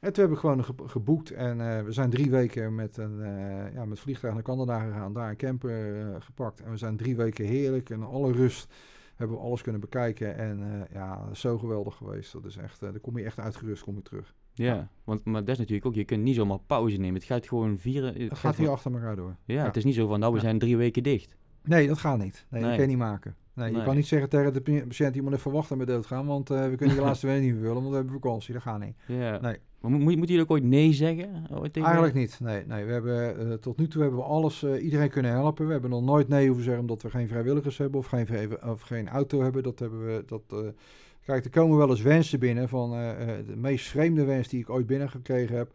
En 0.00 0.12
toen 0.12 0.24
heb 0.24 0.32
ik 0.32 0.38
gewoon 0.38 0.64
ge- 0.64 0.72
geboekt. 0.86 1.30
En 1.30 1.60
eh, 1.76 1.82
we 1.84 1.92
zijn 1.92 2.10
drie 2.10 2.30
weken 2.30 2.74
met 2.74 2.96
een 2.96 3.22
eh, 3.22 3.74
ja, 3.74 3.84
met 3.84 4.00
vliegtuig 4.00 4.34
naar 4.34 4.42
Canada 4.42 4.78
gegaan. 4.80 5.12
Daar 5.12 5.30
een 5.30 5.36
camper 5.36 6.00
eh, 6.00 6.14
gepakt. 6.18 6.60
En 6.60 6.70
we 6.70 6.76
zijn 6.76 6.96
drie 6.96 7.16
weken 7.16 7.44
heerlijk. 7.44 7.90
En 7.90 8.02
alle 8.02 8.32
rust 8.32 8.74
hebben 9.16 9.36
we 9.36 9.42
alles 9.42 9.62
kunnen 9.62 9.80
bekijken. 9.80 10.36
En 10.36 10.86
ja, 10.92 11.28
zo 11.34 11.58
geweldig 11.58 11.94
geweest. 11.96 12.32
Dat 12.32 12.44
is 12.44 12.56
echt, 12.56 12.80
dan 12.80 13.00
kom 13.00 13.18
je 13.18 13.24
echt 13.24 13.38
uitgerust 13.38 13.82
kom 13.82 13.94
je 13.94 14.02
terug. 14.02 14.34
Ja. 14.54 14.88
Want, 15.04 15.24
maar 15.24 15.40
dat 15.40 15.48
is 15.48 15.58
natuurlijk 15.58 15.86
ook, 15.86 15.94
je 15.94 16.04
kunt 16.04 16.22
niet 16.22 16.34
zomaar 16.34 16.58
pauze 16.66 16.96
nemen. 16.96 17.14
Het 17.14 17.24
gaat 17.24 17.48
gewoon 17.48 17.78
vieren. 17.78 18.12
Het 18.12 18.30
Het 18.30 18.38
gaat 18.38 18.56
hier 18.56 18.70
achter 18.70 18.92
elkaar 18.92 19.16
door. 19.16 19.36
Ja, 19.44 19.64
het 19.64 19.76
is 19.76 19.84
niet 19.84 19.94
zo 19.94 20.06
van, 20.06 20.20
nou, 20.20 20.32
we 20.34 20.40
zijn 20.40 20.58
drie 20.58 20.76
weken 20.76 21.02
dicht. 21.02 21.36
Nee, 21.62 21.88
dat 21.88 21.98
gaat 21.98 22.18
niet. 22.18 22.46
Nee, 22.50 22.60
Nee. 22.60 22.70
dat 22.70 22.70
kan 22.78 22.88
je 22.88 22.96
niet 22.96 23.04
maken. 23.06 23.36
Nee, 23.54 23.72
je 23.74 23.82
kan 23.82 23.96
niet 23.96 24.06
zeggen 24.06 24.28
tegen 24.28 24.52
de 24.52 24.60
pa- 24.60 24.84
patiënt, 24.86 25.14
je 25.14 25.22
moet 25.22 25.32
even 25.32 25.52
wachten 25.52 25.78
met 25.78 25.86
doodgaan, 25.86 26.26
want 26.26 26.48
we 26.48 26.74
kunnen 26.76 26.96
je 26.96 27.02
laatste 27.02 27.26
week 27.32 27.40
niet 27.42 27.52
meer 27.52 27.60
vullen, 27.60 27.74
want 27.74 27.88
we 27.88 27.94
hebben 27.94 28.12
vakantie. 28.12 28.52
Dat 28.52 28.62
gaat 28.62 28.80
niet. 28.80 28.96
Ja. 29.06 29.40
Nee. 29.40 29.56
Moet, 29.88 30.28
je 30.28 30.40
ook 30.40 30.50
ooit 30.50 30.64
nee 30.64 30.92
zeggen? 30.92 31.46
Eigenlijk 31.72 32.14
niet. 32.14 32.38
Nee, 32.40 32.66
nee. 32.66 32.84
We 32.84 32.92
hebben, 32.92 33.50
eh, 33.50 33.52
tot 33.52 33.76
nu 33.76 33.88
toe 33.88 34.02
hebben 34.02 34.20
we 34.20 34.26
alles, 34.26 34.62
eh, 34.62 34.84
iedereen 34.84 35.10
kunnen 35.10 35.30
helpen. 35.30 35.66
We 35.66 35.72
hebben 35.72 35.90
nog 35.90 36.02
nooit 36.02 36.28
nee 36.28 36.46
hoeven 36.46 36.64
zeggen 36.64 36.82
omdat 36.82 37.02
we 37.02 37.10
geen 37.10 37.28
vrijwilligers 37.28 37.78
hebben 37.78 38.00
of 38.00 38.06
geen, 38.06 38.62
of 38.64 38.80
geen 38.80 39.08
auto 39.08 39.42
hebben. 39.42 39.62
Dat 39.62 39.78
hebben 39.78 40.06
we. 40.06 40.24
Dat, 40.26 40.42
eh, 40.50 40.58
kijk, 41.24 41.44
er 41.44 41.50
komen 41.50 41.76
wel 41.76 41.90
eens 41.90 42.02
wensen 42.02 42.38
binnen 42.38 42.68
van 42.68 42.90
de 43.46 43.56
meest 43.56 43.86
vreemde 43.86 44.24
wens 44.24 44.48
die 44.48 44.60
ik 44.60 44.70
ooit 44.70 44.86
binnengekregen 44.86 45.56
heb. 45.56 45.70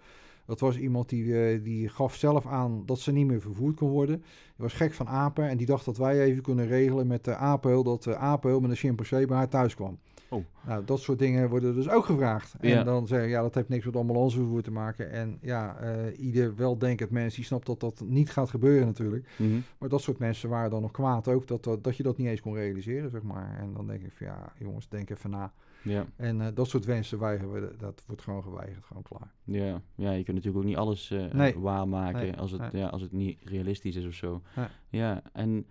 Dat 0.46 0.60
was 0.60 0.78
iemand 0.78 1.10
die, 1.10 1.62
die 1.62 1.90
gaf 1.90 2.16
zelf 2.16 2.46
aan 2.48 2.84
dat 2.86 3.00
ze 3.00 3.12
niet 3.12 3.28
meer 3.28 3.42
vervoerd 3.42 3.76
kon 3.76 3.90
worden. 3.90 4.18
Die 4.18 4.26
was 4.56 4.74
gek 4.74 4.94
van 4.94 5.08
apen 5.08 5.50
en 5.50 5.58
die 5.58 5.66
dacht 5.66 5.86
dat 5.86 5.98
wij 5.98 6.22
even 6.22 6.44
kunnen 6.44 6.68
regelen 6.68 7.08
met 7.08 7.24
de 7.24 7.36
apenhul 7.36 7.84
dat 7.84 8.04
de 8.04 8.16
apenhul 8.16 8.60
met 8.60 8.70
een 8.70 8.76
chimpansee 8.76 9.26
bij 9.26 9.38
haar 9.38 9.50
thuis 9.50 9.76
kwam. 9.76 9.98
Oh. 10.34 10.46
Nou, 10.68 10.86
dat 10.86 11.00
soort 11.00 11.20
dingen 11.20 11.50
worden 11.50 11.76
dus 11.76 11.90
ook 11.90 12.06
gevraagd. 12.06 12.56
En 12.60 12.70
Ja. 12.70 12.84
dan 12.84 13.08
zeggen 13.08 13.30
ja, 13.30 13.42
dat 13.42 13.56
heeft 13.56 13.70
niks 13.70 13.86
met 13.86 13.96
ambulancevervoer 13.96 14.62
te 14.62 14.72
maken. 14.72 15.12
En 15.12 15.38
ja, 15.42 15.78
eh, 15.78 16.20
ieder 16.20 16.56
weldenkend 16.56 17.10
mens 17.10 17.36
die 17.36 17.44
snapt 17.46 17.66
dat 17.66 17.80
dat 17.80 18.04
niet 18.08 18.32
gaat 18.32 18.50
gebeuren 18.50 18.88
natuurlijk. 18.88 19.28
Mhm. 19.38 19.60
Maar 19.78 19.90
dat 19.90 20.02
soort 20.02 20.18
mensen 20.20 20.50
waren 20.50 20.70
dan 20.70 20.82
nog 20.82 20.92
kwaad 20.92 21.28
ook 21.28 21.48
dat, 21.48 21.64
dat, 21.64 21.84
dat 21.84 21.98
je 21.98 22.04
dat 22.04 22.18
niet 22.18 22.28
eens 22.28 22.42
kon 22.42 22.54
realiseren, 22.56 23.10
zeg 23.10 23.22
maar. 23.22 23.58
En 23.60 23.74
dan 23.74 23.88
denk 23.88 24.02
ik 24.02 24.12
van 24.12 24.28
ja, 24.28 24.54
jongens, 24.60 24.90
denk 24.90 25.10
even 25.10 25.30
na. 25.30 25.54
Ja. 25.84 26.06
En 26.16 26.42
eh, 26.42 26.48
dat 26.54 26.68
soort 26.68 26.86
wensen 26.86 27.20
weigeren 27.20 27.54
we, 27.54 27.76
dat 27.78 28.04
wordt 28.08 28.22
gewoon 28.22 28.44
geweigerd, 28.44 28.86
gewoon 28.86 29.04
klaar. 29.04 29.32
Ja. 29.44 29.82
ja, 29.96 30.12
je 30.12 30.24
kunt 30.24 30.36
natuurlijk 30.38 30.64
ook 30.64 30.70
niet 30.70 30.78
alles 30.80 31.12
eh 31.12 31.32
Nee. 31.32 31.60
waarmaken 31.60 32.22
Nee. 32.22 32.38
als, 32.38 32.52
het, 32.52 32.72
Nee. 32.72 32.82
ja, 32.82 32.88
als 32.88 33.02
het 33.02 33.12
niet 33.12 33.40
realistisch 33.44 33.96
is 33.96 34.06
of 34.06 34.14
zo. 34.14 34.42
Ja, 34.90 35.22
en 35.34 35.66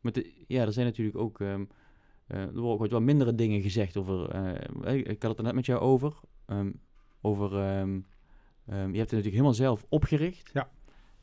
met 0.00 0.14
de, 0.14 0.32
ja, 0.46 0.62
er 0.62 0.72
zijn 0.72 0.86
natuurlijk 0.86 1.16
ook, 1.18 1.40
ehm, 1.40 1.60
eh, 1.60 1.66
er 2.26 2.52
worden 2.52 2.72
ook 2.72 2.78
wat 2.78 2.90
wel 2.90 3.00
mindere 3.00 3.34
dingen 3.34 3.62
gezegd 3.62 3.96
over, 3.96 4.28
eh, 4.28 4.94
ik 4.96 5.06
ik 5.06 5.22
had 5.22 5.30
het 5.30 5.38
er 5.38 5.44
net 5.44 5.54
met 5.54 5.66
jou 5.66 5.80
over, 5.80 6.20
ehm, 6.46 6.70
over, 7.20 7.58
ehm, 7.58 8.00
ehm, 8.66 8.90
je 8.90 8.98
hebt 8.98 9.10
het 9.10 9.10
natuurlijk 9.10 9.24
helemaal 9.24 9.54
zelf 9.54 9.86
opgericht. 9.88 10.50
Ja. 10.52 10.70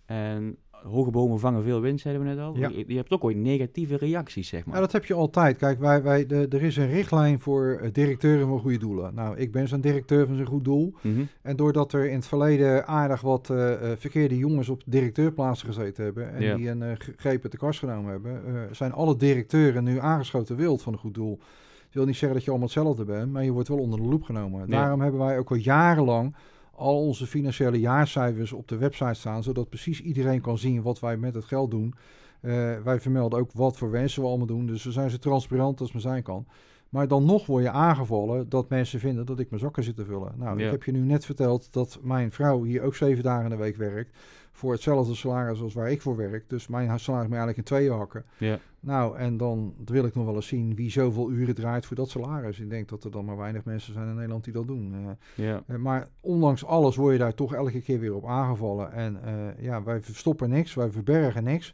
En 0.05 0.57
hoge 0.83 1.11
bomen 1.11 1.39
vangen 1.39 1.63
veel 1.63 1.81
wind, 1.81 1.99
zeiden 1.99 2.23
we 2.23 2.29
net 2.29 2.39
al. 2.39 2.57
Ja. 2.57 2.69
Je, 2.69 2.83
je 2.87 2.95
hebt 2.95 3.11
ook 3.11 3.23
ooit 3.23 3.37
negatieve 3.37 3.95
reacties, 3.95 4.47
zeg 4.47 4.65
maar. 4.65 4.75
Ja, 4.75 4.81
dat 4.81 4.91
heb 4.91 5.05
je 5.05 5.13
altijd. 5.13 5.57
Kijk, 5.57 5.79
wij, 5.79 6.03
wij, 6.03 6.25
de, 6.25 6.47
er 6.49 6.61
is 6.61 6.77
een 6.77 6.89
richtlijn 6.89 7.39
voor 7.39 7.79
eh, 7.81 7.89
directeuren 7.93 8.47
van 8.47 8.59
goede 8.59 8.77
doelen. 8.77 9.15
Nou, 9.15 9.37
ik 9.37 9.51
ben 9.51 9.67
zo'n 9.67 9.81
directeur 9.81 10.27
van 10.27 10.35
zo'n 10.35 10.45
goed 10.45 10.63
doel. 10.63 10.93
Mhm. 11.01 11.21
En 11.41 11.55
doordat 11.55 11.93
er 11.93 12.09
in 12.09 12.15
het 12.15 12.27
verleden 12.27 12.87
aardig 12.87 13.21
wat 13.21 13.49
eh, 13.49 13.73
eh, 13.73 13.97
verkeerde 13.97 14.37
jongens 14.37 14.69
op 14.69 14.81
directeurplaatsen 14.85 15.67
gezeten 15.67 16.03
hebben... 16.03 16.33
en 16.33 16.41
Ja. 16.41 16.55
die 16.55 16.69
een 16.69 16.97
greep 17.15 17.43
uit 17.43 17.51
de 17.51 17.57
kast 17.57 17.79
genomen 17.79 18.11
hebben... 18.11 18.41
zijn 18.75 18.91
alle 18.91 19.15
directeuren 19.15 19.83
nu 19.83 19.99
aangeschoten 19.99 20.55
wild 20.55 20.81
van 20.81 20.93
een 20.93 20.99
goed 20.99 21.13
doel. 21.13 21.37
Dat 21.37 21.99
wil 21.99 22.05
niet 22.05 22.15
zeggen 22.15 22.33
dat 22.33 22.43
je 22.43 22.49
allemaal 22.49 22.69
hetzelfde 22.69 23.05
bent, 23.05 23.31
maar 23.31 23.43
je 23.43 23.51
wordt 23.51 23.67
wel 23.67 23.77
onder 23.77 23.99
de 23.99 24.05
loep 24.05 24.23
genomen. 24.23 24.69
Daarom 24.69 25.01
hebben 25.01 25.19
wij 25.19 25.37
ook 25.37 25.49
al 25.49 25.55
jarenlang 25.55 26.35
al 26.81 27.05
onze 27.07 27.27
financiële 27.27 27.79
jaarcijfers 27.79 28.53
op 28.53 28.67
de 28.67 28.77
website 28.77 29.13
staan... 29.13 29.43
zodat 29.43 29.69
precies 29.69 30.01
iedereen 30.01 30.41
kan 30.41 30.57
zien 30.57 30.81
wat 30.81 30.99
wij 30.99 31.17
met 31.17 31.33
het 31.33 31.45
geld 31.45 31.71
doen... 31.71 31.93
Eh, 32.41 32.51
wij 32.83 32.99
vermelden 32.99 33.39
ook 33.39 33.51
wat 33.53 33.77
voor 33.77 33.91
wensen 33.91 34.21
we 34.21 34.27
allemaal 34.27 34.47
doen. 34.47 34.65
Dus 34.65 34.83
we 34.83 34.91
zijn 34.91 35.09
zo 35.09 35.17
transparant 35.17 35.81
als 35.81 35.91
maar 35.91 36.01
zijn 36.01 36.23
kan. 36.23 36.45
Maar 36.89 37.07
dan 37.07 37.25
nog 37.25 37.45
word 37.45 37.63
je 37.63 37.69
aangevallen 37.69 38.49
dat 38.49 38.69
mensen 38.69 38.99
vinden 38.99 39.25
dat 39.25 39.39
ik 39.39 39.49
mijn 39.49 39.61
zakken 39.61 39.83
zit 39.83 39.95
te 39.95 40.05
vullen. 40.05 40.33
Nou, 40.37 40.59
Ja. 40.59 40.65
ik 40.65 40.71
heb 40.71 40.83
je 40.83 40.91
nu 40.91 40.99
net 40.99 41.25
verteld 41.25 41.73
dat 41.73 41.99
mijn 42.01 42.31
vrouw 42.31 42.63
hier 42.63 42.81
ook 42.81 42.95
zeven 42.95 43.23
dagen 43.23 43.43
in 43.43 43.49
de 43.49 43.55
week 43.55 43.75
werkt. 43.77 44.17
Voor 44.51 44.71
hetzelfde 44.71 45.15
salaris 45.15 45.61
als 45.61 45.73
waar 45.73 45.91
ik 45.91 46.01
voor 46.01 46.15
werk. 46.15 46.49
Dus 46.49 46.67
mijn 46.67 46.99
salaris 46.99 47.27
moet 47.27 47.37
eigenlijk 47.37 47.57
in 47.57 47.63
tweeën 47.63 47.91
hakken. 47.91 48.23
Ja. 48.37 48.59
Nou, 48.83 49.17
en 49.17 49.37
dan 49.37 49.73
wil 49.85 50.05
ik 50.05 50.15
nog 50.15 50.25
wel 50.25 50.35
eens 50.35 50.47
zien 50.47 50.75
wie 50.75 50.89
zoveel 50.91 51.31
uren 51.31 51.55
draait 51.55 51.85
voor 51.85 51.95
dat 51.95 52.09
salaris. 52.09 52.59
Ik 52.59 52.69
denk 52.69 52.89
dat 52.89 53.03
er 53.03 53.11
dan 53.11 53.25
maar 53.25 53.37
weinig 53.37 53.65
mensen 53.65 53.93
zijn 53.93 54.07
in 54.07 54.15
Nederland 54.15 54.43
die 54.43 54.53
dat 54.53 54.67
doen. 54.67 54.93
Eh, 54.93 55.45
Ja. 55.45 55.63
eh, 55.67 55.75
maar 55.75 56.07
ondanks 56.21 56.65
alles 56.65 56.95
word 56.95 57.13
je 57.13 57.19
daar 57.19 57.33
toch 57.33 57.53
elke 57.53 57.81
keer 57.81 57.99
weer 57.99 58.15
op 58.15 58.25
aangevallen. 58.25 58.91
En 58.91 59.23
eh, 59.23 59.63
ja, 59.63 59.83
wij 59.83 60.01
verstoppen 60.01 60.49
niks, 60.49 60.73
wij 60.73 60.89
verbergen 60.91 61.43
niks. 61.43 61.73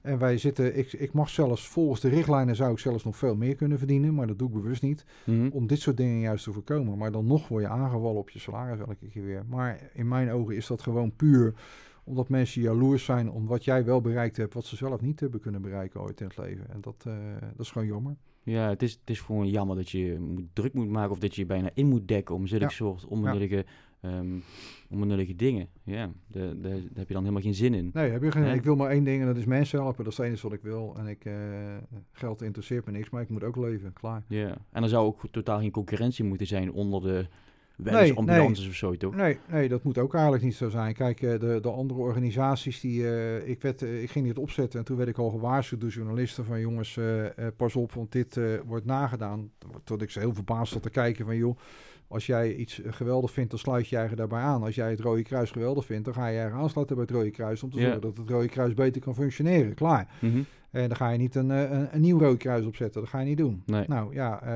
En 0.00 0.18
wij 0.18 0.38
zitten, 0.38 0.78
ik, 0.78 0.92
ik 0.92 1.12
mag 1.12 1.28
zelfs 1.28 1.68
volgens 1.68 2.00
de 2.00 2.08
richtlijnen 2.08 2.56
zou 2.56 2.72
ik 2.72 2.78
zelfs 2.78 3.04
nog 3.04 3.16
veel 3.16 3.36
meer 3.36 3.54
kunnen 3.54 3.78
verdienen, 3.78 4.14
maar 4.14 4.26
dat 4.26 4.38
doe 4.38 4.48
ik 4.48 4.54
bewust 4.54 4.82
niet. 4.82 5.04
Mhm. 5.24 5.48
Om 5.52 5.66
dit 5.66 5.80
soort 5.80 5.96
dingen 5.96 6.20
juist 6.20 6.44
te 6.44 6.52
voorkomen. 6.52 6.98
Maar 6.98 7.12
dan 7.12 7.26
nog 7.26 7.48
word 7.48 7.62
je 7.62 7.68
aangevallen 7.68 8.18
op 8.20 8.30
je 8.30 8.38
salaris 8.38 8.78
elke 8.78 9.08
keer 9.12 9.24
weer. 9.24 9.44
Maar 9.48 9.80
in 9.94 10.08
mijn 10.08 10.30
ogen 10.30 10.56
is 10.56 10.66
dat 10.66 10.82
gewoon 10.82 11.12
puur 11.16 11.54
omdat 12.06 12.28
mensen 12.28 12.62
jaloers 12.62 13.04
zijn 13.04 13.30
om 13.30 13.46
wat 13.46 13.64
jij 13.64 13.84
wel 13.84 14.00
bereikt 14.00 14.36
hebt, 14.36 14.54
wat 14.54 14.64
ze 14.64 14.76
zelf 14.76 15.00
niet 15.00 15.20
hebben 15.20 15.40
kunnen 15.40 15.62
bereiken 15.62 16.00
ooit 16.00 16.20
in 16.20 16.26
het 16.26 16.36
leven. 16.38 16.70
En 16.70 16.80
dat, 16.80 17.04
eh, 17.06 17.14
dat 17.56 17.60
is 17.66 17.70
gewoon 17.70 17.88
jammer. 17.88 18.16
Ja, 18.42 18.68
het 18.68 18.82
is, 18.82 18.92
het 18.92 19.10
is 19.10 19.20
gewoon 19.20 19.48
jammer 19.48 19.76
dat 19.76 19.90
je 19.90 20.34
druk 20.52 20.72
moet 20.72 20.88
maken 20.88 21.10
of 21.10 21.18
dat 21.18 21.34
je 21.34 21.40
je 21.40 21.46
bijna 21.46 21.70
in 21.74 21.86
moet 21.86 22.08
dekken 22.08 22.34
om 22.34 22.46
zulke 22.46 22.64
Ja. 22.64 22.70
soort 22.70 23.06
onbenullige, 23.06 23.64
ehm, 24.00 24.26
onbenullige 24.90 25.34
dingen. 25.36 25.68
Ja, 25.82 26.10
daar 26.26 26.46
daar- 26.60 26.70
daar 26.70 26.80
heb 26.94 27.08
je 27.08 27.14
dan 27.14 27.22
helemaal 27.22 27.42
geen 27.42 27.54
zin 27.54 27.74
in. 27.74 27.90
Nee, 27.92 28.10
heb 28.10 28.22
je 28.22 28.30
geen, 28.30 28.54
ik 28.54 28.62
wil 28.64 28.76
maar 28.76 28.90
één 28.90 29.04
ding 29.04 29.20
en 29.20 29.26
dat 29.26 29.36
is 29.36 29.44
mensen 29.44 29.78
helpen. 29.80 30.04
Dat 30.04 30.12
is 30.12 30.18
het 30.18 30.26
enige 30.26 30.42
wat 30.48 30.56
ik 30.56 30.62
wil. 30.62 30.94
En 30.98 31.06
ik, 31.06 31.24
eh, 31.24 31.34
geld 32.12 32.42
interesseert 32.42 32.86
me 32.86 32.92
niks, 32.92 33.10
maar 33.10 33.22
ik 33.22 33.28
moet 33.28 33.44
ook 33.44 33.56
leven. 33.56 33.92
Klaar. 33.92 34.24
Ja, 34.28 34.56
en 34.70 34.82
er 34.82 34.88
zou 34.88 35.06
ook 35.06 35.20
totaal 35.30 35.58
geen 35.60 35.70
concurrentie 35.70 36.24
moeten 36.24 36.46
zijn 36.46 36.72
onder 36.72 37.02
de 37.02 37.26
Nee, 37.76 37.94
wensambulances 37.94 38.68
of 38.68 38.74
zo, 38.74 38.96
toch? 38.96 39.14
Nee, 39.14 39.38
nee, 39.50 39.68
dat 39.68 39.82
moet 39.82 39.98
ook 39.98 40.12
eigenlijk 40.14 40.44
niet 40.44 40.54
zo 40.54 40.68
zijn. 40.68 40.94
Kijk, 40.94 41.22
eh, 41.22 41.38
de, 41.40 41.58
de 41.62 41.70
andere 41.70 42.00
organisaties 42.00 42.80
die. 42.80 43.08
eh, 43.08 43.48
ik, 43.48 43.62
werd, 43.62 43.82
eh, 43.82 44.02
ik 44.02 44.10
ging 44.10 44.26
dit 44.26 44.38
opzetten 44.38 44.78
en 44.78 44.84
toen 44.84 44.96
werd 44.96 45.08
ik 45.08 45.18
al 45.18 45.30
gewaarschuwd 45.30 45.80
door 45.80 45.90
journalisten 45.90 46.44
van 46.44 46.60
jongens, 46.60 46.98
pas 47.56 47.76
op, 47.76 47.92
want 47.92 48.12
dit 48.12 48.40
wordt 48.66 48.84
nagedaan. 48.86 49.50
Tot 49.84 50.02
ik 50.02 50.10
ze 50.10 50.18
heel 50.18 50.34
verbaasd 50.34 50.72
zat 50.72 50.82
te 50.82 50.90
kijken 50.90 51.24
van 51.26 51.36
joh. 51.36 51.58
Als 52.08 52.26
jij 52.26 52.54
iets 52.54 52.80
geweldig 52.86 53.32
vindt, 53.32 53.50
dan 53.50 53.58
sluit 53.58 53.84
je 53.88 53.90
je 53.94 54.00
eigen 54.00 54.16
daarbij 54.16 54.40
aan. 54.40 54.62
Als 54.62 54.74
jij 54.74 54.90
het 54.90 55.00
Rode 55.00 55.22
Kruis 55.22 55.50
geweldig 55.50 55.84
vindt, 55.86 56.04
dan 56.04 56.14
ga 56.14 56.26
je 56.26 56.34
je 56.34 56.40
eigen 56.40 56.58
aansluiten 56.58 56.96
bij 56.96 57.04
het 57.08 57.14
Rode 57.14 57.30
Kruis. 57.30 57.62
Om 57.62 57.70
te 57.70 57.76
Ja. 57.76 57.82
zorgen 57.82 58.00
dat 58.00 58.16
het 58.16 58.28
Rode 58.30 58.48
Kruis 58.48 58.74
beter 58.74 59.00
kan 59.00 59.14
functioneren. 59.14 59.74
Klaar. 59.74 60.08
Mhm. 60.20 60.40
En 60.82 60.88
dan 60.88 60.96
ga 60.96 61.08
je 61.10 61.18
niet 61.18 61.34
een, 61.34 61.50
eh, 61.50 61.70
een, 61.70 61.88
een 61.94 62.00
nieuw 62.00 62.18
Rode 62.18 62.36
Kruis 62.36 62.64
opzetten. 62.66 63.00
Dat 63.00 63.10
ga 63.10 63.18
je 63.18 63.26
niet 63.26 63.36
doen. 63.38 63.62
Nee. 63.66 63.84
Nou 63.88 64.14
ja, 64.14 64.42
eh, 64.42 64.48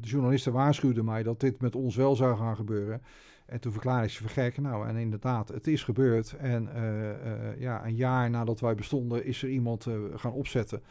de 0.00 0.08
journalisten 0.08 0.52
waarschuwden 0.52 1.04
mij 1.04 1.22
dat 1.22 1.40
dit 1.40 1.60
met 1.60 1.76
ons 1.76 1.96
wel 1.96 2.16
zou 2.16 2.36
gaan 2.36 2.56
gebeuren. 2.56 3.02
En 3.46 3.60
toen 3.60 3.72
verklaarde 3.72 4.04
ik 4.06 4.10
ze 4.12 4.20
voor 4.22 4.30
gek. 4.30 4.58
Nou, 4.58 4.88
en 4.88 4.96
inderdaad, 4.96 5.48
het 5.48 5.66
is 5.66 5.82
gebeurd. 5.84 6.32
En 6.38 6.74
eh, 6.74 7.10
eh, 7.10 7.60
ja, 7.60 7.86
een 7.86 7.94
jaar 7.96 8.30
nadat 8.30 8.60
wij 8.60 8.74
bestonden, 8.74 9.24
is 9.24 9.42
er 9.42 9.48
iemand 9.48 9.86
eh, 9.86 9.94
gaan 10.14 10.32
opzetten. 10.32 10.82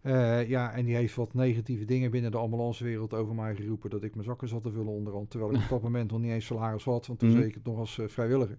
Eh, 0.00 0.48
ja, 0.48 0.72
en 0.72 0.84
die 0.84 0.94
heeft 0.94 1.14
wat 1.14 1.34
negatieve 1.34 1.84
dingen 1.84 2.10
binnen 2.10 2.30
de 2.30 2.38
ambulancewereld 2.38 3.14
over 3.14 3.34
mij 3.34 3.54
geroepen. 3.54 3.90
Dat 3.90 4.02
ik 4.02 4.14
mijn 4.14 4.26
zakken 4.26 4.48
zat 4.48 4.62
te 4.62 4.70
vullen 4.70 4.92
onderhand. 4.92 5.30
Terwijl 5.30 5.52
ik 5.52 5.60
op 5.62 5.68
dat 5.68 5.82
moment 5.88 6.10
nog 6.10 6.20
niet 6.20 6.30
eens 6.30 6.46
salaris 6.46 6.84
had. 6.84 7.06
Want 7.06 7.18
toen 7.18 7.28
Mhm. 7.28 7.38
deed 7.38 7.48
ik 7.48 7.54
het 7.54 7.64
nog 7.64 7.78
als 7.78 7.98
eh, 7.98 8.08
vrijwilliger. 8.08 8.58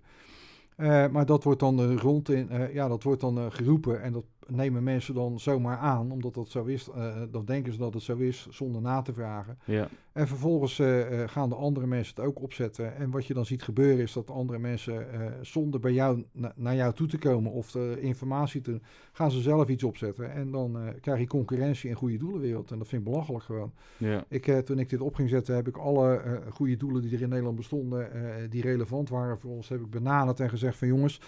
Eh, 0.76 1.08
maar 1.08 1.26
dat 1.26 1.44
wordt 1.44 1.60
dan 1.60 1.80
eh, 1.80 1.96
rond 1.96 2.30
in, 2.30 2.50
eh, 2.50 2.74
ja, 2.74 2.88
dat 2.88 3.04
wordt 3.04 3.22
dan 3.22 3.38
eh, 3.38 3.46
geroepen 3.50 4.02
en 4.02 4.14
dat 4.14 4.24
nemen 4.56 4.84
mensen 4.84 5.14
dan 5.14 5.40
zomaar 5.40 5.78
aan, 5.78 6.12
omdat 6.12 6.34
dat 6.34 6.50
zo 6.50 6.64
is. 6.66 6.90
eh, 6.90 7.22
dan 7.32 7.46
denken 7.46 7.72
ze 7.74 7.78
dat 7.80 7.94
het 7.94 8.04
zo 8.04 8.18
is, 8.18 8.48
zonder 8.50 8.82
na 8.82 9.02
te 9.02 9.14
vragen. 9.14 9.58
Ja, 9.66 9.88
En 10.12 10.28
vervolgens 10.28 10.80
eh, 10.80 11.22
eh, 11.24 11.30
gaan 11.30 11.50
de 11.50 11.56
andere 11.56 11.88
mensen 11.88 12.16
het 12.16 12.26
ook 12.26 12.42
opzetten. 12.42 12.96
En 12.96 13.12
wat 13.12 13.26
je 13.26 13.34
dan 13.34 13.46
ziet 13.46 13.64
gebeuren 13.64 14.04
is 14.04 14.14
dat 14.14 14.30
andere 14.30 14.60
mensen, 14.60 15.06
zonder 15.42 15.80
bij 15.80 15.94
jou 15.94 16.24
na- 16.32 16.54
naar 16.56 16.76
jou 16.76 16.94
toe 16.94 17.08
te 17.08 17.18
komen 17.18 17.52
of 17.52 17.72
de 17.72 17.98
informatie 18.02 18.62
te, 18.62 18.80
gaan 19.12 19.32
ze 19.32 19.42
zelf 19.42 19.68
iets 19.68 19.84
opzetten. 19.84 20.32
En 20.32 20.52
dan 20.52 20.78
krijg 21.02 21.20
je 21.20 21.28
concurrentie 21.28 21.90
in 21.90 21.96
goede 21.96 22.18
doelenwereld. 22.18 22.72
En 22.72 22.78
dat 22.78 22.88
vind 22.88 23.06
ik 23.06 23.12
belachelijk 23.12 23.44
gewoon. 23.44 23.72
ja, 23.98 24.24
Ik, 24.28 24.46
toen 24.66 24.80
ik 24.80 24.90
dit 24.90 25.02
op 25.02 25.16
ging 25.16 25.30
zetten, 25.30 25.56
heb 25.56 25.68
ik 25.68 25.78
alle 25.78 26.42
goede 26.50 26.78
doelen 26.78 27.02
die 27.02 27.16
er 27.16 27.22
in 27.22 27.30
Nederland 27.30 27.56
bestonden, 27.56 28.10
die 28.50 28.62
relevant 28.62 29.10
waren 29.10 29.40
voor 29.40 29.52
ons, 29.52 29.70
heb 29.70 29.80
ik 29.80 29.90
benaderd 29.90 30.40
en 30.40 30.50
gezegd 30.50 30.78
van 30.78 30.88
jongens, 30.88 31.20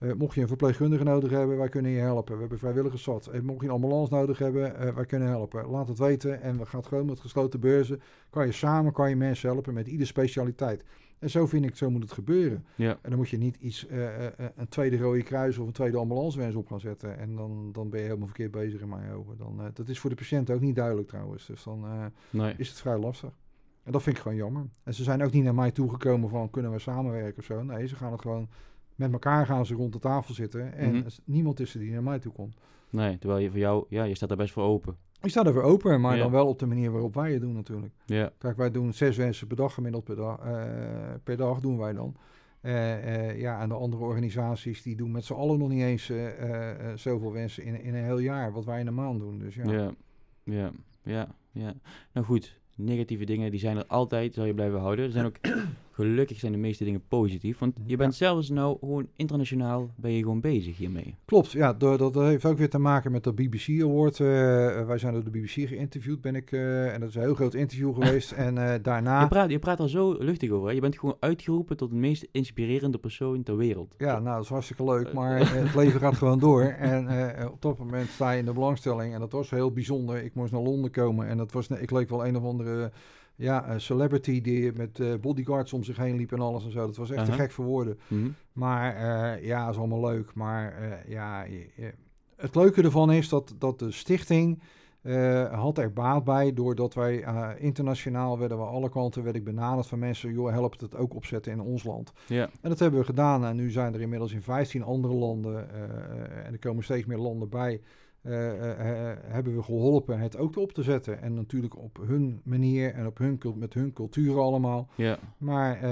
eh, 0.00 0.12
mocht 0.18 0.34
je 0.34 0.40
een 0.40 0.48
verpleegkundige 0.48 1.04
nodig 1.04 1.30
hebben, 1.30 1.56
wij 1.56 1.68
kunnen 1.68 1.90
je 1.90 1.98
helpen. 1.98 2.34
We 2.34 2.40
hebben 2.40 2.58
vrijwilligers 2.58 3.02
zat. 3.02 3.26
Eh, 3.26 3.40
mocht 3.40 3.60
je 3.60 3.66
een 3.66 3.72
ambulance 3.72 4.14
nodig 4.14 4.38
hebben, 4.38 4.76
eh, 4.76 4.94
wij 4.94 5.06
kunnen 5.06 5.28
helpen. 5.28 5.66
Laat 5.66 5.88
het 5.88 5.98
weten 5.98 6.42
en 6.42 6.58
we 6.58 6.66
gaan 6.66 6.84
gewoon 6.84 7.06
met 7.06 7.20
gesloten 7.20 7.60
beurzen. 7.60 8.00
Kan 8.30 8.46
je 8.46 8.52
samen, 8.52 8.92
kan 8.92 9.08
je 9.08 9.16
mensen 9.16 9.50
helpen 9.50 9.74
met 9.74 9.86
iedere 9.86 10.04
specialiteit. 10.04 10.84
En 11.18 11.30
zo 11.30 11.46
vind 11.46 11.64
ik, 11.64 11.76
zo 11.76 11.90
moet 11.90 12.02
het 12.02 12.12
gebeuren. 12.12 12.64
ja, 12.74 12.90
En 13.02 13.10
dan 13.10 13.18
moet 13.18 13.28
je 13.28 13.38
niet 13.38 13.56
iets, 13.56 13.86
een 14.56 14.68
tweede 14.68 14.98
Rode 14.98 15.22
Kruis 15.22 15.58
of 15.58 15.66
een 15.66 15.72
tweede 15.72 15.96
ambulancewens 15.96 16.54
op 16.54 16.66
gaan 16.66 16.80
zetten. 16.80 17.18
En 17.18 17.36
dan, 17.36 17.72
dan 17.72 17.90
ben 17.90 17.98
je 17.98 18.06
helemaal 18.06 18.26
verkeerd 18.26 18.50
bezig 18.50 18.80
in 18.80 18.88
mijn 18.88 19.12
ogen. 19.12 19.36
Dan, 19.36 19.70
dat 19.74 19.88
is 19.88 19.98
voor 19.98 20.10
de 20.10 20.16
patiënt 20.16 20.50
ook 20.50 20.60
niet 20.60 20.74
duidelijk 20.74 21.08
trouwens. 21.08 21.46
Dus 21.46 21.62
dan 21.62 21.84
nee. 22.30 22.54
is 22.56 22.68
het 22.68 22.80
vrij 22.80 22.98
lastig. 22.98 23.32
En 23.82 23.92
dat 23.92 24.02
vind 24.02 24.16
ik 24.16 24.22
gewoon 24.22 24.36
jammer. 24.36 24.66
En 24.82 24.94
ze 24.94 25.02
zijn 25.02 25.22
ook 25.22 25.32
niet 25.32 25.44
naar 25.44 25.54
mij 25.54 25.70
toegekomen 25.70 26.28
van 26.30 26.50
kunnen 26.50 26.72
we 26.72 26.78
samenwerken 26.78 27.38
of 27.38 27.44
zo. 27.44 27.62
Nee, 27.62 27.86
ze 27.86 27.96
gaan 27.96 28.12
het 28.12 28.20
gewoon 28.20 28.48
met 29.00 29.12
elkaar 29.12 29.46
gaan 29.46 29.66
ze 29.66 29.74
rond 29.74 29.92
de 29.92 29.98
tafel 29.98 30.34
zitten. 30.34 30.72
En 30.74 30.94
Mhm. 30.94 31.08
niemand 31.24 31.60
is 31.60 31.74
er 31.74 31.80
die 31.80 31.92
naar 31.92 32.02
mij 32.02 32.18
toe 32.18 32.32
komt. 32.32 32.56
Nee, 32.90 33.18
terwijl 33.18 33.40
je 33.40 33.50
voor 33.50 33.58
jou, 33.58 33.84
ja, 33.88 34.04
je 34.04 34.14
staat 34.14 34.28
daar 34.28 34.38
best 34.38 34.52
voor 34.52 34.62
open. 34.62 34.96
Ik 35.22 35.30
sta 35.30 35.44
er 35.44 35.52
voor 35.52 35.62
open, 35.62 36.00
maar 36.00 36.16
Ja. 36.16 36.22
dan 36.22 36.30
wel 36.32 36.46
op 36.48 36.58
de 36.58 36.66
manier 36.66 36.90
waarop 36.90 37.14
wij 37.14 37.32
het 37.32 37.40
doen 37.40 37.52
natuurlijk. 37.54 37.92
Ja, 38.06 38.30
Kijk, 38.38 38.56
wij 38.56 38.70
doen 38.70 38.92
zes 38.92 39.16
wensen 39.16 39.46
per 39.46 39.56
dag 39.56 39.74
gemiddeld 39.74 40.04
per 40.04 40.16
dag. 40.16 40.38
eh, 40.38 40.54
per 41.24 41.36
dag 41.36 41.60
doen 41.60 41.78
wij 41.78 41.92
dan. 41.92 42.16
Eh, 42.60 43.28
eh, 43.28 43.40
ja, 43.40 43.60
en 43.60 43.68
de 43.68 43.74
andere 43.74 44.02
organisaties 44.04 44.82
die 44.82 44.96
doen 44.96 45.10
met 45.10 45.24
z'n 45.24 45.32
allen 45.32 45.58
nog 45.58 45.68
niet 45.68 45.82
eens 45.82 46.12
zoveel 46.94 47.32
wensen 47.32 47.64
in, 47.64 47.82
in 47.82 47.94
een 47.94 48.04
heel 48.04 48.18
jaar. 48.18 48.52
Wat 48.52 48.64
wij 48.64 48.80
in 48.80 48.86
een 48.86 48.94
maand 48.94 49.20
doen. 49.20 49.38
Dus 49.38 49.54
ja. 49.54 49.70
ja, 49.72 49.90
ja. 50.44 50.70
Ja, 51.02 51.28
ja. 51.52 51.74
Nou 52.12 52.26
goed, 52.26 52.58
negatieve 52.76 53.24
dingen, 53.24 53.50
die 53.50 53.60
zijn 53.60 53.76
er 53.76 53.86
altijd, 53.86 54.34
zal 54.34 54.44
je 54.44 54.54
blijven 54.54 54.80
houden. 54.80 55.04
Er 55.04 55.10
zijn 55.10 55.26
ook, 55.26 55.36
gelukkig 56.00 56.38
zijn 56.38 56.52
de 56.52 56.58
meeste 56.58 56.84
dingen 56.84 57.02
positief. 57.08 57.58
Want 57.58 57.76
je 57.86 57.96
bent 57.96 58.14
zelfs 58.14 58.48
nou 58.48 58.78
gewoon 58.78 59.08
internationaal, 59.16 59.90
ben 59.96 60.12
je 60.12 60.22
gewoon 60.22 60.40
bezig 60.40 60.76
hiermee. 60.76 61.14
Klopt, 61.24 61.50
ja, 61.50 61.72
dat, 61.72 61.98
dat 61.98 62.14
heeft 62.14 62.44
ook 62.44 62.58
weer 62.58 62.70
te 62.70 62.78
maken 62.78 63.12
met 63.12 63.24
de 63.24 63.32
BBC 63.32 63.82
Award. 63.82 64.20
Eh, 64.20 64.26
wij 64.86 64.98
zijn 64.98 65.12
door 65.12 65.24
de 65.24 65.30
BBC 65.30 65.68
geïnterviewd, 65.68 66.20
ben 66.20 66.34
ik, 66.34 66.52
eh, 66.52 66.94
en 66.94 67.00
dat 67.00 67.08
is 67.08 67.14
een 67.14 67.20
heel 67.20 67.34
groot 67.34 67.54
interview 67.54 67.94
geweest. 67.94 68.32
En 68.32 68.58
eh, 68.58 68.74
daarna... 68.82 69.20
Je 69.20 69.28
praat, 69.28 69.50
je 69.50 69.58
praat 69.58 69.80
er 69.80 69.90
zo 69.90 70.16
luchtig 70.18 70.50
over, 70.50 70.68
hè? 70.68 70.74
Je 70.74 70.80
bent 70.80 70.98
gewoon 70.98 71.16
uitgeroepen 71.20 71.76
tot 71.76 71.90
de 71.90 71.96
meest 71.96 72.28
inspirerende 72.32 72.98
persoon 72.98 73.42
ter 73.42 73.56
wereld. 73.56 73.94
Ja, 73.98 74.18
nou, 74.18 74.34
dat 74.34 74.44
is 74.44 74.50
hartstikke 74.50 74.84
leuk, 74.84 75.12
maar 75.12 75.54
het 75.54 75.74
leven 75.74 76.00
gaat 76.00 76.16
gewoon 76.16 76.38
door. 76.38 76.62
En 76.90 77.08
op 77.52 77.62
dat 77.62 77.78
moment 77.78 78.08
sta 78.08 78.30
je 78.30 78.38
in 78.38 78.44
de 78.44 78.52
belangstelling 78.52 79.14
en 79.14 79.20
dat 79.20 79.32
was 79.32 79.50
heel 79.50 79.72
bijzonder. 79.72 80.24
Ik 80.24 80.34
moest 80.34 80.52
naar 80.52 80.60
Londen 80.60 80.90
komen 80.90 81.26
en 81.26 81.36
dat 81.36 81.52
was, 81.52 81.68
ik 81.68 81.90
leek 81.90 82.08
wel 82.08 82.26
een 82.26 82.36
of 82.36 82.44
andere 82.44 82.90
ja, 83.40 83.78
celebrity 83.78 84.40
die 84.40 84.72
met 84.72 84.98
uh, 84.98 85.14
bodyguards 85.20 85.72
om 85.72 85.84
zich 85.84 85.96
heen 85.96 86.16
liep 86.16 86.32
en 86.32 86.40
alles 86.40 86.64
en 86.64 86.70
zo. 86.70 86.86
Dat 86.86 86.96
was 86.96 87.10
echt 87.10 87.24
te 87.24 87.32
gek 87.32 87.50
voor 87.50 87.64
woorden. 87.64 87.98
Mhm. 88.08 88.28
Maar 88.52 88.94
uh, 88.94 89.44
ja, 89.44 89.68
is 89.68 89.76
allemaal 89.76 90.00
leuk. 90.00 90.34
Maar 90.34 90.74
ja, 91.08 91.46
het 92.36 92.54
leuke 92.54 92.82
ervan 92.82 93.12
is 93.12 93.28
dat, 93.28 93.54
dat 93.58 93.78
de 93.78 93.90
stichting 93.90 94.62
had 95.50 95.78
er 95.78 95.92
baat 95.92 96.24
bij. 96.24 96.52
Doordat 96.54 96.94
wij 96.94 97.24
internationaal 97.58 98.38
werden 98.38 98.58
we 98.58 98.64
alle 98.64 98.88
kanten 98.88 99.22
werd 99.22 99.36
ik 99.36 99.44
benaderd 99.44 99.86
van 99.86 99.98
mensen. 99.98 100.32
Joh, 100.32 100.50
helpt 100.50 100.80
het 100.80 100.96
ook 100.96 101.14
opzetten 101.14 101.52
in 101.52 101.60
ons 101.60 101.84
land. 101.84 102.12
Ja. 102.26 102.50
En 102.60 102.68
dat 102.68 102.78
hebben 102.78 103.00
we 103.00 103.06
gedaan. 103.06 103.44
En 103.44 103.56
nu 103.56 103.70
zijn 103.70 103.94
er 103.94 104.00
inmiddels 104.00 104.32
in 104.32 104.42
15 104.42 104.82
andere 104.82 105.14
landen. 105.14 105.70
en 106.44 106.52
er 106.52 106.58
komen 106.58 106.84
steeds 106.84 107.06
meer 107.06 107.18
landen 107.18 107.48
bij. 107.48 107.80
Eh, 108.22 108.50
eh, 108.50 109.10
eh, 109.10 109.16
hebben 109.22 109.56
we 109.56 109.62
geholpen 109.62 110.18
het 110.18 110.36
ook 110.36 110.56
op 110.56 110.72
te 110.72 110.82
zetten. 110.82 111.22
En 111.22 111.34
natuurlijk 111.34 111.76
op 111.76 111.98
hun 112.06 112.40
manier 112.44 112.94
en 112.94 113.06
op 113.06 113.18
hun, 113.18 113.40
met 113.56 113.74
hun 113.74 113.92
cultuur 113.92 114.38
allemaal. 114.38 114.88
Ja. 114.94 115.18
Maar 115.38 115.88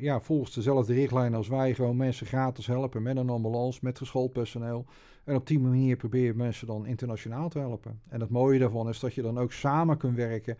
ja, 0.00 0.20
volgens 0.20 0.54
dezelfde 0.54 0.94
richtlijn 0.94 1.34
als 1.34 1.48
wij 1.48 1.74
gewoon 1.74 1.96
mensen 1.96 2.26
gratis 2.26 2.66
helpen 2.66 3.02
met 3.02 3.16
een 3.16 3.30
ambulance, 3.30 3.78
met 3.82 3.98
geschoold 3.98 4.32
personeel. 4.32 4.86
En 5.24 5.34
op 5.34 5.46
die 5.46 5.60
manier 5.60 5.96
probeer 5.96 6.24
je 6.24 6.34
mensen 6.34 6.66
dan 6.66 6.86
internationaal 6.86 7.48
te 7.48 7.58
helpen. 7.58 8.00
En 8.08 8.20
het 8.20 8.30
mooie 8.30 8.58
daarvan 8.58 8.88
is 8.88 9.00
dat 9.00 9.14
je 9.14 9.22
dan 9.22 9.38
ook 9.38 9.52
samen 9.52 9.96
kunt 9.96 10.16
werken. 10.16 10.58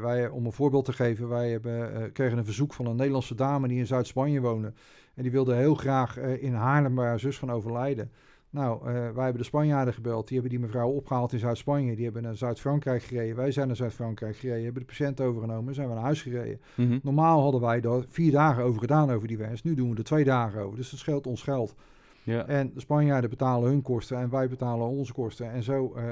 wij, 0.00 0.28
om 0.28 0.46
een 0.46 0.52
voorbeeld 0.52 0.84
te 0.84 0.92
geven, 0.92 1.28
wij 1.28 1.50
hebben, 1.50 2.12
kregen 2.12 2.38
een 2.38 2.44
verzoek 2.44 2.72
van 2.72 2.86
een 2.86 2.96
Nederlandse 2.96 3.34
dame 3.34 3.68
die 3.68 3.78
in 3.78 3.86
Zuid-Spanje 3.86 4.40
woonde. 4.40 4.72
En 5.14 5.22
die 5.22 5.32
wilde 5.32 5.54
heel 5.54 5.74
graag 5.74 6.16
in 6.18 6.54
Haarlem 6.54 6.94
bij 6.94 7.06
haar 7.06 7.20
zus 7.20 7.38
gaan 7.38 7.50
overlijden. 7.50 8.10
Nou, 8.50 8.78
uh, 8.78 8.92
wij 8.92 9.24
hebben 9.24 9.42
de 9.42 9.44
Spanjaarden 9.44 9.94
gebeld. 9.94 10.28
Die 10.28 10.38
hebben 10.38 10.58
die 10.58 10.66
mevrouw 10.66 10.90
opgehaald 10.90 11.32
in 11.32 11.38
Zuid-Spanje. 11.38 11.94
Die 11.94 12.04
hebben 12.04 12.22
naar 12.22 12.36
Zuid-Frankrijk 12.36 13.02
gereden. 13.02 13.36
Wij 13.36 13.50
zijn 13.50 13.66
naar 13.66 13.76
Zuid-Frankrijk 13.76 14.36
gereden. 14.36 14.64
Hebben 14.64 14.82
de 14.82 14.88
patiënt 14.88 15.20
overgenomen. 15.20 15.74
Zijn 15.74 15.88
we 15.88 15.94
naar 15.94 16.02
huis 16.02 16.22
gereden. 16.22 16.60
Mhm. 16.74 16.98
Normaal 17.02 17.42
hadden 17.42 17.60
wij 17.60 17.80
er 17.80 18.04
vier 18.08 18.32
dagen 18.32 18.64
over 18.64 18.80
gedaan 18.80 19.10
over 19.10 19.28
die 19.28 19.38
wens. 19.38 19.62
Nu 19.62 19.74
doen 19.74 19.90
we 19.90 19.96
er 19.96 20.04
twee 20.04 20.24
dagen 20.24 20.60
over. 20.60 20.76
Dus 20.76 20.90
dat 20.90 20.98
scheelt 20.98 21.26
ons 21.26 21.42
geld. 21.42 21.74
Ja. 22.22 22.46
En 22.46 22.70
de 22.74 22.80
Spanjaarden 22.80 23.30
betalen 23.30 23.68
hun 23.68 23.82
kosten 23.82 24.18
en 24.18 24.30
wij 24.30 24.48
betalen 24.48 24.86
onze 24.86 25.12
kosten. 25.12 25.52
En 25.52 25.62
zo 25.62 25.94
uh, 25.96 26.02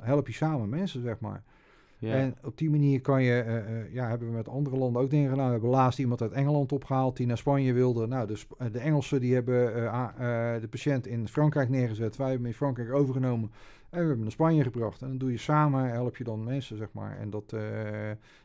help 0.00 0.26
je 0.26 0.32
samen 0.32 0.68
mensen, 0.68 1.02
zeg 1.02 1.20
maar. 1.20 1.42
Ja. 1.98 2.14
En 2.14 2.36
op 2.44 2.58
die 2.58 2.70
manier 2.70 3.00
kan 3.00 3.22
je, 3.22 3.44
uh, 3.46 3.54
uh, 3.54 3.94
ja, 3.94 4.08
hebben 4.08 4.28
we 4.28 4.34
met 4.34 4.48
andere 4.48 4.76
landen 4.76 5.02
ook 5.02 5.10
dingen 5.10 5.30
gedaan. 5.30 5.46
We 5.46 5.52
hebben 5.52 5.70
laatst 5.70 5.98
iemand 5.98 6.22
uit 6.22 6.32
Engeland 6.32 6.72
opgehaald 6.72 7.16
die 7.16 7.26
naar 7.26 7.38
Spanje 7.38 7.72
wilde. 7.72 8.06
Nou, 8.06 8.26
de, 8.26 8.70
de 8.70 8.78
Engelsen 8.78 9.20
die 9.20 9.34
hebben 9.34 9.76
uh, 9.76 10.60
de 10.60 10.68
patiënt 10.70 11.06
in 11.06 11.28
Frankrijk 11.28 11.68
neergezet. 11.68 12.16
Wij 12.16 12.26
hebben 12.26 12.44
hem 12.44 12.52
in 12.52 12.58
Frankrijk 12.58 12.92
overgenomen 12.92 13.50
en 13.50 13.90
we 13.90 13.96
hebben 13.96 14.14
hem 14.14 14.22
naar 14.22 14.30
Spanje 14.30 14.62
gebracht. 14.62 15.02
En 15.02 15.08
dan 15.08 15.18
doe 15.18 15.30
je 15.30 15.38
samen, 15.38 15.90
help 15.90 16.16
je 16.16 16.24
dan 16.24 16.44
mensen, 16.44 16.76
zeg 16.76 16.88
maar. 16.92 17.18
En 17.18 17.30
dat, 17.30 17.50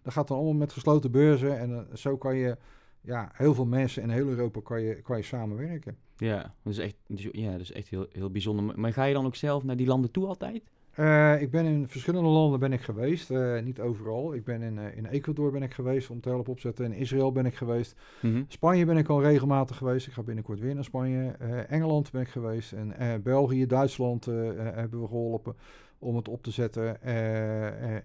dat 0.01 0.13
gaat 0.13 0.27
dan 0.27 0.37
allemaal 0.37 0.55
met 0.55 0.73
gesloten 0.73 1.11
beurzen. 1.11 1.59
En 1.59 1.87
zo 1.93 2.17
kan 2.17 2.35
je, 2.35 2.57
ja, 3.01 3.31
heel 3.33 3.53
veel 3.53 3.65
mensen 3.65 4.03
in 4.03 4.09
heel 4.09 4.27
Europa 4.27 4.59
kan 4.63 4.81
je, 4.81 5.01
kan 5.01 5.17
je 5.17 5.23
samenwerken. 5.23 5.97
Ja, 6.17 6.53
dat 6.63 6.73
is 6.73 6.79
echt, 6.79 6.95
ja, 7.31 7.51
dat 7.51 7.61
is 7.61 7.71
echt 7.71 7.87
heel, 7.87 8.07
heel 8.11 8.29
bijzonder. 8.29 8.79
Maar 8.79 8.93
ga 8.93 9.03
je 9.03 9.13
dan 9.13 9.25
ook 9.25 9.35
zelf 9.35 9.63
naar 9.63 9.77
die 9.77 9.87
landen 9.87 10.11
toe 10.11 10.25
altijd? 10.25 10.63
Uh, 10.99 11.41
ik 11.41 11.51
ben 11.51 11.65
in 11.65 11.87
verschillende 11.87 12.29
landen 12.29 12.59
ben 12.59 12.73
ik 12.73 12.81
geweest, 12.81 13.29
uh, 13.29 13.61
niet 13.61 13.79
overal. 13.79 14.33
Ik 14.33 14.43
ben 14.43 14.61
in, 14.61 14.77
uh, 14.77 14.97
in 14.97 15.05
Ecuador 15.05 15.51
ben 15.51 15.63
ik 15.63 15.73
geweest 15.73 16.09
om 16.09 16.21
te 16.21 16.29
helpen 16.29 16.51
opzetten. 16.51 16.85
In 16.85 16.93
Israël 16.93 17.31
ben 17.31 17.45
ik 17.45 17.55
geweest. 17.55 17.95
Mm 18.21 18.33
-hmm. 18.33 18.45
Spanje 18.47 18.85
ben 18.85 18.97
ik 18.97 19.07
al 19.07 19.21
regelmatig 19.21 19.77
geweest. 19.77 20.07
Ik 20.07 20.13
ga 20.13 20.23
binnenkort 20.23 20.59
weer 20.59 20.75
naar 20.75 20.83
Spanje. 20.83 21.31
Engeland 21.67 22.11
ben 22.11 22.21
ik 22.21 22.27
geweest. 22.27 22.71
En 22.71 23.21
België, 23.23 23.65
Duitsland 23.65 24.25
hebben 24.25 25.01
we 25.01 25.07
geholpen 25.07 25.55
om 25.99 26.15
het 26.15 26.27
op 26.27 26.43
te 26.43 26.51
zetten. 26.51 27.01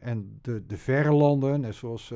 en 0.00 0.38
de, 0.42 0.66
de 0.66 0.76
verre 0.76 1.12
landen, 1.12 1.60
net 1.60 1.74
zoals 1.74 2.12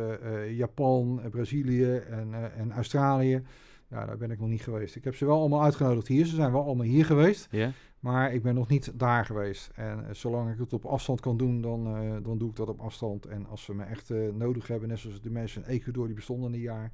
Japan, 0.50 1.20
Brazilië 1.30 1.94
en, 1.96 2.52
en 2.56 2.72
Australië. 2.72 3.42
Ja, 3.90 4.06
daar 4.06 4.16
ben 4.16 4.30
ik 4.30 4.38
nog 4.38 4.48
niet 4.48 4.62
geweest. 4.62 4.96
Ik 4.96 5.04
heb 5.04 5.14
ze 5.14 5.26
wel 5.26 5.38
allemaal 5.38 5.62
uitgenodigd 5.62 6.09
hier. 6.09 6.26
Ze 6.26 6.35
zijn 6.35 6.52
wel 6.52 6.64
allemaal 6.64 6.87
hier 6.87 7.04
geweest. 7.04 7.48
Yeah. 7.50 7.70
Maar 8.00 8.32
ik 8.32 8.42
ben 8.42 8.54
nog 8.54 8.68
niet 8.68 8.98
daar 8.98 9.24
geweest. 9.24 9.70
En 9.74 9.98
uh, 9.98 10.04
zolang 10.12 10.52
ik 10.52 10.58
het 10.58 10.72
op 10.72 10.84
afstand 10.84 11.20
kan 11.20 11.36
doen, 11.36 11.60
dan, 11.60 12.04
uh, 12.04 12.16
dan 12.22 12.38
doe 12.38 12.50
ik 12.50 12.56
dat 12.56 12.68
op 12.68 12.80
afstand. 12.80 13.26
En 13.26 13.46
als 13.46 13.64
ze 13.64 13.74
me 13.74 13.84
echt 13.84 14.10
uh, 14.10 14.32
nodig 14.32 14.66
hebben, 14.66 14.88
net 14.88 14.98
zoals 14.98 15.20
de 15.20 15.30
mensen 15.30 15.62
in 15.62 15.68
Ecuador, 15.68 16.06
die 16.06 16.14
bestonden 16.14 16.52
een 16.52 16.60
jaar. 16.60 16.92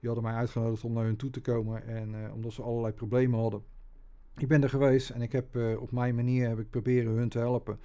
Die 0.00 0.08
hadden 0.10 0.30
mij 0.30 0.34
uitgenodigd 0.34 0.84
om 0.84 0.92
naar 0.92 1.04
hun 1.04 1.16
toe 1.16 1.30
te 1.30 1.40
komen. 1.40 1.86
En 1.86 2.32
omdat 2.32 2.52
ze 2.52 2.62
allerlei 2.62 2.92
problemen 2.92 3.40
hadden. 3.40 3.62
Ik 4.36 4.48
ben 4.48 4.62
er 4.62 4.68
geweest 4.68 5.10
en 5.10 5.22
ik 5.22 5.32
heb 5.32 5.56
op 5.78 5.92
mijn 5.92 6.14
manier 6.14 6.48
heb 6.48 6.58
ik 6.58 6.70
proberen 6.70 7.12
hun 7.12 7.28
te 7.28 7.38
helpen. 7.38 7.78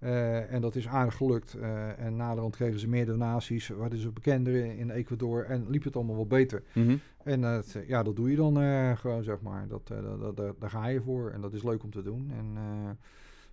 Uh, 0.00 0.52
en 0.52 0.60
dat 0.60 0.74
is 0.76 0.88
aardig 0.88 1.16
gelukt. 1.16 1.56
Uh, 1.56 1.98
en 1.98 2.16
naderhand 2.16 2.56
kregen 2.56 2.80
ze 2.80 2.88
meer 2.88 3.06
donaties, 3.06 3.68
werden 3.68 3.98
ze 3.98 4.12
bekender 4.12 4.54
in, 4.64 4.76
in 4.76 4.90
Ecuador 4.90 5.44
en 5.44 5.70
liep 5.70 5.84
het 5.84 5.96
allemaal 5.96 6.14
wel 6.16 6.26
beter. 6.26 6.62
Mm 6.74 6.86
-hmm. 6.86 7.00
En 7.24 7.40
uh, 7.40 7.88
ja, 7.88 8.02
dat 8.02 8.16
doe 8.16 8.30
je 8.30 8.36
dan 8.36 8.56
gewoon, 8.96 9.22
zeg 9.22 9.40
maar. 9.40 9.68
Dat, 9.68 9.86
dat, 9.86 10.36
dat, 10.36 10.60
daar 10.60 10.70
ga 10.70 10.86
je 10.86 11.02
voor 11.02 11.30
en 11.30 11.40
dat 11.40 11.52
is 11.52 11.62
leuk 11.62 11.82
om 11.82 11.90
te 11.90 12.02
doen. 12.02 12.30
En, 12.30 12.56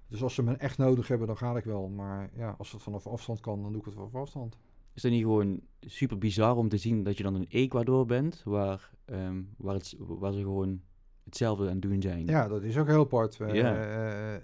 dus 0.08 0.24
als 0.24 0.34
ze 0.34 0.44
me 0.44 0.56
echt 0.56 0.78
nodig 0.78 1.08
hebben, 1.08 1.28
dan 1.28 1.38
ga 1.38 1.58
ik 1.58 1.64
wel. 1.64 1.90
Maar 1.90 2.30
ja, 2.36 2.56
als 2.58 2.72
het 2.72 2.82
vanaf 2.82 3.08
afstand 3.08 3.40
kan, 3.40 3.62
dan 3.62 3.72
doe 3.72 3.80
ik 3.80 3.86
het 3.86 3.96
vanaf 3.96 4.16
afstand. 4.16 4.58
Is 4.94 5.02
dat 5.02 5.12
niet 5.12 5.22
gewoon 5.22 5.62
super 5.80 6.18
bizar 6.18 6.56
om 6.56 6.70
te 6.70 6.78
zien 6.78 7.04
dat 7.04 7.18
je 7.18 7.24
dan 7.24 7.36
in 7.36 7.46
Ecuador 7.50 8.06
bent, 8.06 8.42
waar, 8.44 8.92
um, 9.06 9.50
waar, 9.58 9.76
het, 9.76 9.96
waar 9.98 10.34
ze 10.34 10.40
gewoon 10.40 10.82
hetzelfde 11.24 11.64
aan 11.66 11.72
het 11.72 11.82
doen 11.82 12.02
zijn. 12.02 12.26
Ja, 12.26 12.48
dat 12.48 12.64
is 12.64 12.78
ook 12.78 12.88
heel 12.88 13.00
apart. 13.00 13.36
Ja. 13.36 13.48
Uh, 13.48 13.62
uh, 13.62 13.66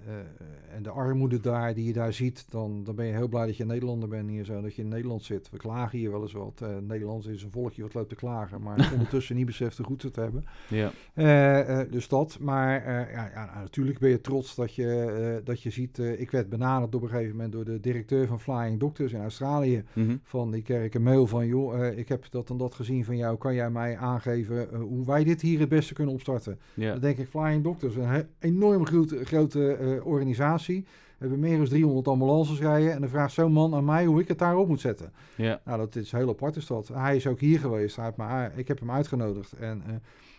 uh, 0.07 0.75
en 0.75 0.83
de 0.83 0.89
armoede 0.89 1.39
daar, 1.39 1.73
die 1.73 1.85
je 1.85 1.93
daar 1.93 2.13
ziet, 2.13 2.45
dan, 2.49 2.83
dan 2.83 2.95
ben 2.95 3.05
je 3.05 3.13
heel 3.13 3.27
blij 3.27 3.45
dat 3.45 3.57
je 3.57 3.65
Nederlander 3.65 4.09
bent 4.09 4.29
hier 4.29 4.45
zo, 4.45 4.61
dat 4.61 4.75
je 4.75 4.81
in 4.81 4.87
Nederland 4.87 5.23
zit. 5.23 5.49
We 5.49 5.57
klagen 5.57 5.97
hier 5.97 6.11
wel 6.11 6.21
eens 6.21 6.33
wat. 6.33 6.63
Nederlands 6.81 7.27
is 7.27 7.43
een 7.43 7.51
volkje 7.51 7.81
wat 7.81 7.93
loopt 7.93 8.09
te 8.09 8.15
klagen, 8.15 8.61
maar 8.61 8.89
ondertussen 8.93 9.35
niet 9.35 9.45
beseft 9.45 9.77
hoe 9.77 9.85
goed 9.85 10.01
ze 10.01 10.07
het 10.07 10.15
hebben. 10.15 10.45
Ja. 10.67 11.85
dus 11.89 12.07
dat. 12.07 12.37
Maar 12.39 12.89
ja, 13.11 13.29
ja 13.33 13.45
nou, 13.45 13.59
natuurlijk 13.61 13.99
ben 13.99 14.09
je 14.09 14.21
trots 14.21 14.55
dat 14.55 14.75
je, 14.75 15.41
dat 15.43 15.61
je 15.61 15.69
ziet, 15.69 15.97
ik 15.97 16.31
werd 16.31 16.49
benaderd 16.49 16.95
op 16.95 17.01
een 17.01 17.09
gegeven 17.09 17.35
moment 17.35 17.51
door 17.51 17.65
de 17.65 17.79
directeur 17.79 18.27
van 18.27 18.39
Flying 18.39 18.79
Doctors 18.79 19.13
in 19.13 19.21
Australië. 19.21 19.83
Mm 19.93 20.05
-hmm. 20.05 20.19
Van, 20.23 20.51
die 20.51 20.63
ik 20.63 20.93
een 20.93 21.03
mail 21.03 21.27
van, 21.27 21.47
joh, 21.47 21.97
ik 21.97 22.09
heb 22.09 22.25
dat 22.29 22.49
en 22.49 22.57
dat 22.57 22.73
gezien 22.73 23.05
van 23.05 23.17
jou, 23.17 23.37
kan 23.37 23.53
jij 23.53 23.69
mij 23.69 23.97
aangeven 23.97 24.75
hoe 24.75 25.05
wij 25.05 25.23
dit 25.23 25.41
hier 25.41 25.59
het 25.59 25.69
beste 25.69 25.93
kunnen 25.93 26.13
opstarten? 26.13 26.59
Ja. 26.73 26.91
Dan 26.91 26.99
denk 26.99 27.17
ik, 27.17 27.27
Flying 27.27 27.63
Doctors, 27.63 27.95
een 27.95 28.27
enorm 28.39 28.85
grote, 28.85 29.25
grote 29.25 29.77
uh, 29.81 30.05
organisatie. 30.05 30.85
We 31.19 31.27
hebben 31.27 31.39
meer 31.39 31.57
dan 31.57 31.67
300 31.67 32.07
ambulances 32.07 32.59
rijden. 32.59 32.91
En 32.91 32.99
dan 33.01 33.09
vraagt 33.09 33.33
zo'n 33.33 33.51
man 33.51 33.73
aan 33.75 33.85
mij 33.85 34.05
hoe 34.05 34.21
ik 34.21 34.27
het 34.27 34.39
daarop 34.39 34.67
moet 34.67 34.79
zetten. 34.79 35.11
Ja. 35.35 35.61
Nou, 35.65 35.77
dat 35.77 35.95
is 35.95 36.11
heel 36.11 36.29
apart 36.29 36.55
is 36.55 36.67
dat. 36.67 36.87
Hij 36.87 37.15
is 37.15 37.27
ook 37.27 37.39
hier 37.39 37.59
geweest. 37.59 37.95
Hij 37.95 38.05
heeft 38.05 38.17
me, 38.17 38.49
ik 38.55 38.67
heb 38.67 38.79
hem 38.79 38.91
uitgenodigd. 38.91 39.53
En 39.53 39.83
uh, 39.87 39.93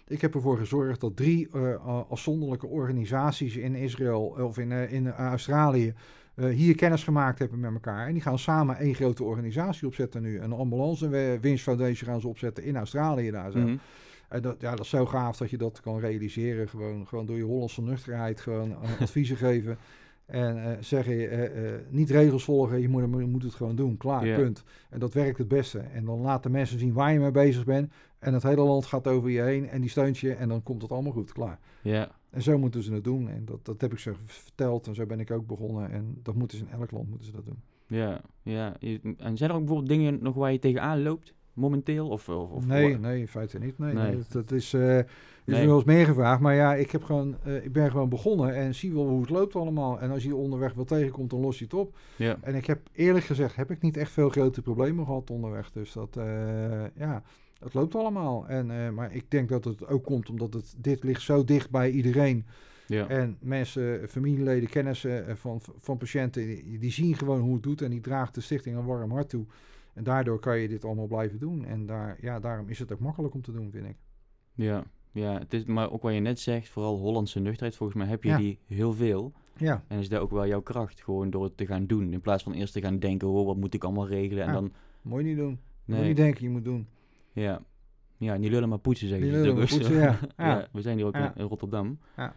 ik 0.07 0.21
heb 0.21 0.35
ervoor 0.35 0.59
gezorgd 0.59 1.01
dat 1.01 1.17
drie 1.17 1.49
uh, 1.55 1.75
afzonderlijke 2.09 2.67
organisaties 2.67 3.57
in 3.57 3.75
Israël 3.75 4.23
of 4.23 4.59
in, 4.59 4.73
in 4.73 5.11
Australië... 5.13 5.95
hier 6.51 6.75
kennis 6.75 7.05
gemaakt 7.05 7.39
hebben 7.39 7.61
met 7.61 7.73
elkaar. 7.73 8.07
En 8.07 8.13
die 8.13 8.23
gaan 8.23 8.39
samen 8.39 8.77
één 8.77 8.95
grote 8.95 9.25
organisatie 9.25 9.87
opzetten 9.87 10.23
nu. 10.23 10.41
Een 10.41 10.53
ambulance 10.53 11.09
Winch 11.41 11.61
Foundation 11.61 12.11
gaan 12.11 12.21
ze 12.21 12.29
opzetten 12.29 12.65
in 12.65 12.77
Australië 12.77 13.31
daar 13.31 13.51
zo. 13.51 13.59
Mm 13.59 13.65
-hmm. 13.65 13.81
En 14.31 14.43
dat, 14.43 14.61
ja, 14.61 14.71
dat 14.71 14.85
is 14.85 14.89
zo 14.89 15.07
gaaf 15.07 15.37
dat 15.37 15.51
je 15.51 15.57
dat 15.57 15.81
kan 15.81 15.99
realiseren. 15.99 16.69
Gewoon, 16.69 17.07
gewoon 17.07 17.27
door 17.27 17.37
je 17.37 17.43
Hollandse 17.43 17.83
nuchterheid 17.83 18.41
gewoon 18.41 18.71
uh, 18.71 19.01
adviezen 19.01 19.37
geven. 19.37 19.79
En 20.27 20.57
uh, 20.57 20.71
zeggen, 20.81 21.15
uh, 21.15 21.73
niet 21.89 22.11
regels 22.11 22.45
volgen, 22.45 22.81
je 22.81 22.89
moet, 22.89 23.01
je 23.01 23.27
moet 23.27 23.43
het 23.43 23.55
gewoon 23.55 23.77
doen. 23.77 23.97
Klaar, 23.97 24.35
punt. 24.35 24.65
En 24.91 24.99
dat 24.99 25.15
werkt 25.15 25.39
het 25.39 25.49
beste. 25.49 25.79
En 25.79 26.05
dan 26.05 26.21
laten 26.21 26.51
mensen 26.51 26.79
zien 26.79 26.93
waar 26.93 27.13
je 27.13 27.19
mee 27.19 27.31
bezig 27.31 27.65
bent. 27.65 27.93
En 28.19 28.35
het 28.35 28.43
hele 28.43 28.61
land 28.61 28.87
gaat 28.87 29.07
over 29.07 29.31
je 29.31 29.41
heen 29.41 29.69
en 29.69 29.81
die 29.81 29.91
steunt 29.91 30.19
je. 30.19 30.33
En 30.33 30.49
dan 30.49 30.63
komt 30.63 30.83
het 30.83 30.93
allemaal 30.93 31.13
goed, 31.13 31.33
klaar. 31.33 31.59
Ja. 31.83 32.11
En 32.31 32.43
zo 32.43 32.59
moeten 32.59 32.83
ze 32.83 32.93
het 32.93 33.05
doen. 33.05 33.29
En 33.29 33.45
dat, 33.45 33.65
dat 33.65 33.81
heb 33.81 33.93
ik 33.93 33.99
ze 33.99 34.13
verteld 34.25 34.87
en 34.87 34.95
zo 34.95 35.07
ben 35.07 35.21
ik 35.21 35.31
ook 35.31 35.47
begonnen. 35.47 35.91
En 35.91 36.19
dat 36.23 36.35
moeten 36.35 36.59
ze 36.59 36.65
in 36.65 36.71
elk 36.71 36.91
land 36.91 37.09
moeten 37.09 37.27
ze 37.27 37.33
dat 37.33 37.45
doen. 37.45 37.63
Ja, 37.87 38.21
ja. 38.43 38.77
En 39.19 39.37
zijn 39.37 39.51
er 39.51 39.57
ook 39.57 39.65
bijvoorbeeld 39.65 39.89
dingen 39.89 40.19
nog 40.23 40.35
waar 40.35 40.53
je 40.53 40.59
tegenaan 40.59 41.03
loopt? 41.03 41.35
Momenteel? 41.53 42.09
Of, 42.09 42.29
of, 42.29 42.51
of- 42.51 42.67
nee, 42.67 42.99
nee, 42.99 43.21
in 43.21 43.29
feite 43.29 43.59
niet. 43.59 43.79
Nee, 43.79 43.95
Nee. 43.95 44.17
Dat, 44.17 44.33
dat 44.33 44.51
is, 44.53 44.73
eh 44.75 44.99
is 45.45 45.57
Nee. 45.57 45.67
wel 45.67 45.77
eens 45.77 45.85
meer 45.85 46.05
gevraagd. 46.07 46.41
Maar 46.41 46.55
ja, 46.55 46.75
ik, 46.75 46.91
heb 46.91 47.03
gewoon, 47.05 47.37
eh, 47.45 47.65
ik 47.65 47.73
ben 47.73 47.91
gewoon 47.91 48.09
begonnen 48.09 48.55
en 48.55 48.75
zie 48.75 48.93
wel 48.93 49.09
hoe 49.09 49.21
het 49.21 49.31
loopt 49.31 49.57
allemaal. 49.57 50.01
En 50.01 50.11
als 50.11 50.23
je 50.23 50.35
onderweg 50.35 50.75
wel 50.75 50.85
tegenkomt, 50.85 51.31
dan 51.31 51.41
los 51.41 51.59
je 51.59 51.65
het 51.65 51.75
op. 51.75 51.97
Ja, 52.17 52.37
En 52.41 52.55
ik 52.55 52.67
heb 52.67 52.81
eerlijk 52.93 53.25
gezegd, 53.25 53.57
heb 53.57 53.71
ik 53.71 53.81
niet 53.81 53.97
echt 53.97 54.13
veel 54.13 54.29
grote 54.29 54.63
problemen 54.63 55.05
gehad 55.07 55.31
onderweg. 55.31 55.71
Dus 55.73 55.93
dat, 55.93 56.17
eh, 56.17 56.25
ja, 56.95 57.23
het 57.59 57.75
loopt 57.75 57.95
allemaal. 57.95 58.49
En, 58.49 58.95
maar 58.95 59.15
ik 59.15 59.25
denk 59.31 59.49
dat 59.49 59.65
het 59.65 59.87
ook 59.87 60.05
komt 60.05 60.31
omdat 60.31 60.53
het, 60.55 60.75
dit 60.79 61.05
ligt 61.05 61.23
zo 61.23 61.45
dicht 61.45 61.71
bij 61.71 61.91
iedereen. 61.91 62.45
ja. 62.87 63.09
En 63.09 63.37
mensen, 63.41 64.09
familieleden, 64.09 64.69
kennissen 64.69 65.37
van, 65.39 65.61
van 65.79 65.97
patiënten, 65.97 66.47
die, 66.47 66.79
die 66.79 66.93
zien 66.93 67.17
gewoon 67.17 67.41
hoe 67.41 67.55
het 67.55 67.63
doet. 67.63 67.83
En 67.83 67.91
die 67.91 68.01
draagt 68.01 68.35
de 68.35 68.41
stichting 68.41 68.77
een 68.77 68.85
warm 68.87 69.11
hart 69.11 69.29
toe. 69.29 69.45
En 70.01 70.07
daardoor 70.07 70.39
kan 70.39 70.59
je 70.59 70.69
dit 70.69 70.85
allemaal 70.85 71.07
blijven 71.07 71.39
doen. 71.39 71.65
En 71.65 71.87
daar, 71.87 72.19
ja, 72.21 72.41
daarom 72.41 72.69
is 72.69 72.79
het 72.79 72.93
ook 72.93 72.99
makkelijk 73.01 73.35
om 73.35 73.43
te 73.43 73.53
doen, 73.53 73.71
vind 73.71 73.87
ik. 73.87 73.97
ja. 74.55 74.85
ja 75.13 75.39
het 75.39 75.53
is, 75.55 75.65
maar 75.65 75.91
ook 75.93 76.03
wat 76.03 76.15
je 76.15 76.21
net 76.21 76.39
zegt, 76.41 76.69
vooral 76.69 76.99
Hollandse 76.99 77.41
nuchterheid, 77.41 77.77
volgens 77.77 77.99
mij 77.99 78.09
heb 78.09 78.23
je 78.23 78.29
Ja. 78.29 78.37
die 78.37 78.59
heel 78.67 78.93
veel. 78.93 79.33
Ja, 79.57 79.85
En 79.89 79.99
is 79.99 80.09
dat 80.09 80.21
ook 80.21 80.31
wel 80.31 80.47
jouw 80.47 80.61
kracht, 80.63 81.03
gewoon 81.03 81.31
door 81.31 81.45
het 81.45 81.57
te 81.57 81.67
gaan 81.67 81.87
doen. 81.87 82.13
In 82.13 82.21
plaats 82.21 82.43
van 82.43 82.53
eerst 82.53 82.73
te 82.73 82.81
gaan 82.81 82.99
denken, 82.99 83.29
oh, 83.29 83.47
wat 83.47 83.57
moet 83.57 83.75
ik 83.75 83.85
allemaal 83.85 84.07
regelen? 84.07 84.43
En 84.47 84.49
Ja. 84.53 84.55
dan, 84.61 84.73
je 85.19 85.23
niet 85.25 85.37
doen. 85.37 85.59
Nee, 85.85 86.01
je 86.01 86.07
niet 86.07 86.17
denken, 86.17 86.43
je 86.45 86.51
moet 86.51 86.65
doen. 86.65 86.87
ja. 87.33 87.63
Ja, 88.17 88.37
niet 88.37 88.51
lullen 88.51 88.69
maar 88.69 88.79
poetsen, 88.79 89.09
zeggen 89.09 89.27
ze. 89.29 89.33
lullen, 89.33 89.63
is 89.63 89.71
poetsen, 89.77 89.95
ja. 90.07 90.19
Ja. 90.37 90.69
we 90.73 90.81
zijn 90.81 90.97
hier 90.97 91.07
ook 91.07 91.15
in, 91.15 91.33
in 91.35 91.45
Rotterdam. 91.45 91.99
Ja. 92.17 92.35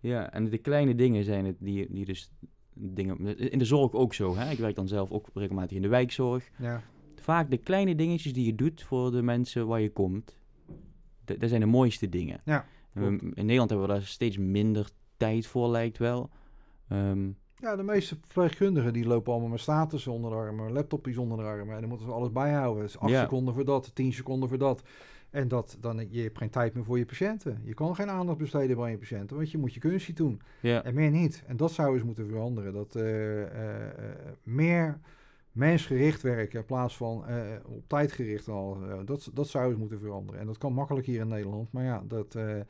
Ja, 0.00 0.32
en 0.32 0.44
de 0.50 0.58
kleine 0.58 0.94
dingen 0.94 1.24
zijn 1.24 1.44
het 1.44 1.56
die, 1.58 1.86
die 1.90 2.04
dus 2.04 2.30
dingen... 2.74 3.38
In 3.50 3.58
de 3.58 3.64
zorg 3.64 3.92
ook 3.92 4.14
zo, 4.14 4.36
hè. 4.36 4.50
Ik 4.50 4.58
werk 4.58 4.74
dan 4.74 4.88
zelf 4.88 5.10
ook 5.10 5.28
regelmatig 5.34 5.76
in 5.76 5.82
de 5.82 5.88
wijkzorg. 5.88 6.50
Ja, 6.58 6.82
Vaak 7.22 7.50
de 7.50 7.56
kleine 7.56 7.94
dingetjes 7.94 8.32
die 8.32 8.46
je 8.46 8.54
doet 8.54 8.82
voor 8.82 9.10
de 9.10 9.22
mensen 9.22 9.66
waar 9.66 9.80
je 9.80 9.90
komt, 9.92 10.36
dat 11.24 11.48
zijn 11.48 11.60
de 11.60 11.66
mooiste 11.66 12.08
dingen. 12.08 12.40
Ja, 12.44 12.66
Ehm, 12.94 13.12
in 13.14 13.32
Nederland 13.34 13.70
hebben 13.70 13.88
we 13.88 13.92
daar 13.94 14.02
steeds 14.02 14.38
minder 14.38 14.88
tijd 15.16 15.46
voor, 15.46 15.68
lijkt 15.68 15.98
wel. 15.98 16.30
Ehm, 16.88 17.28
ja, 17.56 17.76
de 17.76 17.82
meeste 17.82 18.16
verpleegkundigen 18.20 18.92
die 18.92 19.06
lopen 19.06 19.32
allemaal 19.32 19.50
met 19.50 19.60
status 19.60 20.06
onder 20.06 20.30
de 20.30 20.36
armen, 20.36 20.72
laptopjes 20.72 21.16
onder 21.16 21.38
de 21.38 21.44
armen. 21.44 21.74
En 21.74 21.80
dan 21.80 21.88
moeten 21.88 22.06
ze 22.06 22.12
alles 22.12 22.32
bijhouden. 22.32 22.82
Dus 22.82 22.98
8 22.98 23.12
Ja. 23.12 23.22
seconden 23.22 23.54
voor 23.54 23.64
dat, 23.64 23.94
10 23.94 24.12
seconden 24.12 24.48
voor 24.48 24.58
dat. 24.58 24.82
En 25.30 25.48
dat, 25.48 25.76
dan, 25.80 26.06
je 26.10 26.22
hebt 26.22 26.38
geen 26.38 26.50
tijd 26.50 26.74
meer 26.74 26.84
voor 26.84 26.98
je 26.98 27.04
patiënten. 27.06 27.60
Je 27.64 27.74
kan 27.74 27.94
geen 27.94 28.10
aandacht 28.10 28.38
besteden 28.38 28.76
bij 28.76 28.90
je 28.90 28.98
patiënten, 28.98 29.36
want 29.36 29.50
je 29.50 29.58
moet 29.58 29.74
je 29.74 29.80
kunstje 29.80 30.12
doen. 30.12 30.40
ja, 30.60 30.84
En 30.84 30.94
meer 30.94 31.10
niet. 31.10 31.42
En 31.46 31.56
dat 31.56 31.72
zou 31.72 31.94
eens 31.94 32.04
moeten 32.04 32.26
veranderen. 32.26 32.72
Dat 32.72 32.94
eh, 32.96 33.42
eh, 33.42 33.86
eh, 33.88 34.16
meer 34.42 35.00
mensgericht 35.52 36.22
werken 36.22 36.58
in 36.58 36.64
plaats 36.64 36.96
van 36.96 37.26
eh, 37.26 37.36
op 37.64 37.88
tijd 37.88 38.12
gericht. 38.12 38.48
en 38.48 38.54
al. 38.54 38.78
Eh, 38.82 38.98
dat, 39.04 39.30
dat 39.34 39.48
zou 39.48 39.70
eens 39.70 39.78
moeten 39.78 39.98
veranderen. 39.98 40.40
En 40.40 40.46
dat 40.46 40.58
kan 40.58 40.72
makkelijk 40.72 41.06
hier 41.06 41.20
in 41.20 41.28
Nederland. 41.28 41.72
Maar 41.72 41.84
ja, 41.84 42.02
dat, 42.08 42.34
eh, 42.34 42.60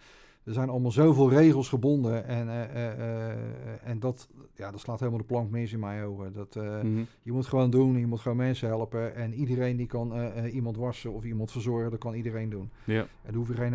er 0.45 0.53
zijn 0.53 0.69
allemaal 0.69 0.91
zoveel 0.91 1.31
regels 1.31 1.69
gebonden. 1.69 2.25
En, 2.27 2.49
eh, 2.49 2.63
eh, 2.63 3.31
eh, 3.31 3.39
en 3.85 4.01
dat, 4.01 4.29
ja, 4.55 4.71
dat 4.71 4.81
slaat 4.81 4.99
helemaal 4.99 5.21
de 5.21 5.27
plank 5.27 5.51
mis 5.51 5.73
in 5.73 5.79
mijn 5.79 6.05
ogen. 6.05 6.33
Dat, 6.33 6.55
mhm. 6.55 7.03
je 7.23 7.33
moet 7.33 7.47
gewoon 7.47 7.71
doen. 7.71 7.99
Je 7.99 8.07
moet 8.07 8.21
gewoon 8.21 8.37
mensen 8.37 8.69
helpen. 8.69 9.15
En 9.15 9.35
iedereen 9.35 9.77
die 9.77 9.87
kan 9.87 10.37
iemand 10.47 10.77
wassen 10.77 11.13
of 11.13 11.25
iemand 11.25 11.51
verzorgen, 11.51 11.91
dat 11.91 12.01
kan 12.01 12.15
iedereen 12.15 12.51
doen. 12.51 12.71
ja. 12.85 13.01
En 13.01 13.09
daar 13.23 13.35
hoef 13.35 13.49
je 13.49 13.55
geen 13.55 13.75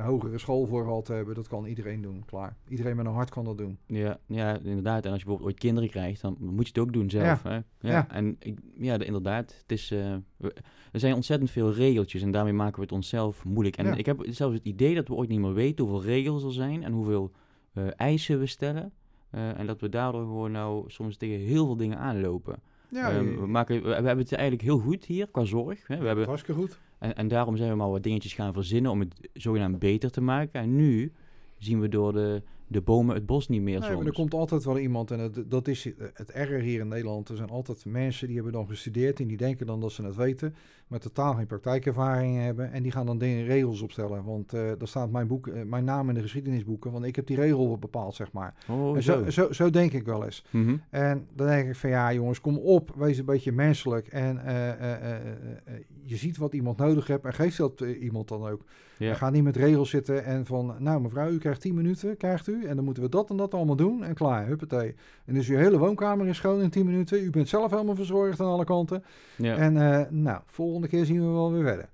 hogere 0.00 0.38
school 0.38 0.66
voor 0.66 1.02
te 1.02 1.12
hebben. 1.12 1.34
Dat 1.34 1.48
kan 1.48 1.64
iedereen 1.66 2.02
doen. 2.02 2.22
Klaar. 2.26 2.56
Iedereen 2.68 2.96
met 2.96 3.06
een 3.06 3.12
hart 3.12 3.30
kan 3.30 3.44
dat 3.44 3.58
doen. 3.58 3.78
Ja, 3.86 4.18
ja, 4.26 4.58
inderdaad. 4.58 5.04
En 5.04 5.10
als 5.10 5.18
je 5.20 5.24
bijvoorbeeld 5.26 5.50
ooit 5.50 5.58
kinderen 5.58 5.90
krijgt, 5.90 6.20
dan 6.20 6.36
moet 6.40 6.66
je 6.66 6.72
het 6.72 6.78
ook 6.78 6.92
doen 6.92 7.10
zelf. 7.10 7.42
Hè? 7.42 7.54
Ja, 7.54 7.64
Ja. 7.80 8.08
En 8.10 8.36
ik, 8.38 8.58
ja, 8.76 8.98
de- 8.98 9.04
inderdaad. 9.04 9.54
Het 9.60 9.72
is, 9.72 9.88
we- 10.36 10.54
er 10.92 11.00
zijn 11.00 11.14
ontzettend 11.14 11.50
veel 11.50 11.72
regeltjes 11.72 12.22
en 12.22 12.30
daarmee 12.30 12.52
maken 12.52 12.74
we 12.76 12.82
het 12.82 12.92
onszelf 12.92 13.44
moeilijk. 13.44 13.76
En 13.76 13.86
Ja. 13.86 13.94
ik 13.94 14.06
heb 14.06 14.22
zelfs 14.28 14.54
het 14.54 14.64
idee 14.64 14.94
dat 14.94 15.08
we 15.08 15.14
ooit 15.14 15.28
niet 15.28 15.40
meer 15.40 15.52
weten 15.54 15.84
hoeveel 15.84 16.10
regels 16.10 16.44
er 16.44 16.52
zijn 16.52 16.82
en 16.84 16.92
hoeveel 16.92 17.30
eh, 17.72 17.84
eisen 17.96 18.38
we 18.38 18.46
stellen. 18.46 18.92
Eh, 19.30 19.58
en 19.58 19.66
dat 19.66 19.80
we 19.80 19.88
daardoor 19.88 20.20
gewoon 20.22 20.52
nou 20.52 20.90
soms 20.90 21.16
tegen 21.16 21.38
heel 21.46 21.66
veel 21.66 21.76
dingen 21.76 21.98
aanlopen. 21.98 22.60
Ja, 22.90 23.10
Ehm, 23.10 23.40
we, 23.40 23.46
maken, 23.46 23.74
we, 23.82 23.88
we 23.88 23.94
hebben 23.94 24.18
het 24.18 24.32
eigenlijk 24.32 24.62
heel 24.62 24.78
goed 24.78 25.04
hier 25.04 25.26
qua 25.30 25.44
zorg. 25.44 25.86
Hè? 25.86 25.98
We 25.98 26.06
hebben, 26.06 26.26
hartstikke 26.26 26.60
goed. 26.60 26.78
en, 26.98 27.16
en 27.16 27.28
daarom 27.28 27.56
zijn 27.56 27.70
we 27.70 27.76
maar 27.76 27.90
wat 27.90 28.02
dingetjes 28.02 28.32
gaan 28.34 28.52
verzinnen 28.52 28.90
om 28.90 29.00
het 29.00 29.28
zogenaamd 29.32 29.78
beter 29.78 30.10
te 30.10 30.20
maken. 30.20 30.60
En 30.60 30.76
nu 30.76 31.12
zien 31.58 31.80
we 31.80 31.88
door 31.88 32.12
de, 32.12 32.42
de 32.68 32.80
bomen 32.80 33.14
het 33.14 33.26
bos 33.26 33.48
niet 33.48 33.62
meer 33.62 33.80
Nee, 33.80 33.96
maar 33.96 34.06
er 34.06 34.12
komt 34.12 34.34
altijd 34.34 34.64
wel 34.64 34.78
iemand, 34.78 35.10
en 35.10 35.18
het, 35.18 35.50
dat 35.50 35.68
is 35.68 35.84
het 36.14 36.30
erger 36.30 36.60
hier 36.60 36.80
in 36.80 36.88
Nederland. 36.88 37.28
Er 37.28 37.36
zijn 37.36 37.50
altijd 37.50 37.84
mensen 37.84 38.26
die 38.26 38.36
hebben 38.36 38.52
dan 38.52 38.66
gestudeerd 38.68 39.20
en 39.20 39.26
die 39.26 39.36
denken 39.36 39.66
dan 39.66 39.80
dat 39.80 39.92
ze 39.92 40.02
het 40.02 40.16
weten, 40.16 40.54
maar 40.86 40.98
totaal 40.98 41.34
geen 41.34 41.46
praktijkervaring 41.46 42.38
hebben. 42.38 42.72
En 42.72 42.82
die 42.82 42.92
gaan 42.92 43.06
dan 43.06 43.18
dingen 43.18 43.44
regels 43.44 43.80
opstellen. 43.80 44.24
Want 44.24 44.52
eh 44.52 44.60
daar 44.78 44.88
staat 44.88 45.10
mijn, 45.10 45.26
boek, 45.26 45.46
eh, 45.46 45.62
mijn 45.62 45.84
naam 45.84 46.08
in 46.08 46.14
de 46.14 46.22
geschiedenisboeken, 46.22 46.92
want 46.92 47.04
ik 47.04 47.16
heb 47.16 47.26
die 47.26 47.36
regel 47.36 47.78
bepaald, 47.78 48.14
zeg 48.14 48.32
maar. 48.32 48.54
Oh, 48.68 48.96
en 48.96 49.02
zo. 49.02 49.24
zo, 49.24 49.30
zo, 49.30 49.52
zo 49.52 49.70
denk 49.70 49.92
ik 49.92 50.04
wel 50.04 50.24
eens. 50.24 50.44
Mhm. 50.50 50.76
En 50.90 51.26
dan 51.34 51.46
denk 51.46 51.68
ik 51.68 51.76
van 51.76 51.90
ja, 51.90 52.12
jongens, 52.12 52.40
kom 52.40 52.58
op, 52.58 52.94
wees 52.96 53.18
een 53.18 53.24
beetje 53.24 53.52
menselijk. 53.52 54.06
En 54.06 54.44
eh, 54.44 54.68
eh, 54.70 54.92
eh, 54.92 55.16
eh, 55.16 55.20
eh, 55.64 55.74
je 56.02 56.16
ziet 56.16 56.36
wat 56.36 56.52
iemand 56.52 56.76
nodig 56.76 57.06
hebt 57.06 57.24
en 57.24 57.32
geef 57.34 57.56
dat 57.56 57.80
eh, 57.80 58.02
iemand 58.02 58.28
dan 58.28 58.46
ook. 58.46 58.64
Ja. 58.98 59.08
En 59.08 59.16
ga 59.16 59.30
niet 59.30 59.42
met 59.42 59.56
regels 59.56 59.90
zitten 59.90 60.24
en 60.24 60.46
van, 60.46 60.74
nou 60.78 61.00
mevrouw, 61.00 61.30
u 61.30 61.38
krijgt 61.38 61.60
10 61.60 61.74
minuten, 61.74 62.16
krijgt 62.16 62.48
u. 62.48 62.64
En 62.64 62.76
dan 62.76 62.84
moeten 62.84 63.02
we 63.02 63.08
dat 63.08 63.30
en 63.30 63.36
dat 63.36 63.54
allemaal 63.54 63.76
doen 63.76 64.04
en 64.04 64.14
klaar, 64.14 64.46
huppatee. 64.46 64.94
En 65.24 65.34
dus 65.34 65.48
uw 65.48 65.56
hele 65.56 65.78
woonkamer 65.78 66.26
is 66.26 66.36
schoon 66.36 66.60
in 66.60 66.70
10 66.70 66.86
minuten. 66.86 67.24
U 67.24 67.30
bent 67.30 67.48
zelf 67.48 67.70
helemaal 67.70 67.94
verzorgd 67.94 68.40
aan 68.40 68.46
alle 68.46 68.64
kanten. 68.64 69.04
Ja. 69.36 69.56
En 69.56 69.76
eh, 69.76 70.06
nou, 70.10 70.40
volgende 70.46 70.88
keer 70.88 71.04
zien 71.04 71.20
we 71.20 71.32
wel 71.32 71.52
weer 71.52 71.64
verder. 71.64 71.88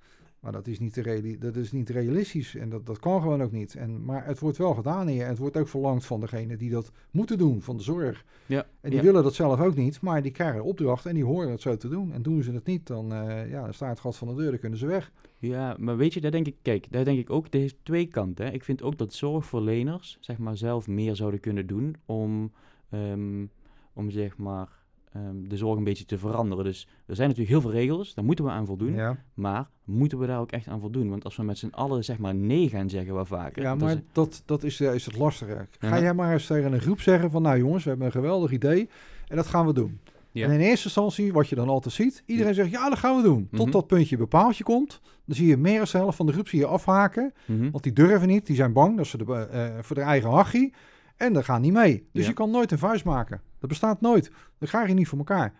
Maar 0.45 0.53
dat 0.53 0.67
is 0.67 0.79
niet, 0.79 0.97
reali- 0.97 1.39
dat 1.39 1.57
is 1.57 1.73
niet 1.73 1.89
realistisch 1.89 2.55
en 2.55 2.69
dat, 2.69 2.87
dat 2.87 2.99
kan 2.99 3.21
gewoon 3.21 3.43
ook 3.43 3.53
niet. 3.53 3.75
En, 3.75 4.05
maar 4.05 4.27
het 4.27 4.39
wordt 4.39 4.57
wel 4.57 4.75
gedaan 4.75 5.07
hier 5.07 5.23
en 5.23 5.29
het 5.29 5.39
wordt 5.39 5.57
ook 5.57 5.69
verlangd 5.69 6.07
van 6.07 6.21
degene 6.21 6.57
die 6.57 6.71
dat 6.71 6.93
moeten 7.11 7.39
doen, 7.39 7.63
van 7.63 7.77
de 7.77 7.83
zorg. 7.83 8.25
ja. 8.47 8.67
En 8.81 8.91
die 8.91 8.99
ja. 8.99 9.05
willen 9.05 9.23
dat 9.23 9.35
zelf 9.35 9.61
ook 9.61 9.75
niet, 9.75 10.01
maar 10.01 10.23
die 10.23 10.33
krijgen 10.33 10.65
opdracht 10.65 11.07
en 11.07 11.15
die 11.15 11.25
horen 11.25 11.51
het 11.51 11.61
zo 11.61 11.77
te 11.77 11.89
doen. 11.89 12.13
En 12.13 12.23
doen 12.23 12.43
ze 12.43 12.53
het 12.53 12.67
niet, 12.67 12.87
dan, 12.87 13.13
eh, 13.13 13.51
ja, 13.51 13.63
dan 13.63 13.75
staat 13.75 13.91
het 13.91 14.01
gat 14.01 14.17
van 14.17 14.29
de 14.29 14.35
deur, 14.35 14.51
dan 14.51 14.59
kunnen 14.59 14.79
ze 14.79 14.87
weg. 14.87 15.13
Ja, 15.39 15.77
maar 15.79 15.97
weet 15.97 16.15
je, 16.15 16.21
daar 16.21 16.31
denk 16.31 16.47
ik, 16.47 16.57
kijk, 16.63 16.87
daar 16.91 17.05
denk 17.05 17.19
ik 17.19 17.31
ook, 17.31 17.47
heeft 17.51 17.77
twee 17.83 18.07
kanten. 18.07 18.47
Hè. 18.47 18.53
Ik 18.53 18.65
vind 18.65 18.83
ook 18.83 18.99
dat 18.99 19.13
zorgverleners, 19.13 20.19
zeg 20.21 20.39
maar, 20.39 20.57
zelf 20.57 20.87
meer 20.87 21.17
zouden 21.17 21.41
kunnen 21.41 21.67
doen 21.67 21.97
om, 22.07 22.53
ehm, 22.91 23.47
om 23.93 24.11
zeg 24.11 24.37
maar, 24.37 24.69
ehm, 25.15 25.49
de 25.49 25.57
zorg 25.57 25.79
een 25.79 25.85
beetje 25.85 26.05
te 26.05 26.19
veranderen. 26.19 26.65
Dus 26.65 26.89
er 27.07 27.15
zijn 27.17 27.29
natuurlijk 27.29 27.55
heel 27.57 27.71
veel 27.71 27.81
regels, 27.81 28.15
daar 28.15 28.25
moeten 28.25 28.45
we 28.45 28.51
aan 28.51 28.67
voldoen. 28.67 28.95
Ja, 28.95 29.17
Maar 29.35 29.69
moeten 29.85 30.19
we 30.19 30.27
daar 30.27 30.41
ook 30.41 30.53
echt 30.53 30.69
aan 30.69 30.81
voldoen? 30.81 31.09
Want 31.11 31.25
als 31.25 31.37
we 31.37 31.43
met 31.43 31.59
z'n 31.59 31.69
allen, 31.71 32.05
zeg 32.05 32.19
maar, 32.19 32.35
nee 32.35 32.69
gaan 32.69 32.91
zeggen 32.91 33.15
wel 33.15 33.25
vaker. 33.25 33.63
ja 33.63 33.75
maar 33.75 33.91
is- 33.93 34.01
dat, 34.13 34.43
dat 34.45 34.63
is, 34.63 34.81
eh, 34.81 34.95
is 34.95 35.05
het 35.07 35.17
lastige. 35.17 35.67
Ga 35.79 35.97
Ja. 35.97 36.03
jij 36.03 36.15
maar 36.15 36.33
eens 36.33 36.47
tegen 36.47 36.73
een 36.73 36.81
groep 36.81 37.01
zeggen 37.01 37.31
van, 37.31 37.43
nou 37.43 37.59
jongens, 37.59 37.83
we 37.83 37.89
hebben 37.89 38.07
een 38.07 38.13
geweldig 38.13 38.51
idee 38.51 38.89
en 39.29 39.37
dat 39.37 39.47
gaan 39.47 39.67
we 39.67 39.73
doen. 39.73 39.99
Ja. 40.31 40.47
En 40.47 40.53
in 40.53 40.61
eerste 40.61 40.85
instantie, 40.85 41.33
wat 41.33 41.49
je 41.49 41.55
dan 41.55 41.69
altijd 41.69 41.95
ziet, 41.95 42.23
iedereen 42.27 42.55
zegt, 42.55 42.71
ja, 42.71 42.89
dat 42.89 42.99
gaan 42.99 43.17
we 43.17 43.23
doen. 43.23 43.49
Tot 43.51 43.61
Mhm. 43.61 43.71
dat 43.71 43.87
puntje 43.87 44.17
bepaaltje 44.17 44.65
komt, 44.65 45.01
dan 45.25 45.37
zie 45.37 45.47
je 45.47 45.57
meer 45.57 45.77
dan 45.79 45.87
de 45.93 45.99
helft 45.99 46.17
van 46.17 46.27
de 46.27 46.33
groep 46.33 46.49
zie 46.49 46.59
je 46.59 46.67
afhaken. 46.67 47.33
Mhm. 47.47 47.71
Want 47.71 47.83
die 47.83 47.93
durven 47.93 48.29
niet, 48.29 48.47
die 48.47 48.57
zijn 48.57 48.73
bang 48.73 48.97
dat 48.97 49.07
ze 49.07 49.17
de, 49.19 49.35
eh, 49.35 49.69
voor 49.81 49.97
hun 49.97 50.05
eigen 50.05 50.31
hachie. 50.31 50.73
En 51.17 51.33
dat 51.33 51.45
gaan 51.45 51.61
niet 51.61 51.73
mee. 51.73 52.07
Dus 52.13 52.23
Ja. 52.23 52.29
je 52.29 52.35
kan 52.35 52.51
nooit 52.51 52.73
een 52.73 52.79
vuist 52.79 53.05
maken. 53.05 53.41
Dat 53.65 53.73
bestaat 53.73 54.01
nooit. 54.01 54.31
Dat 54.59 54.69
krijg 54.69 54.89
je 54.89 54.95
niet 54.95 55.09
voor 55.09 55.19
elkaar. 55.19 55.53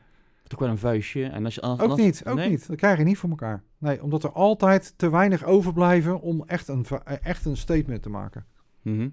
Toch 0.47 0.59
wel 0.61 0.69
een 0.69 0.79
vuistje. 0.79 1.25
En 1.25 1.45
als 1.45 1.55
je, 1.55 1.61
als, 1.61 1.81
Ook 1.81 1.91
als- 1.91 2.01
niet, 2.01 2.23
ook 2.27 2.37
nee? 2.37 2.49
niet. 2.49 2.67
Dat 2.69 2.77
krijg 2.77 2.99
je 2.99 3.05
niet 3.05 3.19
voor 3.19 3.31
elkaar. 3.31 3.63
Nee, 3.79 4.03
omdat 4.03 4.25
er 4.25 4.33
altijd 4.33 4.95
te 4.97 5.11
weinig 5.11 5.45
overblijven 5.45 6.21
om 6.21 6.43
echt 6.47 6.69
een, 6.69 6.85
eh, 7.05 7.17
echt 7.23 7.45
een 7.45 7.57
statement 7.57 8.03
te 8.03 8.09
maken. 8.11 8.45
Mhm. 8.83 9.09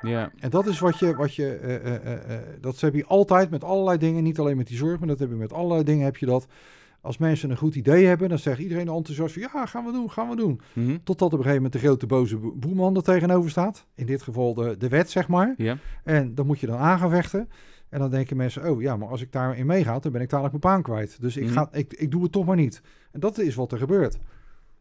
Ja, 0.00 0.30
En 0.38 0.50
dat 0.50 0.66
is 0.66 0.78
wat 0.78 0.98
je, 0.98 1.14
wat 1.16 1.34
je 1.34 1.54
eh, 1.54 1.94
eh, 2.34 2.40
dat 2.60 2.80
heb 2.80 2.94
je 2.94 3.04
altijd 3.06 3.50
met 3.50 3.64
allerlei 3.64 3.98
dingen. 3.98 4.22
Niet 4.22 4.38
alleen 4.38 4.56
met 4.56 4.66
die 4.66 4.76
zorg, 4.76 4.98
maar 4.98 5.08
dat 5.08 5.18
heb 5.18 5.28
je 5.28 5.34
met 5.34 5.52
allerlei 5.52 5.82
dingen 5.84 6.04
heb 6.04 6.16
je 6.16 6.26
dat. 6.26 6.46
Als 7.00 7.18
mensen 7.18 7.50
een 7.50 7.56
goed 7.56 7.74
idee 7.74 8.06
hebben, 8.06 8.28
dan 8.28 8.38
zegt 8.38 8.58
iedereen 8.58 8.88
enthousiast 8.88 9.32
van, 9.32 9.42
ja, 9.52 9.66
gaan 9.66 9.84
we 9.84 9.92
doen, 9.92 10.10
gaan 10.10 10.28
we 10.28 10.36
doen. 10.36 10.60
Mhm. 10.72 10.96
Totdat 11.04 11.26
op 11.32 11.38
een 11.38 11.44
gegeven 11.44 11.54
moment 11.62 11.72
de 11.72 11.78
grote 11.78 12.06
boze 12.06 12.36
bo- 12.36 12.54
boeman 12.54 12.96
er 12.96 13.02
tegenover 13.02 13.50
staat. 13.50 13.86
In 13.94 14.06
dit 14.06 14.22
geval 14.22 14.54
de, 14.54 14.76
de 14.76 14.88
wet, 14.88 15.10
zeg 15.10 15.28
maar. 15.28 15.54
ja. 15.56 15.76
En 16.04 16.34
dan 16.34 16.46
moet 16.46 16.60
je 16.60 16.66
dan 16.66 16.78
aan 16.78 16.98
gaan 16.98 17.10
vechten. 17.10 17.48
En 17.90 17.98
dan 17.98 18.10
denken 18.10 18.36
mensen, 18.36 18.70
oh 18.70 18.80
ja, 18.82 18.96
maar 18.96 19.08
als 19.08 19.20
ik 19.22 19.32
daarin 19.32 19.66
meega, 19.66 19.98
dan 19.98 20.12
ben 20.12 20.20
ik 20.20 20.28
dadelijk 20.30 20.62
mijn 20.62 20.74
baan 20.74 20.82
kwijt. 20.82 21.20
Dus 21.20 21.36
ik, 21.36 21.44
Mhm. 21.44 21.52
ga, 21.52 21.68
ik, 21.72 21.92
ik 21.92 22.10
doe 22.10 22.22
het 22.22 22.32
toch 22.32 22.44
maar 22.46 22.56
niet. 22.56 22.82
En 23.12 23.20
dat 23.20 23.38
is 23.38 23.54
wat 23.54 23.72
er 23.72 23.78
gebeurt. 23.78 24.18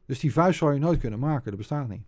Dus 0.05 0.19
die 0.19 0.33
vuist 0.33 0.57
zou 0.59 0.73
je 0.73 0.79
nooit 0.79 0.99
kunnen 0.99 1.19
maken, 1.19 1.49
dat 1.49 1.57
bestaat 1.57 1.87
niet. 1.89 2.03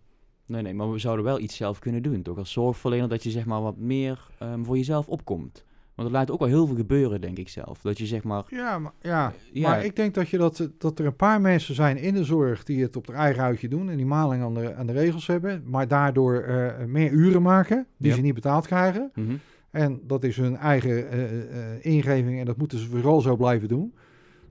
Nee, 0.46 0.62
nee, 0.62 0.74
maar 0.74 0.92
we 0.92 0.98
zouden 0.98 1.24
wel 1.24 1.38
iets 1.40 1.56
zelf 1.56 1.78
kunnen 1.78 2.02
doen, 2.02 2.22
toch? 2.22 2.38
Als 2.38 2.52
zorgverlener, 2.52 3.08
dat 3.08 3.22
je 3.22 3.30
zeg 3.30 3.44
maar 3.46 3.62
wat 3.62 3.76
meer 3.76 4.28
ehm, 4.38 4.64
voor 4.64 4.76
jezelf 4.76 5.06
opkomt. 5.08 5.64
Want 5.94 6.08
er 6.08 6.14
laat 6.14 6.30
ook 6.30 6.38
wel 6.38 6.48
heel 6.48 6.66
veel 6.66 6.76
gebeuren, 6.76 7.20
denk 7.20 7.38
ik 7.38 7.48
zelf. 7.48 7.80
Dat 7.80 7.98
je 7.98 8.06
zeg 8.06 8.22
maar... 8.24 8.44
Ja, 8.48 8.78
maar, 8.78 8.92
ja. 9.00 9.32
Ja. 9.52 9.68
maar 9.68 9.84
ik 9.84 9.96
denk 9.96 10.14
dat, 10.14 10.28
je 10.28 10.38
dat, 10.38 10.68
dat 10.78 10.98
er 10.98 11.06
een 11.06 11.16
paar 11.16 11.40
mensen 11.40 11.74
zijn 11.74 11.96
in 11.96 12.14
de 12.14 12.24
zorg 12.24 12.64
die 12.64 12.82
het 12.82 12.96
op 12.96 13.06
hun 13.06 13.16
eigen 13.16 13.42
houtje 13.42 13.68
doen 13.68 13.90
en 13.90 13.96
die 13.96 14.06
maling 14.06 14.42
aan 14.42 14.54
de, 14.54 14.74
aan 14.74 14.86
de 14.86 14.92
regels 14.92 15.26
hebben, 15.26 15.62
maar 15.66 15.88
daardoor 15.88 16.40
eh, 16.40 16.84
meer 16.84 17.10
uren 17.10 17.42
maken 17.42 17.86
die 17.96 18.10
Ja. 18.10 18.16
ze 18.16 18.22
niet 18.22 18.34
betaald 18.34 18.66
krijgen. 18.66 19.10
Mhm. 19.14 19.34
En 19.70 20.00
dat 20.06 20.24
is 20.24 20.36
hun 20.36 20.56
eigen 20.56 21.10
eh, 21.10 21.22
eh, 21.24 21.84
ingeving 21.84 22.38
en 22.38 22.44
dat 22.44 22.56
moeten 22.56 22.78
ze 22.78 22.88
vooral 22.88 23.20
zo 23.20 23.36
blijven 23.36 23.68
doen. 23.68 23.94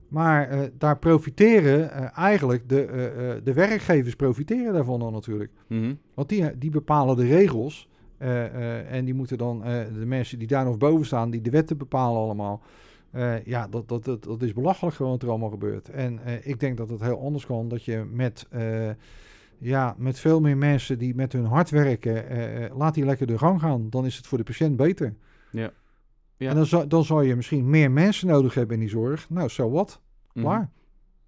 Maar 0.08 0.48
eh, 0.48 0.60
daar 0.78 0.98
profiteren 0.98 1.92
eh, 1.92 2.18
eigenlijk 2.18 2.68
de, 2.68 2.84
eh, 2.84 3.30
eh, 3.30 3.36
de 3.44 3.52
werkgevers 3.52 4.16
profiteren 4.16 4.72
daarvan 4.72 5.00
dan 5.00 5.12
natuurlijk. 5.12 5.50
Mhm. 5.66 5.94
Want 6.14 6.28
die, 6.28 6.58
die 6.58 6.70
bepalen 6.70 7.16
de 7.16 7.26
regels. 7.26 7.88
eh, 8.18 8.44
eh, 8.44 8.92
en 8.92 9.04
die 9.04 9.14
moeten 9.14 9.38
dan, 9.38 9.64
eh, 9.64 9.80
de 9.98 10.06
mensen 10.06 10.38
die 10.38 10.48
daar 10.48 10.64
nog 10.64 10.78
boven 10.78 11.06
staan, 11.06 11.30
die 11.30 11.40
de 11.40 11.50
wetten 11.50 11.76
bepalen 11.76 12.20
allemaal. 12.20 12.62
Eh, 13.10 13.44
ja, 13.44 13.66
dat, 13.68 13.88
dat, 13.88 14.04
dat, 14.04 14.24
dat 14.24 14.42
is 14.42 14.52
belachelijk 14.52 14.96
gewoon 14.96 15.12
wat 15.12 15.22
er 15.22 15.28
allemaal 15.28 15.48
gebeurt. 15.50 15.88
En 15.88 16.18
eh, 16.24 16.34
ik 16.46 16.60
denk 16.60 16.76
dat 16.76 16.90
het 16.90 17.00
heel 17.00 17.20
anders 17.20 17.46
kan. 17.46 17.68
Dat 17.68 17.84
je 17.84 18.04
met, 18.12 18.46
eh, 18.50 18.88
ja, 19.60 19.94
met 19.98 20.18
veel 20.18 20.40
meer 20.40 20.56
mensen 20.56 20.98
die 20.98 21.14
met 21.14 21.32
hun 21.32 21.44
hart 21.44 21.70
werken, 21.70 22.28
eh, 22.28 22.64
eh, 22.64 22.76
laat 22.76 22.94
die 22.94 23.04
lekker 23.04 23.26
de 23.26 23.38
gang 23.38 23.60
gaan. 23.60 23.90
Dan 23.90 24.06
is 24.06 24.16
het 24.16 24.26
voor 24.26 24.38
de 24.38 24.44
patiënt 24.44 24.76
beter. 24.76 25.14
Ja. 25.52 25.70
Ja. 26.36 26.48
En 26.48 26.54
dan 26.54 26.66
zou, 26.66 26.86
dan 26.86 27.04
zou 27.04 27.26
je 27.26 27.36
misschien 27.36 27.70
meer 27.70 27.90
mensen 27.90 28.26
nodig 28.26 28.54
hebben 28.54 28.74
in 28.74 28.80
die 28.80 28.90
zorg. 28.90 29.30
Nou, 29.30 29.48
zo 29.48 29.70
wat. 29.70 30.00
Mhm. 30.32 30.44
Klaar. 30.44 30.70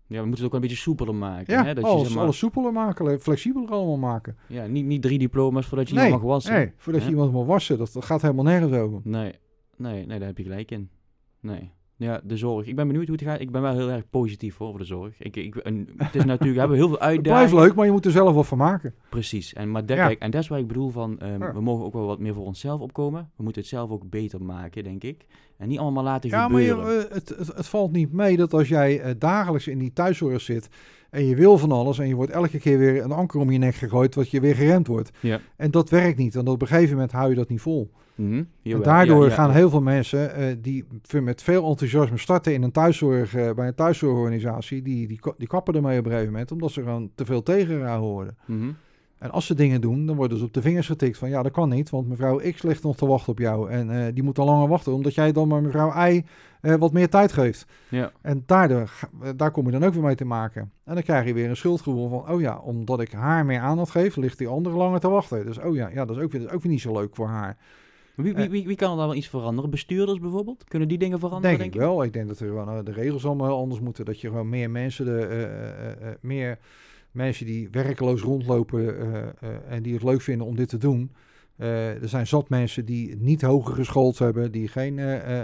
Ja, 0.06 0.20
we 0.20 0.26
moeten 0.26 0.44
het 0.44 0.54
ook 0.54 0.54
een 0.54 0.68
beetje 0.68 0.82
soepeler 0.82 1.14
maken. 1.14 1.54
Ja, 1.54 1.64
hè? 1.64 1.74
Dat 1.74 1.84
je, 1.84 1.90
alles, 1.90 2.02
zeg 2.06 2.14
maar, 2.14 2.22
alles 2.22 2.38
soepeler 2.38 2.72
maken, 2.72 3.20
flexibeler 3.20 3.70
allemaal 3.70 3.98
maken. 3.98 4.36
ja, 4.48 4.66
niet, 4.66 4.84
niet 4.84 5.02
drie 5.02 5.18
diploma's 5.18 5.66
voordat 5.66 5.88
je 5.88 5.94
nee, 5.94 6.04
iemand 6.04 6.22
mag 6.22 6.32
wassen. 6.32 6.54
nee, 6.54 6.72
voordat 6.76 7.02
Hè? 7.02 7.08
je 7.08 7.14
iemand 7.14 7.32
mag 7.32 7.46
wassen, 7.46 7.78
dat, 7.78 7.92
dat 7.92 8.04
gaat 8.04 8.22
helemaal 8.22 8.44
nergens 8.44 8.72
over. 8.72 9.00
Nee, 9.04 9.34
nee, 9.76 10.06
nee, 10.06 10.18
daar 10.18 10.28
heb 10.28 10.36
je 10.36 10.42
gelijk 10.42 10.70
in. 10.70 10.90
Nee. 11.40 11.70
Ja, 12.02 12.20
de 12.24 12.36
zorg. 12.36 12.66
Ik 12.66 12.76
ben 12.76 12.86
benieuwd 12.86 13.06
hoe 13.06 13.16
het 13.16 13.24
gaat. 13.24 13.40
Ik 13.40 13.50
ben 13.50 13.62
wel 13.62 13.72
heel 13.76 13.90
erg 13.90 14.10
positief 14.10 14.56
hoor, 14.56 14.68
over 14.68 14.80
de 14.80 14.86
zorg. 14.86 15.22
Ik, 15.22 15.36
ik, 15.36 15.56
en 15.56 15.88
het 15.96 16.14
is 16.14 16.24
natuurlijk, 16.24 16.52
we 16.54 16.58
hebben 16.58 16.76
heel 16.76 16.88
veel 16.88 16.96
Het 16.98 17.06
uitdagingen. 17.08 17.48
blijft 17.50 17.66
leuk, 17.66 17.74
maar 17.76 17.86
je 17.86 17.92
moet 17.92 18.04
er 18.04 18.10
zelf 18.10 18.34
wat 18.34 18.46
van 18.46 18.58
maken. 18.58 18.94
Precies. 19.08 19.52
En, 19.52 19.70
maar 19.70 19.86
dat, 19.86 19.96
Ja. 19.96 20.14
en 20.18 20.30
dat 20.30 20.42
is 20.42 20.48
waar 20.48 20.58
ik 20.58 20.66
bedoel 20.66 20.90
van, 20.90 21.18
ehm, 21.18 21.40
Ja. 21.42 21.52
we 21.52 21.60
mogen 21.60 21.84
ook 21.84 21.92
wel 21.92 22.06
wat 22.06 22.18
meer 22.18 22.34
voor 22.34 22.44
onszelf 22.44 22.80
opkomen. 22.80 23.30
We 23.36 23.42
moeten 23.42 23.60
het 23.62 23.70
zelf 23.70 23.90
ook 23.90 24.10
beter 24.10 24.42
maken, 24.42 24.84
denk 24.84 25.04
ik. 25.04 25.26
En 25.56 25.68
niet 25.68 25.78
allemaal 25.78 26.04
laten 26.04 26.30
Ja, 26.30 26.48
maar 26.48 26.60
gebeuren. 26.60 26.94
je, 26.94 27.06
eh, 27.06 27.14
het, 27.14 27.28
het, 27.28 27.46
het 27.56 27.68
valt 27.68 27.92
niet 27.92 28.12
mee 28.12 28.36
dat 28.36 28.52
als 28.54 28.68
jij 28.68 29.00
eh, 29.00 29.14
dagelijks 29.18 29.66
in 29.68 29.78
die 29.78 29.92
thuiszorg 29.92 30.40
zit 30.40 30.68
en 31.12 31.24
je 31.24 31.36
wil 31.36 31.58
van 31.58 31.72
alles 31.72 31.98
en 31.98 32.08
je 32.08 32.14
wordt 32.14 32.32
elke 32.32 32.58
keer 32.58 32.78
weer 32.78 33.04
een 33.04 33.12
anker 33.12 33.40
om 33.40 33.50
je 33.50 33.58
nek 33.58 33.74
gegooid, 33.74 34.14
wat 34.14 34.30
je 34.30 34.40
weer 34.40 34.54
geremd 34.54 34.86
wordt. 34.86 35.10
Ja. 35.20 35.40
En 35.56 35.70
dat 35.70 35.90
werkt 35.90 36.18
niet, 36.18 36.34
want 36.34 36.48
op 36.48 36.62
een 36.62 36.66
gegeven 36.66 36.94
moment 36.94 37.12
hou 37.12 37.30
je 37.30 37.34
dat 37.34 37.48
niet 37.48 37.60
vol. 37.60 37.90
Mhm, 38.14 38.42
En 38.62 38.82
daardoor 38.82 39.22
Ja, 39.22 39.28
ja, 39.28 39.34
gaan 39.34 39.50
heel 39.50 39.70
veel 39.70 39.82
mensen 39.82 40.34
eh, 40.34 40.56
die 40.58 40.84
met 41.22 41.42
veel 41.42 41.68
enthousiasme 41.68 42.18
starten 42.18 42.52
in 42.54 42.62
een 42.62 42.72
thuiszorg, 42.72 43.34
eh, 43.34 43.52
bij 43.52 43.66
een 43.66 43.74
thuiszorgorganisatie, 43.74 44.82
die, 44.82 45.06
die, 45.06 45.20
die 45.38 45.48
kappen 45.48 45.74
ermee 45.74 45.98
op 45.98 46.04
een 46.04 46.10
gegeven 46.10 46.32
moment, 46.32 46.52
omdat 46.52 46.70
ze 46.70 46.82
gewoon 46.82 47.10
te 47.14 47.24
veel 47.24 47.42
tegengehouden 47.42 48.10
worden. 48.10 48.36
Mhm. 48.44 48.70
En 49.22 49.30
als 49.30 49.46
ze 49.46 49.54
dingen 49.54 49.80
doen, 49.80 50.06
dan 50.06 50.16
worden 50.16 50.38
ze 50.38 50.44
op 50.44 50.52
de 50.54 50.62
vingers 50.62 50.86
getikt 50.86 51.18
van 51.18 51.28
ja, 51.28 51.42
dat 51.42 51.52
kan 51.52 51.68
niet, 51.68 51.90
want 51.90 52.08
mevrouw 52.08 52.40
X 52.52 52.62
ligt 52.62 52.82
nog 52.82 52.96
te 52.96 53.06
wachten 53.06 53.32
op 53.32 53.38
jou. 53.38 53.70
En 53.70 53.90
eh, 53.90 54.14
die 54.14 54.22
moet 54.22 54.38
al 54.38 54.46
langer 54.46 54.68
wachten, 54.68 54.92
omdat 54.92 55.14
jij 55.14 55.32
dan 55.32 55.48
maar 55.48 55.62
mevrouw 55.62 56.08
Y 56.08 56.24
eh, 56.60 56.74
wat 56.74 56.92
meer 56.92 57.08
tijd 57.08 57.32
geeft. 57.32 57.66
Ja. 57.88 58.12
En 58.22 58.42
daardoor, 58.46 58.90
eh, 59.22 59.30
daar 59.36 59.50
kom 59.50 59.66
je 59.66 59.72
dan 59.72 59.84
ook 59.84 59.94
weer 59.94 60.02
mee 60.02 60.14
te 60.14 60.24
maken. 60.24 60.72
En 60.84 60.94
dan 60.94 61.02
krijg 61.02 61.26
je 61.26 61.34
weer 61.34 61.48
een 61.48 61.56
schuldgevoel 61.56 62.08
van, 62.08 62.30
oh 62.30 62.40
ja, 62.40 62.58
omdat 62.58 63.00
ik 63.00 63.12
haar 63.12 63.46
meer 63.46 63.60
aandacht 63.60 63.90
geef, 63.90 64.16
ligt 64.16 64.38
die 64.38 64.48
andere 64.48 64.76
langer 64.76 65.00
te 65.00 65.08
wachten. 65.08 65.46
Dus 65.46 65.58
oh 65.58 65.74
ja, 65.74 65.88
ja 65.88 66.04
dat, 66.04 66.16
is 66.16 66.22
ook 66.22 66.32
weer, 66.32 66.40
dat 66.40 66.50
is 66.50 66.56
ook 66.56 66.62
weer 66.62 66.72
niet 66.72 66.80
zo 66.80 66.92
leuk 66.92 67.14
voor 67.14 67.28
haar. 67.28 67.56
Wie, 68.14 68.34
wie, 68.34 68.48
wie, 68.48 68.66
wie 68.66 68.76
kan 68.76 68.90
er 68.90 68.96
dan 68.96 69.06
wel 69.06 69.16
iets 69.16 69.28
veranderen? 69.28 69.70
Bestuurders 69.70 70.18
bijvoorbeeld? 70.18 70.64
Kunnen 70.64 70.88
die 70.88 70.98
dingen 70.98 71.18
veranderen, 71.18 71.58
denk 71.58 71.74
ik 71.74 71.80
je? 71.80 71.86
wel. 71.86 72.02
Ik 72.02 72.12
denk 72.12 72.28
dat 72.28 72.40
er 72.40 72.56
eh, 72.56 72.78
de 72.84 72.92
regels 72.92 73.26
allemaal 73.26 73.58
anders 73.58 73.80
moeten. 73.80 74.04
Dat 74.04 74.20
je 74.20 74.28
gewoon 74.28 74.48
meer 74.48 74.70
mensen, 74.70 75.04
de, 75.04 76.16
meer 76.20 76.58
mensen 77.12 77.46
die 77.46 77.68
werkeloos 77.70 78.20
rondlopen 78.20 78.98
eh, 78.98 79.22
eh, 79.22 79.56
en 79.68 79.82
die 79.82 79.94
het 79.94 80.02
leuk 80.02 80.20
vinden 80.20 80.46
om 80.46 80.56
dit 80.56 80.68
te 80.68 80.78
doen. 80.78 81.10
Eh, 81.56 82.02
er 82.02 82.08
zijn 82.08 82.26
zat 82.26 82.48
mensen 82.48 82.84
die 82.84 83.16
niet 83.16 83.42
hoger 83.42 83.74
geschoold 83.74 84.18
hebben, 84.18 84.52
die 84.52 84.68
geen 84.68 84.98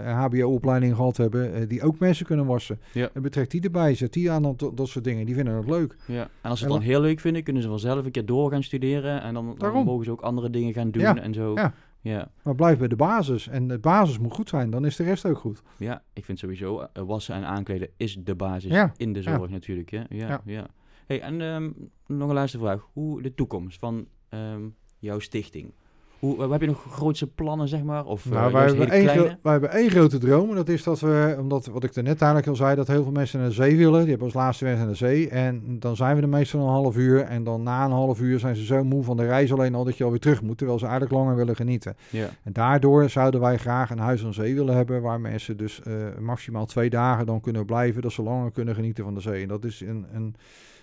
HBO-opleiding 0.05 0.97
gehad 0.97 1.17
hebben, 1.17 1.69
die 1.69 1.83
ook 1.83 1.99
mensen 1.99 2.27
kunnen 2.27 2.47
wassen. 2.47 2.81
Ja. 2.93 3.11
En 3.15 3.23
betrekt 3.23 3.51
die 3.51 3.61
erbij, 3.61 3.95
zet 3.95 4.13
die 4.13 4.31
aan 4.31 4.43
dat, 4.43 4.71
dat 4.75 4.89
soort 4.89 5.05
dingen. 5.05 5.27
Die 5.27 5.35
vinden 5.35 5.55
het 5.55 5.69
leuk. 5.69 5.97
Ja. 6.07 6.29
En 6.41 6.51
als 6.51 6.59
ze 6.59 6.65
het 6.65 6.75
dan 6.75 6.83
heel 6.83 7.01
leuk 7.01 7.21
vinden, 7.21 7.43
kunnen 7.43 7.63
ze 7.63 7.69
vanzelf 7.69 8.05
een 8.05 8.11
keer 8.11 8.27
door 8.27 8.51
gaan 8.51 8.63
studeren. 8.63 9.23
En 9.23 9.35
dan, 9.35 9.57
mogen 9.85 10.05
ze 10.05 10.11
ook 10.11 10.21
andere 10.21 10.51
dingen 10.51 10.73
gaan 10.73 10.91
doen 10.91 11.03
Ja, 11.03 11.17
en 11.17 11.35
zo. 11.35 11.55
ja. 11.55 11.75
Ja. 12.01 12.31
Maar 12.43 12.55
blijf 12.55 12.79
bij 12.79 12.89
de 12.89 12.97
basis. 12.97 13.49
En 13.49 13.69
de 13.69 13.79
basis 13.79 14.19
moet 14.19 14.33
goed 14.33 14.49
zijn, 14.49 14.71
dan 14.71 14.87
is 14.87 14.97
de 14.97 15.05
rest 15.05 15.27
ook 15.27 15.39
goed. 15.39 15.63
Ja, 15.77 16.03
ik 16.13 16.25
vind 16.25 16.39
sowieso 16.39 16.87
wassen 16.93 17.35
en 17.35 17.45
aankleden 17.45 17.89
is 17.97 18.17
de 18.21 18.35
basis 18.35 18.71
Ja, 18.71 18.93
in 18.97 19.13
de 19.13 19.23
ja. 19.23 19.37
zorg 19.37 19.51
natuurlijk. 19.51 19.91
Hè? 19.91 19.99
Ja, 19.99 20.07
ja. 20.09 20.41
Ja. 20.45 20.67
Hey, 21.09 21.21
en 21.21 21.41
ehm, 21.41 21.71
nog 22.07 22.29
een 22.29 22.35
laatste 22.35 22.59
vraag. 22.59 22.89
Hoe 22.93 23.23
de 23.23 23.35
toekomst 23.35 23.79
van 23.79 24.07
ehm, 24.29 24.63
jouw 24.99 25.19
stichting? 25.19 25.73
Hoe, 26.19 26.43
eh, 26.43 26.51
heb 26.51 26.61
je 26.61 26.67
nog 26.67 26.85
grootste 26.91 27.27
plannen, 27.27 27.69
zeg 27.69 27.83
maar? 27.83 28.05
Of 28.05 28.27
eh, 28.27 28.33
Nou, 28.33 28.53
wij 28.53 28.67
hebben, 28.67 28.91
één 28.91 29.39
wij 29.43 29.53
hebben 29.53 29.71
één 29.71 29.91
grote 29.91 30.19
droom. 30.19 30.49
En 30.49 30.57
dat 30.57 30.69
is 30.69 30.83
dat 30.83 31.01
we, 31.01 31.37
omdat 31.39 31.67
wat 31.67 31.85
ik 31.85 31.95
er 31.95 32.03
net 32.03 32.21
eigenlijk 32.21 32.47
al 32.47 32.57
zei, 32.57 32.77
dat 32.77 32.87
heel 32.87 33.03
veel 33.03 33.13
mensen 33.13 33.39
naar 33.39 33.49
de 33.49 33.55
zee 33.55 33.77
willen. 33.77 34.01
Die 34.01 34.09
hebben 34.09 34.27
als 34.27 34.35
laatste 34.35 34.65
weg 34.65 34.77
naar 34.77 34.87
de 34.87 34.95
zee. 34.95 35.29
En 35.29 35.79
dan 35.79 35.97
zijn 35.97 36.17
we 36.17 36.23
er 36.23 36.29
meestal 36.29 36.61
een 36.61 36.67
half 36.67 36.97
uur. 36.97 37.21
En 37.21 37.45
dan 37.45 37.63
na 37.63 37.85
een 37.85 37.91
half 37.91 38.21
uur 38.21 38.39
zijn 38.39 38.57
ze 38.57 38.65
zo 38.65 38.85
moe 38.85 39.05
van 39.05 39.17
de 39.17 39.27
reis 39.27 39.53
alleen 39.53 39.75
al 39.75 39.85
dat 39.85 39.97
je 39.97 40.05
alweer 40.05 40.21
terug 40.21 40.43
moet. 40.43 40.59
Terwijl 40.59 40.79
ze 40.79 40.87
eigenlijk 40.87 41.15
langer 41.15 41.37
willen 41.37 41.57
genieten. 41.57 41.97
Ja. 42.11 42.29
En 42.43 42.53
daardoor 42.53 43.11
zouden 43.11 43.41
wij 43.41 43.57
graag 43.57 43.91
een 43.91 43.99
huis 43.99 44.25
aan 44.25 44.35
zee 44.35 44.55
willen 44.55 44.77
hebben. 44.77 45.03
Waar 45.03 45.21
mensen 45.21 45.57
dus 45.57 45.83
eh, 45.83 45.95
maximaal 46.21 46.67
twee 46.67 46.91
dagen 46.91 47.27
dan 47.27 47.41
kunnen 47.41 47.65
blijven. 47.65 48.03
Dat 48.03 48.13
ze 48.13 48.23
langer 48.23 48.51
kunnen 48.51 48.75
genieten 48.75 49.05
van 49.05 49.15
de 49.15 49.21
zee. 49.21 49.43
En 49.43 49.49
dat 49.49 49.65
is 49.65 49.81
een, 49.81 50.07
een, 50.13 50.35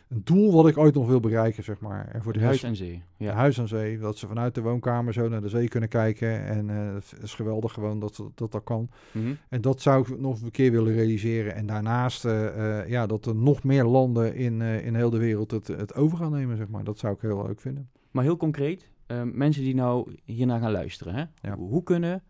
een 0.08 0.22
doel 0.24 0.52
wat 0.52 0.68
ik 0.68 0.78
ooit 0.78 0.94
nog 0.94 1.08
wil 1.08 1.20
bereiken, 1.20 1.64
zeg 1.64 1.80
maar. 1.80 2.08
En 2.08 2.24
voor 2.24 2.34
de 2.34 2.40
Huis 2.40 2.52
rest 2.52 2.64
en 2.64 2.76
zee. 2.76 3.04
ja. 3.18 3.34
Huis 3.34 3.60
aan 3.60 3.68
zee. 3.68 3.98
Dat 3.98 4.18
ze 4.18 4.28
vanuit 4.28 4.56
de 4.56 4.62
woonkamer 4.62 5.14
zo 5.14 5.30
naar 5.30 5.42
de 5.42 5.50
zee 5.50 5.68
kunnen 5.68 5.90
kijken. 5.90 6.46
En 6.46 6.70
eh, 6.70 6.94
het 6.94 7.14
is 7.22 7.34
geweldig 7.34 7.74
gewoon 7.74 8.00
dat 8.00 8.24
dat, 8.36 8.52
dat 8.52 8.64
kan. 8.64 8.90
Mhm. 9.12 9.34
En 9.50 9.62
dat 9.62 9.82
zou 9.82 10.02
ik 10.02 10.20
nog 10.20 10.42
een 10.42 10.52
keer 10.52 10.72
willen 10.72 10.94
realiseren. 10.94 11.56
En 11.56 11.66
daarnaast 11.66 12.26
eh, 12.26 12.80
eh, 12.80 12.90
ja, 12.90 13.06
dat 13.06 13.26
er 13.26 13.36
nog 13.36 13.64
meer 13.64 13.84
landen 13.84 14.36
in, 14.36 14.62
in 14.62 14.96
heel 14.96 15.10
de 15.10 15.18
wereld 15.18 15.52
het, 15.52 15.68
het 15.68 15.96
over 15.96 16.18
gaan 16.18 16.32
nemen, 16.32 16.58
zeg 16.58 16.68
maar. 16.68 16.84
Dat 16.84 16.98
zou 17.00 17.14
ik 17.14 17.22
heel 17.22 17.46
leuk 17.46 17.60
vinden. 17.60 17.90
Maar 18.12 18.24
heel 18.24 18.38
concreet, 18.38 18.92
mensen 19.34 19.64
die 19.64 19.76
nou 19.76 20.16
hiernaar 20.24 20.60
gaan 20.60 20.72
luisteren, 20.72 21.14
hè? 21.14 21.24
Ja. 21.50 21.56
hoe 21.56 21.84
kunnen 21.84 22.24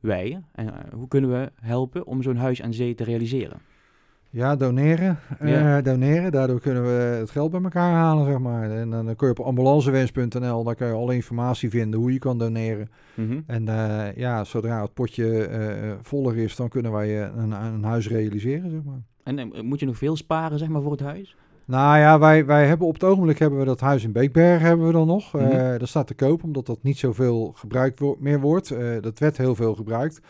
wij, 0.00 0.42
en 0.52 0.72
hoe 0.94 1.08
kunnen 1.08 1.30
we 1.30 1.52
helpen 1.54 2.06
om 2.06 2.22
zo'n 2.22 2.36
huis 2.36 2.62
aan 2.62 2.74
zee 2.74 2.94
te 2.94 3.04
realiseren? 3.04 3.60
Ja, 4.34 4.56
doneren. 4.56 5.18
eh, 5.38 5.76
doneren. 5.82 6.32
Daardoor 6.32 6.60
kunnen 6.60 6.82
we 6.82 6.88
het 7.18 7.30
geld 7.30 7.50
bij 7.50 7.62
elkaar 7.62 7.92
halen, 7.92 8.24
zeg 8.26 8.38
maar. 8.38 8.70
En 8.70 8.90
dan 8.90 9.16
kun 9.16 9.26
je 9.28 9.34
op 9.38 9.46
ambulancewens.nl, 9.46 10.64
daar 10.64 10.74
kan 10.74 10.86
je 10.86 10.92
alle 10.94 11.14
informatie 11.14 11.70
vinden 11.70 12.00
hoe 12.00 12.12
je 12.12 12.18
kan 12.18 12.38
doneren. 12.38 12.88
Mhm. 13.14 13.40
En 13.46 13.68
eh, 13.68 14.16
ja, 14.16 14.44
zodra 14.44 14.82
het 14.82 14.94
potje 14.94 15.46
eh, 15.46 15.92
voller 16.02 16.36
is, 16.36 16.56
dan 16.56 16.68
kunnen 16.68 16.92
wij 16.92 17.22
een, 17.24 17.50
een 17.52 17.84
huis 17.84 18.08
realiseren, 18.08 18.70
zeg 18.70 18.80
maar. 18.84 19.02
En 19.24 19.66
moet 19.66 19.80
je 19.80 19.86
nog 19.86 19.96
veel 19.96 20.16
sparen, 20.16 20.58
zeg 20.58 20.68
maar, 20.68 20.82
voor 20.82 20.90
het 20.92 21.00
huis? 21.00 21.36
Nou 21.64 21.98
ja, 21.98 22.18
wij, 22.18 22.46
wij 22.46 22.66
hebben 22.66 22.86
op 22.86 22.94
het 22.94 23.04
ogenblik 23.04 23.38
hebben 23.38 23.58
we 23.58 23.64
dat 23.64 23.80
huis 23.80 24.04
in 24.04 24.12
Beekbergen 24.12 24.66
hebben 24.66 24.86
we 24.86 24.92
dan 24.92 25.06
nog. 25.06 25.32
Mhm. 25.32 25.78
Dat 25.78 25.88
staat 25.88 26.06
te 26.06 26.14
koop, 26.14 26.44
omdat 26.44 26.66
dat 26.66 26.82
niet 26.82 26.98
zoveel 26.98 27.52
gebruikt 27.56 27.98
wo- 27.98 28.16
meer 28.18 28.40
wordt. 28.40 28.74
Dat 29.00 29.18
werd 29.18 29.36
heel 29.36 29.54
veel 29.54 29.74
gebruikt. 29.74 30.20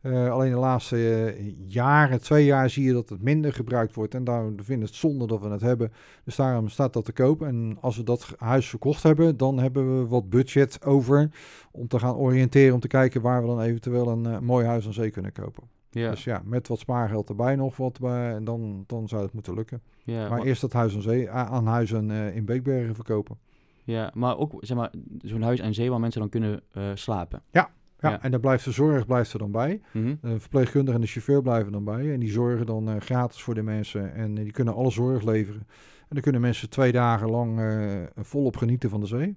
Eh, 0.00 0.30
alleen 0.30 0.50
de 0.50 0.58
laatste 0.58 0.96
eh, 1.36 1.52
jaren, 1.66 2.20
twee 2.20 2.44
jaar, 2.44 2.70
zie 2.70 2.84
je 2.84 2.92
dat 2.92 3.08
het 3.08 3.22
minder 3.22 3.52
gebruikt 3.52 3.94
wordt. 3.94 4.14
En 4.14 4.24
daarom 4.24 4.48
vinden 4.56 4.78
we 4.78 4.84
het 4.84 4.94
zonde 4.94 5.26
dat 5.26 5.40
we 5.40 5.48
het 5.48 5.60
hebben. 5.60 5.92
Dus 6.24 6.36
daarom 6.36 6.68
staat 6.68 6.92
dat 6.92 7.04
te 7.04 7.12
koop. 7.12 7.42
En 7.42 7.78
als 7.80 7.96
we 7.96 8.02
dat 8.02 8.34
huis 8.38 8.68
verkocht 8.68 9.02
hebben, 9.02 9.36
dan 9.36 9.58
hebben 9.58 9.98
we 10.00 10.06
wat 10.06 10.30
budget 10.30 10.84
over 10.84 11.30
om 11.70 11.88
te 11.88 11.98
gaan 11.98 12.14
oriënteren. 12.14 12.74
Om 12.74 12.80
te 12.80 12.88
kijken 12.88 13.20
waar 13.20 13.40
we 13.40 13.46
dan 13.46 13.60
eventueel 13.60 14.08
een 14.08 14.26
eh, 14.26 14.38
mooi 14.38 14.66
huis 14.66 14.86
aan 14.86 14.92
zee 14.92 15.10
kunnen 15.10 15.32
kopen. 15.32 15.62
Ja, 15.90 16.10
Dus 16.10 16.24
ja, 16.24 16.42
met 16.44 16.68
wat 16.68 16.78
spaargeld 16.78 17.28
erbij 17.28 17.56
nog 17.56 17.76
wat 17.76 18.00
bij, 18.00 18.34
en 18.34 18.44
dan, 18.44 18.84
dan 18.86 19.08
zou 19.08 19.22
het 19.22 19.32
moeten 19.32 19.54
lukken. 19.54 19.82
ja, 20.04 20.20
Maar 20.20 20.30
maar, 20.38 20.42
eerst 20.46 20.60
dat 20.60 20.72
huis 20.72 20.94
aan, 20.94 21.02
zee, 21.02 21.30
aan 21.30 21.66
huizen 21.66 22.10
in 22.10 22.44
Beekbergen 22.44 22.94
verkopen. 22.94 23.38
ja, 23.84 24.10
maar 24.14 24.38
ook 24.38 24.52
zeg 24.60 24.76
maar, 24.76 24.92
zo'n 25.22 25.42
huis 25.42 25.62
aan 25.62 25.74
zee 25.74 25.90
waar 25.90 26.00
mensen 26.00 26.20
dan 26.20 26.28
kunnen 26.30 26.62
slapen. 26.94 27.42
Ja, 27.50 27.70
Ja. 28.00 28.22
en 28.22 28.30
dan 28.30 28.40
blijft 28.40 28.64
de 28.64 28.70
zorg 28.70 29.06
blijft 29.06 29.32
er 29.32 29.38
dan 29.38 29.50
bij. 29.50 29.80
Mhm. 29.92 30.14
De 30.20 30.40
verpleegkundige 30.40 30.94
en 30.96 31.00
de 31.02 31.06
chauffeur 31.06 31.42
blijven 31.42 31.72
dan 31.72 31.84
bij. 31.84 32.12
En 32.12 32.20
die 32.20 32.30
zorgen 32.30 32.66
dan 32.66 32.88
eh, 32.88 32.96
gratis 33.00 33.42
voor 33.42 33.54
de 33.54 33.62
mensen. 33.62 34.14
En 34.14 34.36
eh, 34.36 34.42
die 34.42 34.52
kunnen 34.52 34.74
alle 34.74 34.90
zorg 34.90 35.22
leveren. 35.22 35.60
En 35.98 36.06
dan 36.08 36.20
kunnen 36.22 36.40
mensen 36.40 36.70
twee 36.70 36.92
dagen 36.92 37.30
lang 37.30 37.60
eh, 37.60 38.02
volop 38.16 38.56
genieten 38.56 38.90
van 38.90 39.00
de 39.00 39.06
zee. 39.06 39.36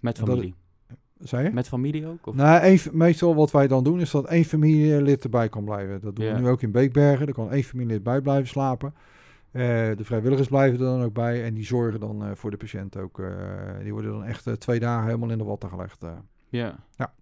Met 0.00 0.16
dat- 0.16 0.28
familie. 0.28 0.54
Zei 1.18 1.44
je? 1.44 1.50
Met 1.52 1.68
familie 1.68 2.06
ook? 2.06 2.26
Of? 2.26 2.34
Nou, 2.34 2.78
meestal 2.92 3.34
wat 3.34 3.50
wij 3.50 3.66
dan 3.68 3.84
doen 3.84 4.00
is 4.00 4.10
dat 4.10 4.24
één 4.26 4.44
familielid 4.44 5.24
erbij 5.24 5.48
kan 5.48 5.64
blijven. 5.64 6.00
Dat 6.00 6.16
doen 6.16 6.24
Ja. 6.24 6.34
we 6.34 6.40
nu 6.40 6.48
ook 6.48 6.62
in 6.62 6.70
Beekbergen. 6.70 7.26
Er 7.26 7.32
kan 7.32 7.50
één 7.50 7.62
familielid 7.62 8.02
bij 8.02 8.20
blijven 8.20 8.48
slapen. 8.48 8.94
De 9.52 9.96
vrijwilligers 10.02 10.48
blijven 10.48 10.78
er 10.78 10.84
dan 10.84 11.02
ook 11.02 11.12
bij. 11.12 11.44
En 11.44 11.54
die 11.54 11.64
zorgen 11.64 12.00
dan 12.00 12.36
voor 12.36 12.50
de 12.50 12.56
patiënt 12.56 12.96
ook. 12.96 13.22
die 13.82 13.92
worden 13.92 14.10
dan 14.10 14.24
echt 14.24 14.60
twee 14.60 14.80
dagen 14.80 15.06
helemaal 15.06 15.30
in 15.30 15.38
de 15.38 15.44
watten 15.44 15.68
gelegd. 15.68 16.02
Ja. 16.48 16.78
Ja. 16.96 17.12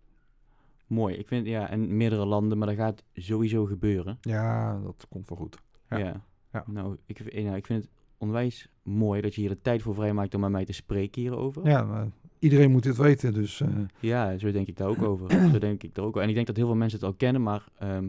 Mooi. 0.87 1.15
Ik 1.15 1.29
vind, 1.29 1.47
ja, 1.47 1.71
en 1.71 1.97
meerdere 1.97 2.25
landen, 2.25 2.59
maar 2.59 2.67
dat 2.67 2.77
gaat 2.77 3.05
sowieso 3.15 3.65
gebeuren. 3.65 4.19
Ja, 4.21 4.81
dat 4.81 5.07
komt 5.09 5.29
wel 5.29 5.39
goed. 5.39 5.59
Ja. 5.89 5.99
Ja. 5.99 6.25
Ja. 6.53 6.65
Nou, 6.67 6.97
ik, 7.07 7.19
ik 7.21 7.67
vind 7.67 7.83
het 7.83 7.89
onwijs 8.19 8.69
mooi 8.83 9.21
dat 9.21 9.35
je 9.35 9.41
hier 9.41 9.51
de 9.51 9.61
tijd 9.61 9.83
voor 9.83 9.95
vrijmaakt 9.95 10.35
om 10.35 10.41
met 10.41 10.51
mij 10.51 10.65
te 10.65 10.73
spreken 10.73 11.21
hierover. 11.21 11.69
Ja, 11.69 11.85
maar 11.85 12.09
iedereen 12.39 12.71
moet 12.71 12.83
dit 12.83 12.97
weten. 12.97 13.33
Dus 13.35 13.61
eh, 13.61 13.69
Ja, 14.01 14.39
zo 14.39 14.51
denk 14.53 14.67
ik 14.67 14.77
daar 14.77 14.89
ook 14.89 15.03
over. 15.13 15.31
zo 15.31 15.59
denk 15.59 15.83
ik 15.83 15.95
daar 15.95 16.05
ook 16.05 16.11
over. 16.11 16.23
En 16.23 16.29
ik 16.29 16.35
denk 16.35 16.47
dat 16.47 16.57
heel 16.57 16.67
veel 16.67 16.75
mensen 16.75 16.99
het 16.99 17.09
al 17.09 17.15
kennen, 17.15 17.43
maar 17.43 17.69
ehm, 17.79 18.09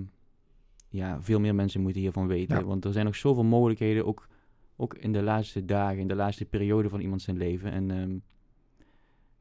ja, 0.90 1.22
veel 1.22 1.40
meer 1.40 1.56
mensen 1.56 1.82
moeten 1.82 2.02
hiervan 2.02 2.28
weten. 2.28 2.58
Ja. 2.58 2.64
Want 2.64 2.86
er 2.86 2.92
zijn 2.94 3.06
nog 3.06 3.16
zoveel 3.16 3.44
mogelijkheden, 3.44 4.06
ook, 4.06 4.28
ook 4.76 4.94
in 4.94 5.12
de 5.12 5.22
laatste 5.24 5.66
dagen, 5.66 6.00
in 6.00 6.08
de 6.08 6.16
laatste 6.16 6.46
periode 6.46 6.90
van 6.90 7.00
iemand 7.00 7.22
zijn 7.22 7.38
leven. 7.38 7.72
En 7.72 7.92
ehm, 7.92 8.18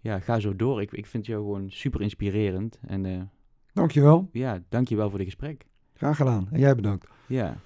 ja, 0.04 0.18
ga 0.20 0.40
zo 0.40 0.56
door. 0.56 0.82
Ik, 0.82 0.92
ik 0.92 1.06
vind 1.06 1.26
jou 1.26 1.42
gewoon 1.42 1.70
super 1.70 2.00
inspirerend. 2.00 2.78
En 2.86 3.06
eh, 3.06 3.20
Dankjewel. 3.72 4.28
ja, 4.32 4.62
dank 4.68 4.88
je 4.88 4.96
wel 4.96 5.08
voor 5.08 5.18
dit 5.18 5.26
gesprek. 5.26 5.66
Graag 5.94 6.16
gedaan. 6.16 6.48
En 6.50 6.58
jij 6.60 6.74
bedankt. 6.74 7.08
Ja. 7.26 7.56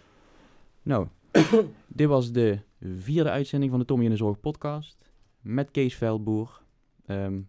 Nou, 0.82 1.06
dit 1.86 2.08
was 2.08 2.32
de 2.32 2.58
vierde 2.80 3.30
uitzending 3.30 3.70
van 3.70 3.80
de 3.80 3.86
Tommy 3.86 4.04
in 4.04 4.10
de 4.10 4.16
Zorg 4.16 4.40
podcast 4.40 5.10
met 5.40 5.70
Kees 5.70 5.94
Veldboer. 5.94 6.62
Ehm, 7.06 7.40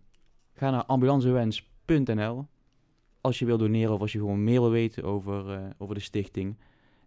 ga 0.54 0.70
naar 0.70 0.86
ambulancewens.nl 0.86 2.46
als 3.22 3.40
je 3.40 3.46
wil 3.46 3.58
doneren 3.58 3.94
of 3.94 4.02
als 4.02 4.12
je 4.12 4.20
gewoon 4.20 4.44
meer 4.44 4.62
wil 4.62 4.72
weten 4.72 5.04
over, 5.04 5.52
eh, 5.52 5.70
over 5.78 5.96
de 5.96 6.02
stichting. 6.02 6.58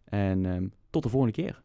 En 0.05 0.47
ehm, 0.47 0.66
tot 0.91 1.03
de 1.03 1.09
volgende 1.09 1.35
keer. 1.35 1.62